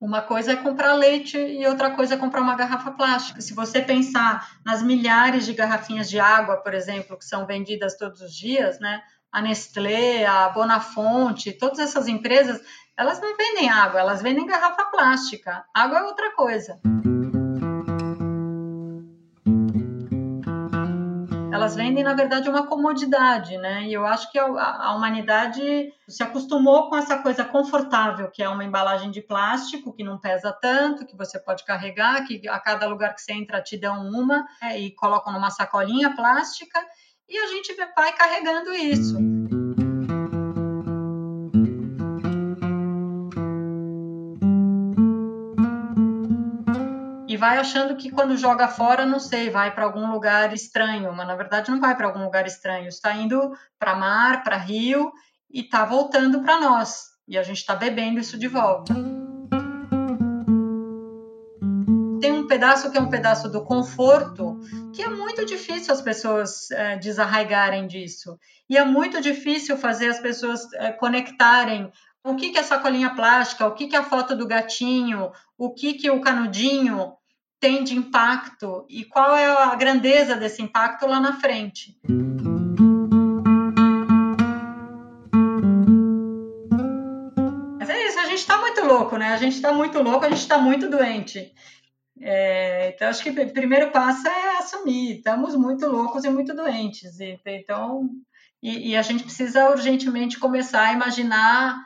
uma 0.00 0.22
coisa 0.22 0.52
é 0.52 0.56
comprar 0.56 0.94
leite 0.94 1.36
e 1.36 1.66
outra 1.66 1.90
coisa 1.90 2.14
é 2.14 2.18
comprar 2.18 2.40
uma 2.40 2.54
garrafa 2.54 2.92
plástica. 2.92 3.40
Se 3.40 3.52
você 3.52 3.82
pensar 3.82 4.58
nas 4.64 4.82
milhares 4.82 5.44
de 5.44 5.54
garrafinhas 5.54 6.08
de 6.08 6.20
água, 6.20 6.58
por 6.58 6.72
exemplo, 6.72 7.18
que 7.18 7.24
são 7.24 7.46
vendidas 7.46 7.96
todos 7.96 8.20
os 8.20 8.32
dias, 8.32 8.78
né? 8.78 9.02
A 9.32 9.42
Nestlé, 9.42 10.24
a 10.24 10.48
Bonafonte, 10.50 11.52
todas 11.52 11.80
essas 11.80 12.06
empresas, 12.06 12.60
elas 12.96 13.20
não 13.20 13.36
vendem 13.36 13.68
água, 13.68 13.98
elas 13.98 14.22
vendem 14.22 14.46
garrafa 14.46 14.84
plástica. 14.84 15.64
Água 15.74 15.98
é 15.98 16.02
outra 16.04 16.32
coisa. 16.36 16.78
Elas 21.64 21.76
vendem, 21.76 22.04
na 22.04 22.14
verdade, 22.14 22.48
uma 22.48 22.66
comodidade, 22.66 23.56
né? 23.56 23.84
E 23.84 23.94
eu 23.94 24.04
acho 24.04 24.30
que 24.30 24.38
a, 24.38 24.44
a 24.44 24.94
humanidade 24.94 25.62
se 26.06 26.22
acostumou 26.22 26.90
com 26.90 26.96
essa 26.96 27.18
coisa 27.18 27.42
confortável, 27.42 28.30
que 28.30 28.42
é 28.42 28.48
uma 28.48 28.64
embalagem 28.64 29.10
de 29.10 29.22
plástico, 29.22 29.92
que 29.92 30.04
não 30.04 30.18
pesa 30.18 30.52
tanto, 30.52 31.06
que 31.06 31.16
você 31.16 31.38
pode 31.38 31.64
carregar, 31.64 32.26
que 32.26 32.46
a 32.48 32.60
cada 32.60 32.86
lugar 32.86 33.14
que 33.14 33.22
você 33.22 33.32
entra 33.32 33.62
te 33.62 33.78
dão 33.78 34.06
uma, 34.06 34.46
é, 34.62 34.78
e 34.78 34.90
colocam 34.94 35.32
numa 35.32 35.50
sacolinha 35.50 36.14
plástica, 36.14 36.78
e 37.26 37.38
a 37.38 37.46
gente 37.46 37.74
vai 37.96 38.12
carregando 38.12 38.74
isso. 38.74 39.16
Vai 47.44 47.58
achando 47.58 47.94
que 47.94 48.10
quando 48.10 48.38
joga 48.38 48.68
fora, 48.68 49.04
não 49.04 49.20
sei, 49.20 49.50
vai 49.50 49.70
para 49.70 49.84
algum 49.84 50.10
lugar 50.10 50.50
estranho, 50.54 51.12
mas 51.12 51.26
na 51.26 51.36
verdade 51.36 51.70
não 51.70 51.78
vai 51.78 51.94
para 51.94 52.06
algum 52.06 52.24
lugar 52.24 52.46
estranho, 52.46 52.88
está 52.88 53.14
indo 53.14 53.52
para 53.78 53.94
mar, 53.94 54.42
para 54.42 54.56
rio 54.56 55.12
e 55.52 55.60
está 55.60 55.84
voltando 55.84 56.40
para 56.40 56.58
nós. 56.58 57.02
E 57.28 57.36
a 57.36 57.42
gente 57.42 57.58
está 57.58 57.76
bebendo 57.76 58.18
isso 58.18 58.38
de 58.38 58.48
volta. 58.48 58.94
Tem 62.18 62.32
um 62.32 62.46
pedaço 62.46 62.90
que 62.90 62.96
é 62.96 63.00
um 63.00 63.10
pedaço 63.10 63.50
do 63.50 63.62
conforto, 63.62 64.58
que 64.94 65.02
é 65.02 65.08
muito 65.10 65.44
difícil 65.44 65.92
as 65.92 66.00
pessoas 66.00 66.70
é, 66.70 66.96
desarraigarem 66.96 67.86
disso. 67.86 68.38
E 68.70 68.78
é 68.78 68.86
muito 68.86 69.20
difícil 69.20 69.76
fazer 69.76 70.08
as 70.08 70.18
pessoas 70.18 70.66
é, 70.76 70.92
conectarem 70.92 71.92
o 72.24 72.36
que, 72.36 72.52
que 72.52 72.58
é 72.58 72.62
sacolinha 72.62 73.14
plástica, 73.14 73.66
o 73.66 73.74
que, 73.74 73.86
que 73.86 73.94
é 73.94 73.98
a 73.98 74.02
foto 74.02 74.34
do 74.34 74.46
gatinho, 74.46 75.30
o 75.58 75.74
que, 75.74 75.92
que 75.92 76.10
o 76.10 76.22
canudinho 76.22 77.12
tem 77.64 77.82
de 77.82 77.96
impacto 77.96 78.84
e 78.90 79.06
qual 79.06 79.34
é 79.34 79.46
a 79.46 79.74
grandeza 79.74 80.36
desse 80.36 80.60
impacto 80.60 81.06
lá 81.06 81.18
na 81.18 81.40
frente. 81.40 81.98
Mas 87.78 87.88
é 87.88 88.06
isso, 88.06 88.18
a 88.18 88.26
gente 88.26 88.40
está 88.40 88.58
muito 88.58 88.84
louco, 88.84 89.16
né? 89.16 89.32
A 89.32 89.38
gente 89.38 89.54
está 89.54 89.72
muito 89.72 90.02
louco, 90.02 90.26
a 90.26 90.28
gente 90.28 90.40
está 90.40 90.58
muito 90.58 90.90
doente. 90.90 91.54
É, 92.20 92.92
então, 92.94 93.08
acho 93.08 93.22
que 93.22 93.30
o 93.30 93.52
primeiro 93.54 93.90
passo 93.90 94.28
é 94.28 94.58
assumir, 94.58 95.16
estamos 95.16 95.56
muito 95.56 95.86
loucos 95.86 96.22
e 96.22 96.28
muito 96.28 96.54
doentes. 96.54 97.18
E, 97.18 97.40
então, 97.46 98.10
e, 98.62 98.90
e 98.90 98.96
a 98.96 99.00
gente 99.00 99.24
precisa 99.24 99.70
urgentemente 99.70 100.38
começar 100.38 100.82
a 100.88 100.92
imaginar 100.92 101.82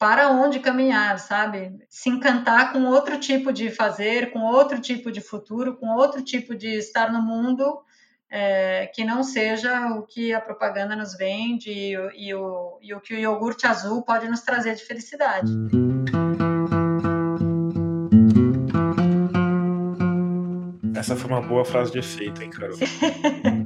para 0.00 0.30
onde 0.30 0.60
caminhar, 0.60 1.18
sabe? 1.18 1.78
Se 1.90 2.08
encantar 2.08 2.72
com 2.72 2.86
outro 2.86 3.20
tipo 3.20 3.52
de 3.52 3.70
fazer, 3.70 4.32
com 4.32 4.40
outro 4.40 4.80
tipo 4.80 5.12
de 5.12 5.20
futuro, 5.20 5.76
com 5.76 5.88
outro 5.88 6.24
tipo 6.24 6.54
de 6.54 6.68
estar 6.68 7.12
no 7.12 7.20
mundo 7.20 7.82
é, 8.30 8.86
que 8.94 9.04
não 9.04 9.22
seja 9.22 9.90
o 9.90 10.06
que 10.06 10.32
a 10.32 10.40
propaganda 10.40 10.96
nos 10.96 11.14
vende 11.14 11.70
e, 11.70 11.92
e, 12.16 12.34
o, 12.34 12.78
e 12.80 12.94
o 12.94 13.00
que 13.00 13.12
o 13.12 13.18
iogurte 13.18 13.66
azul 13.66 14.00
pode 14.00 14.26
nos 14.26 14.40
trazer 14.40 14.74
de 14.74 14.86
felicidade. 14.86 15.52
Essa 20.94 21.14
foi 21.14 21.30
uma 21.30 21.42
boa 21.42 21.64
frase 21.64 21.92
de 21.92 21.98
efeito, 21.98 22.42
hein, 22.42 22.48
Carol? 22.48 22.78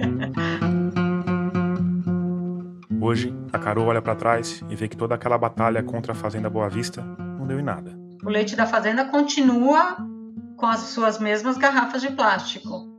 Hoje, 3.14 3.32
a 3.52 3.60
Carol 3.60 3.86
olha 3.86 4.02
para 4.02 4.16
trás 4.16 4.60
e 4.68 4.74
vê 4.74 4.88
que 4.88 4.96
toda 4.96 5.14
aquela 5.14 5.38
batalha 5.38 5.84
contra 5.84 6.10
a 6.10 6.16
Fazenda 6.16 6.50
Boa 6.50 6.68
Vista 6.68 7.00
não 7.00 7.46
deu 7.46 7.60
em 7.60 7.62
nada. 7.62 7.96
O 8.24 8.28
leite 8.28 8.56
da 8.56 8.66
fazenda 8.66 9.04
continua 9.04 9.96
com 10.56 10.66
as 10.66 10.80
suas 10.80 11.20
mesmas 11.20 11.56
garrafas 11.56 12.02
de 12.02 12.10
plástico. 12.10 12.92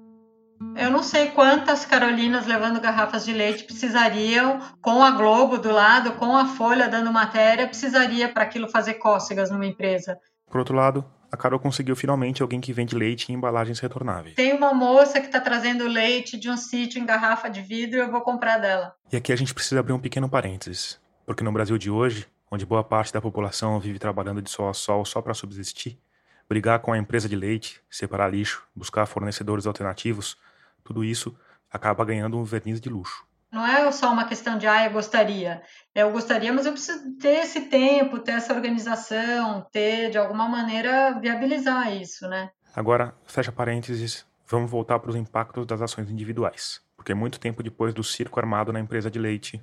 Eu 0.77 0.89
não 0.89 1.03
sei 1.03 1.31
quantas 1.31 1.85
Carolinas 1.85 2.47
levando 2.47 2.79
garrafas 2.79 3.25
de 3.25 3.33
leite 3.33 3.65
precisariam, 3.65 4.61
com 4.81 5.03
a 5.03 5.11
Globo 5.11 5.57
do 5.57 5.69
lado, 5.69 6.13
com 6.13 6.33
a 6.33 6.45
Folha 6.45 6.87
dando 6.87 7.11
matéria, 7.11 7.67
precisaria 7.67 8.29
para 8.29 8.43
aquilo 8.43 8.69
fazer 8.69 8.93
cócegas 8.93 9.51
numa 9.51 9.65
empresa. 9.65 10.17
Por 10.49 10.59
outro 10.59 10.77
lado, 10.77 11.03
a 11.35 11.37
Carol 11.37 11.59
conseguiu 11.59 11.95
finalmente 11.95 12.41
alguém 12.41 12.61
que 12.61 12.73
vende 12.73 12.95
leite 12.95 13.31
em 13.31 13.35
embalagens 13.35 13.79
retornáveis. 13.79 14.35
Tem 14.35 14.53
uma 14.53 14.73
moça 14.73 15.19
que 15.19 15.27
está 15.27 15.39
trazendo 15.39 15.87
leite 15.87 16.37
de 16.37 16.49
um 16.49 16.57
sítio 16.57 16.99
em 16.99 17.05
garrafa 17.05 17.49
de 17.49 17.61
vidro 17.61 17.97
e 17.97 18.01
eu 18.01 18.09
vou 18.09 18.21
comprar 18.21 18.57
dela. 18.57 18.95
E 19.11 19.17
aqui 19.17 19.31
a 19.31 19.35
gente 19.35 19.53
precisa 19.53 19.79
abrir 19.79 19.93
um 19.93 19.99
pequeno 19.99 20.29
parênteses, 20.29 20.99
porque 21.25 21.43
no 21.43 21.51
Brasil 21.51 21.77
de 21.77 21.91
hoje, 21.91 22.25
onde 22.49 22.65
boa 22.65 22.83
parte 22.83 23.13
da 23.13 23.21
população 23.21 23.79
vive 23.79 23.99
trabalhando 23.99 24.41
de 24.41 24.49
sol 24.49 24.69
a 24.69 24.73
sol 24.73 25.03
só 25.03 25.21
para 25.21 25.33
subsistir, 25.33 25.99
brigar 26.47 26.79
com 26.79 26.93
a 26.93 26.97
empresa 26.97 27.27
de 27.27 27.35
leite, 27.35 27.81
separar 27.89 28.31
lixo, 28.31 28.63
buscar 28.73 29.05
fornecedores 29.05 29.67
alternativos, 29.67 30.37
tudo 30.83 31.03
isso 31.03 31.35
acaba 31.69 32.05
ganhando 32.05 32.37
um 32.37 32.43
verniz 32.43 32.79
de 32.79 32.87
luxo. 32.87 33.25
Não 33.51 33.65
é 33.65 33.89
só 33.91 34.11
uma 34.11 34.25
questão 34.25 34.57
de, 34.57 34.67
ah, 34.67 34.85
eu 34.85 34.91
gostaria. 34.91 35.61
Eu 35.93 36.11
gostaria, 36.11 36.51
mas 36.51 36.65
eu 36.65 36.73
preciso 36.73 37.15
ter 37.17 37.43
esse 37.43 37.61
tempo, 37.61 38.19
ter 38.19 38.33
essa 38.33 38.53
organização, 38.53 39.65
ter, 39.71 40.09
de 40.09 40.17
alguma 40.17 40.47
maneira, 40.47 41.17
viabilizar 41.19 41.93
isso, 41.93 42.27
né? 42.27 42.49
Agora, 42.75 43.15
fecha 43.25 43.51
parênteses, 43.51 44.25
vamos 44.45 44.69
voltar 44.69 44.99
para 44.99 45.09
os 45.09 45.15
impactos 45.15 45.65
das 45.65 45.81
ações 45.81 46.09
individuais. 46.09 46.81
Porque 46.97 47.13
muito 47.13 47.39
tempo 47.39 47.63
depois 47.63 47.93
do 47.93 48.03
circo 48.03 48.39
armado 48.39 48.73
na 48.73 48.79
empresa 48.79 49.09
de 49.09 49.19
leite. 49.19 49.61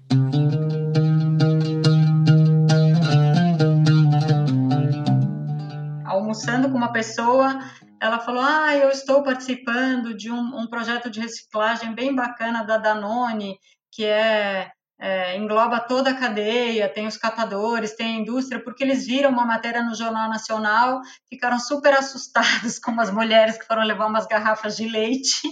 Almoçando 6.33 6.70
com 6.70 6.78
uma 6.78 6.93
pessoa 6.93 7.62
ela 8.01 8.18
falou: 8.18 8.43
Ah, 8.43 8.74
eu 8.74 8.89
estou 8.89 9.22
participando 9.22 10.14
de 10.14 10.30
um, 10.30 10.61
um, 10.61 10.66
projeto 10.66 11.11
de 11.11 11.20
reciclagem 11.20 11.93
bem 11.95 12.14
bacana 12.14 12.64
da 12.64 12.78
Danone, 12.78 13.59
que 13.93 14.03
é, 14.07 14.70
é, 14.99 15.37
engloba 15.37 15.78
toda 15.78 16.09
a 16.09 16.14
cadeia, 16.14 16.89
tem 16.89 17.07
os 17.07 17.18
catadores, 17.18 17.95
tem 17.95 18.16
a 18.16 18.20
indústria, 18.20 18.64
porque 18.64 18.83
eles 18.83 19.07
viram 19.07 19.28
uma 19.28 19.45
matéria 19.45 19.83
no 19.83 19.95
Jornal 19.95 20.26
Nacional, 20.30 21.03
ficaram 21.28 21.59
super 21.59 21.93
assustados 21.93 22.78
com 22.80 22.99
as 22.99 23.11
mulheres 23.11 23.59
que 23.59 23.66
foram 23.66 23.83
levar 23.83 24.07
umas 24.07 24.26
garrafas 24.26 24.74
de 24.74 24.89
leite. 24.89 25.43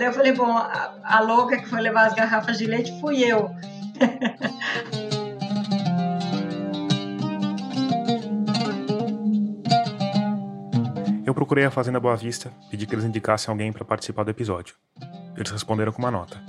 Daí 0.00 0.08
eu 0.08 0.14
falei, 0.14 0.32
bom, 0.32 0.56
a, 0.56 0.94
a 1.04 1.20
louca 1.20 1.58
que 1.58 1.68
foi 1.68 1.78
levar 1.82 2.06
as 2.06 2.14
garrafas 2.14 2.56
de 2.56 2.64
leite 2.64 2.98
fui 3.02 3.22
eu. 3.22 3.50
Eu 11.26 11.34
procurei 11.34 11.64
a 11.64 11.70
Fazenda 11.70 12.00
Boa 12.00 12.16
Vista, 12.16 12.52
pedi 12.70 12.86
que 12.86 12.94
eles 12.94 13.04
indicassem 13.04 13.52
alguém 13.52 13.72
para 13.72 13.84
participar 13.84 14.24
do 14.24 14.30
episódio. 14.30 14.74
Eles 15.36 15.50
responderam 15.50 15.92
com 15.92 16.00
uma 16.00 16.10
nota. 16.10 16.42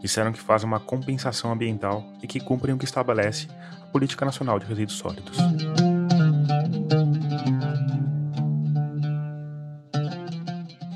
Disseram 0.00 0.32
que 0.32 0.40
fazem 0.40 0.66
uma 0.66 0.80
compensação 0.80 1.52
ambiental 1.52 2.02
e 2.22 2.26
que 2.26 2.40
cumprem 2.40 2.74
o 2.74 2.78
que 2.78 2.86
estabelece 2.86 3.46
a 3.82 3.86
Política 3.88 4.24
Nacional 4.24 4.58
de 4.58 4.64
Resíduos 4.64 4.96
Sólidos. 4.96 5.36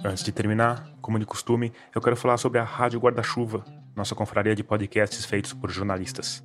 Antes 0.03 0.25
de 0.25 0.33
terminar, 0.33 0.89
como 1.03 1.19
de 1.19 1.27
costume, 1.27 1.73
eu 1.95 2.01
quero 2.01 2.17
falar 2.17 2.39
sobre 2.39 2.59
a 2.59 2.65
Rádio 2.65 2.99
Guarda-Chuva, 2.99 3.65
nossa 3.97 4.15
confraria 4.15 4.55
de 4.55 4.63
podcasts 4.63 5.25
feitos 5.25 5.55
por 5.55 5.71
jornalistas. 5.71 6.45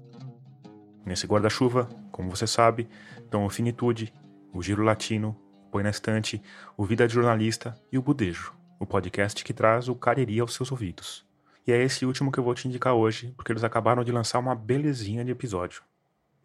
Nesse 1.06 1.28
guarda-chuva, 1.28 1.90
como 2.12 2.30
você 2.30 2.48
sabe, 2.48 2.88
estão 3.18 3.46
o 3.46 3.50
Finitude, 3.50 4.14
o 4.54 4.64
Giro 4.64 4.84
Latino, 4.84 5.38
Põe 5.72 5.84
na 5.84 5.90
Estante, 5.90 6.42
o 6.76 6.84
Vida 6.84 7.08
de 7.08 7.14
Jornalista 7.14 7.74
e 7.92 7.98
o 7.98 8.02
Budejo, 8.02 8.54
o 8.78 8.86
podcast 8.86 9.42
que 9.42 9.54
traz 9.54 9.88
o 9.88 9.96
Cariri 9.96 10.40
aos 10.40 10.54
seus 10.54 10.70
ouvidos. 10.70 11.26
E 11.66 11.72
é 11.72 11.82
esse 11.82 12.06
último 12.06 12.30
que 12.30 12.40
eu 12.40 12.44
vou 12.44 12.54
te 12.54 12.68
indicar 12.68 12.94
hoje, 12.94 13.34
porque 13.38 13.54
eles 13.54 13.64
acabaram 13.64 14.04
de 14.04 14.12
lançar 14.12 14.40
uma 14.40 14.54
belezinha 14.54 15.24
de 15.24 15.32
episódio. 15.32 15.82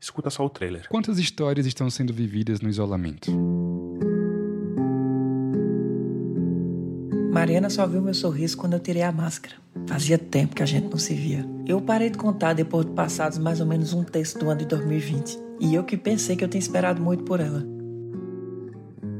Escuta 0.01 0.31
só 0.31 0.45
o 0.45 0.51
trailer. 0.51 0.89
Quantas 0.89 1.19
histórias 1.19 1.67
estão 1.67 1.91
sendo 1.91 2.13
vividas 2.13 2.61
no 2.61 2.69
isolamento? 2.69 3.33
Mariana 7.37 7.69
só 7.69 7.87
viu 7.87 8.01
meu 8.01 8.15
sorriso 8.15 8.57
quando 8.57 8.73
eu 8.73 8.81
tirei 8.81 9.03
a 9.03 9.13
máscara. 9.13 9.57
Fazia 9.87 10.17
tempo 10.17 10.55
que 10.55 10.63
a 10.63 10.67
gente 10.67 10.89
não 10.89 10.97
se 10.97 11.13
via. 11.13 11.45
Eu 11.67 11.83
parei 11.83 12.09
de 12.09 12.17
contar 12.17 12.55
depois 12.55 12.87
de 12.87 12.93
passados 12.93 13.37
mais 13.37 13.61
ou 13.61 13.67
menos 13.67 13.93
um 13.93 14.03
terço 14.03 14.39
do 14.39 14.49
ano 14.49 14.61
de 14.61 14.65
2020. 14.65 15.39
E 15.61 15.75
eu 15.75 15.85
que 15.85 15.99
pensei 15.99 16.35
que 16.35 16.43
eu 16.43 16.49
tinha 16.49 16.59
esperado 16.59 17.03
muito 17.03 17.25
por 17.25 17.39
ela. 17.39 17.63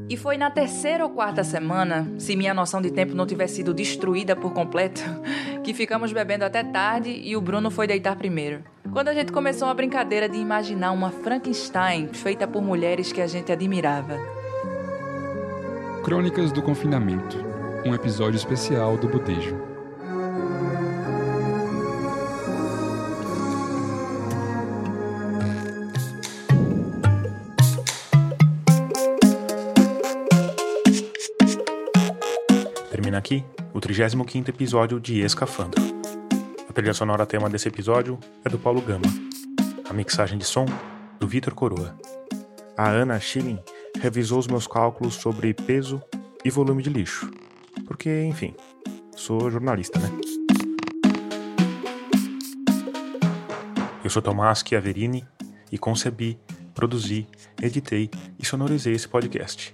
E 0.09 0.17
foi 0.17 0.35
na 0.35 0.49
terceira 0.49 1.03
ou 1.03 1.11
quarta 1.11 1.43
semana, 1.43 2.11
se 2.17 2.35
minha 2.35 2.55
noção 2.55 2.81
de 2.81 2.89
tempo 2.89 3.13
não 3.13 3.27
tivesse 3.27 3.57
sido 3.57 3.71
destruída 3.71 4.35
por 4.35 4.51
completo, 4.51 5.03
que 5.63 5.71
ficamos 5.71 6.11
bebendo 6.11 6.43
até 6.43 6.63
tarde 6.63 7.11
e 7.11 7.37
o 7.37 7.41
Bruno 7.41 7.69
foi 7.69 7.85
deitar 7.85 8.15
primeiro. 8.15 8.63
Quando 8.91 9.09
a 9.09 9.13
gente 9.13 9.31
começou 9.31 9.67
uma 9.67 9.75
brincadeira 9.75 10.27
de 10.27 10.39
imaginar 10.39 10.91
uma 10.91 11.11
Frankenstein 11.11 12.07
feita 12.07 12.47
por 12.47 12.63
mulheres 12.63 13.11
que 13.11 13.21
a 13.21 13.27
gente 13.27 13.51
admirava. 13.51 14.17
Crônicas 16.03 16.51
do 16.51 16.63
Confinamento 16.63 17.46
um 17.85 17.93
episódio 17.93 18.37
especial 18.37 18.97
do 18.97 19.07
Budejo. 19.07 19.55
Termina 32.89 33.17
aqui 33.17 33.45
o 33.73 33.79
35º 33.79 34.49
episódio 34.49 34.99
de 34.99 35.21
Escafandro. 35.21 35.81
A 36.69 36.73
trilha 36.73 36.93
sonora 36.93 37.25
tema 37.25 37.49
desse 37.49 37.67
episódio 37.67 38.19
é 38.43 38.49
do 38.49 38.57
Paulo 38.57 38.81
Gama. 38.81 39.07
A 39.89 39.93
mixagem 39.93 40.37
de 40.37 40.45
som 40.45 40.65
do 41.19 41.27
Vitor 41.27 41.53
Coroa. 41.53 41.95
A 42.75 42.89
Ana 42.89 43.19
Schilling 43.19 43.59
revisou 43.99 44.39
os 44.39 44.47
meus 44.47 44.67
cálculos 44.67 45.15
sobre 45.15 45.53
peso 45.53 46.01
e 46.43 46.49
volume 46.49 46.83
de 46.83 46.89
lixo. 46.89 47.29
Porque, 47.87 48.23
enfim, 48.25 48.53
sou 49.15 49.49
jornalista, 49.49 49.97
né? 49.97 50.09
Eu 54.03 54.09
sou 54.09 54.21
Tomás 54.21 54.63
Chiaverini 54.65 55.25
e 55.71 55.77
concebi, 55.77 56.39
produzi, 56.75 57.27
editei 57.61 58.09
e 58.39 58.45
sonorizei 58.45 58.93
esse 58.93 59.07
podcast. 59.07 59.73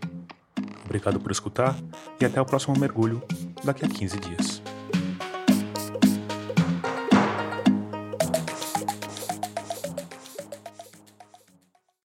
Obrigado 0.86 1.20
por 1.20 1.32
escutar 1.32 1.76
e 2.20 2.26
até 2.26 2.42
o 2.42 2.46
próximo 2.46 2.80
mergulho 2.80 3.22
daqui 3.64 3.86
a 3.86 3.88
15 3.90 4.20
dias. 4.20 4.63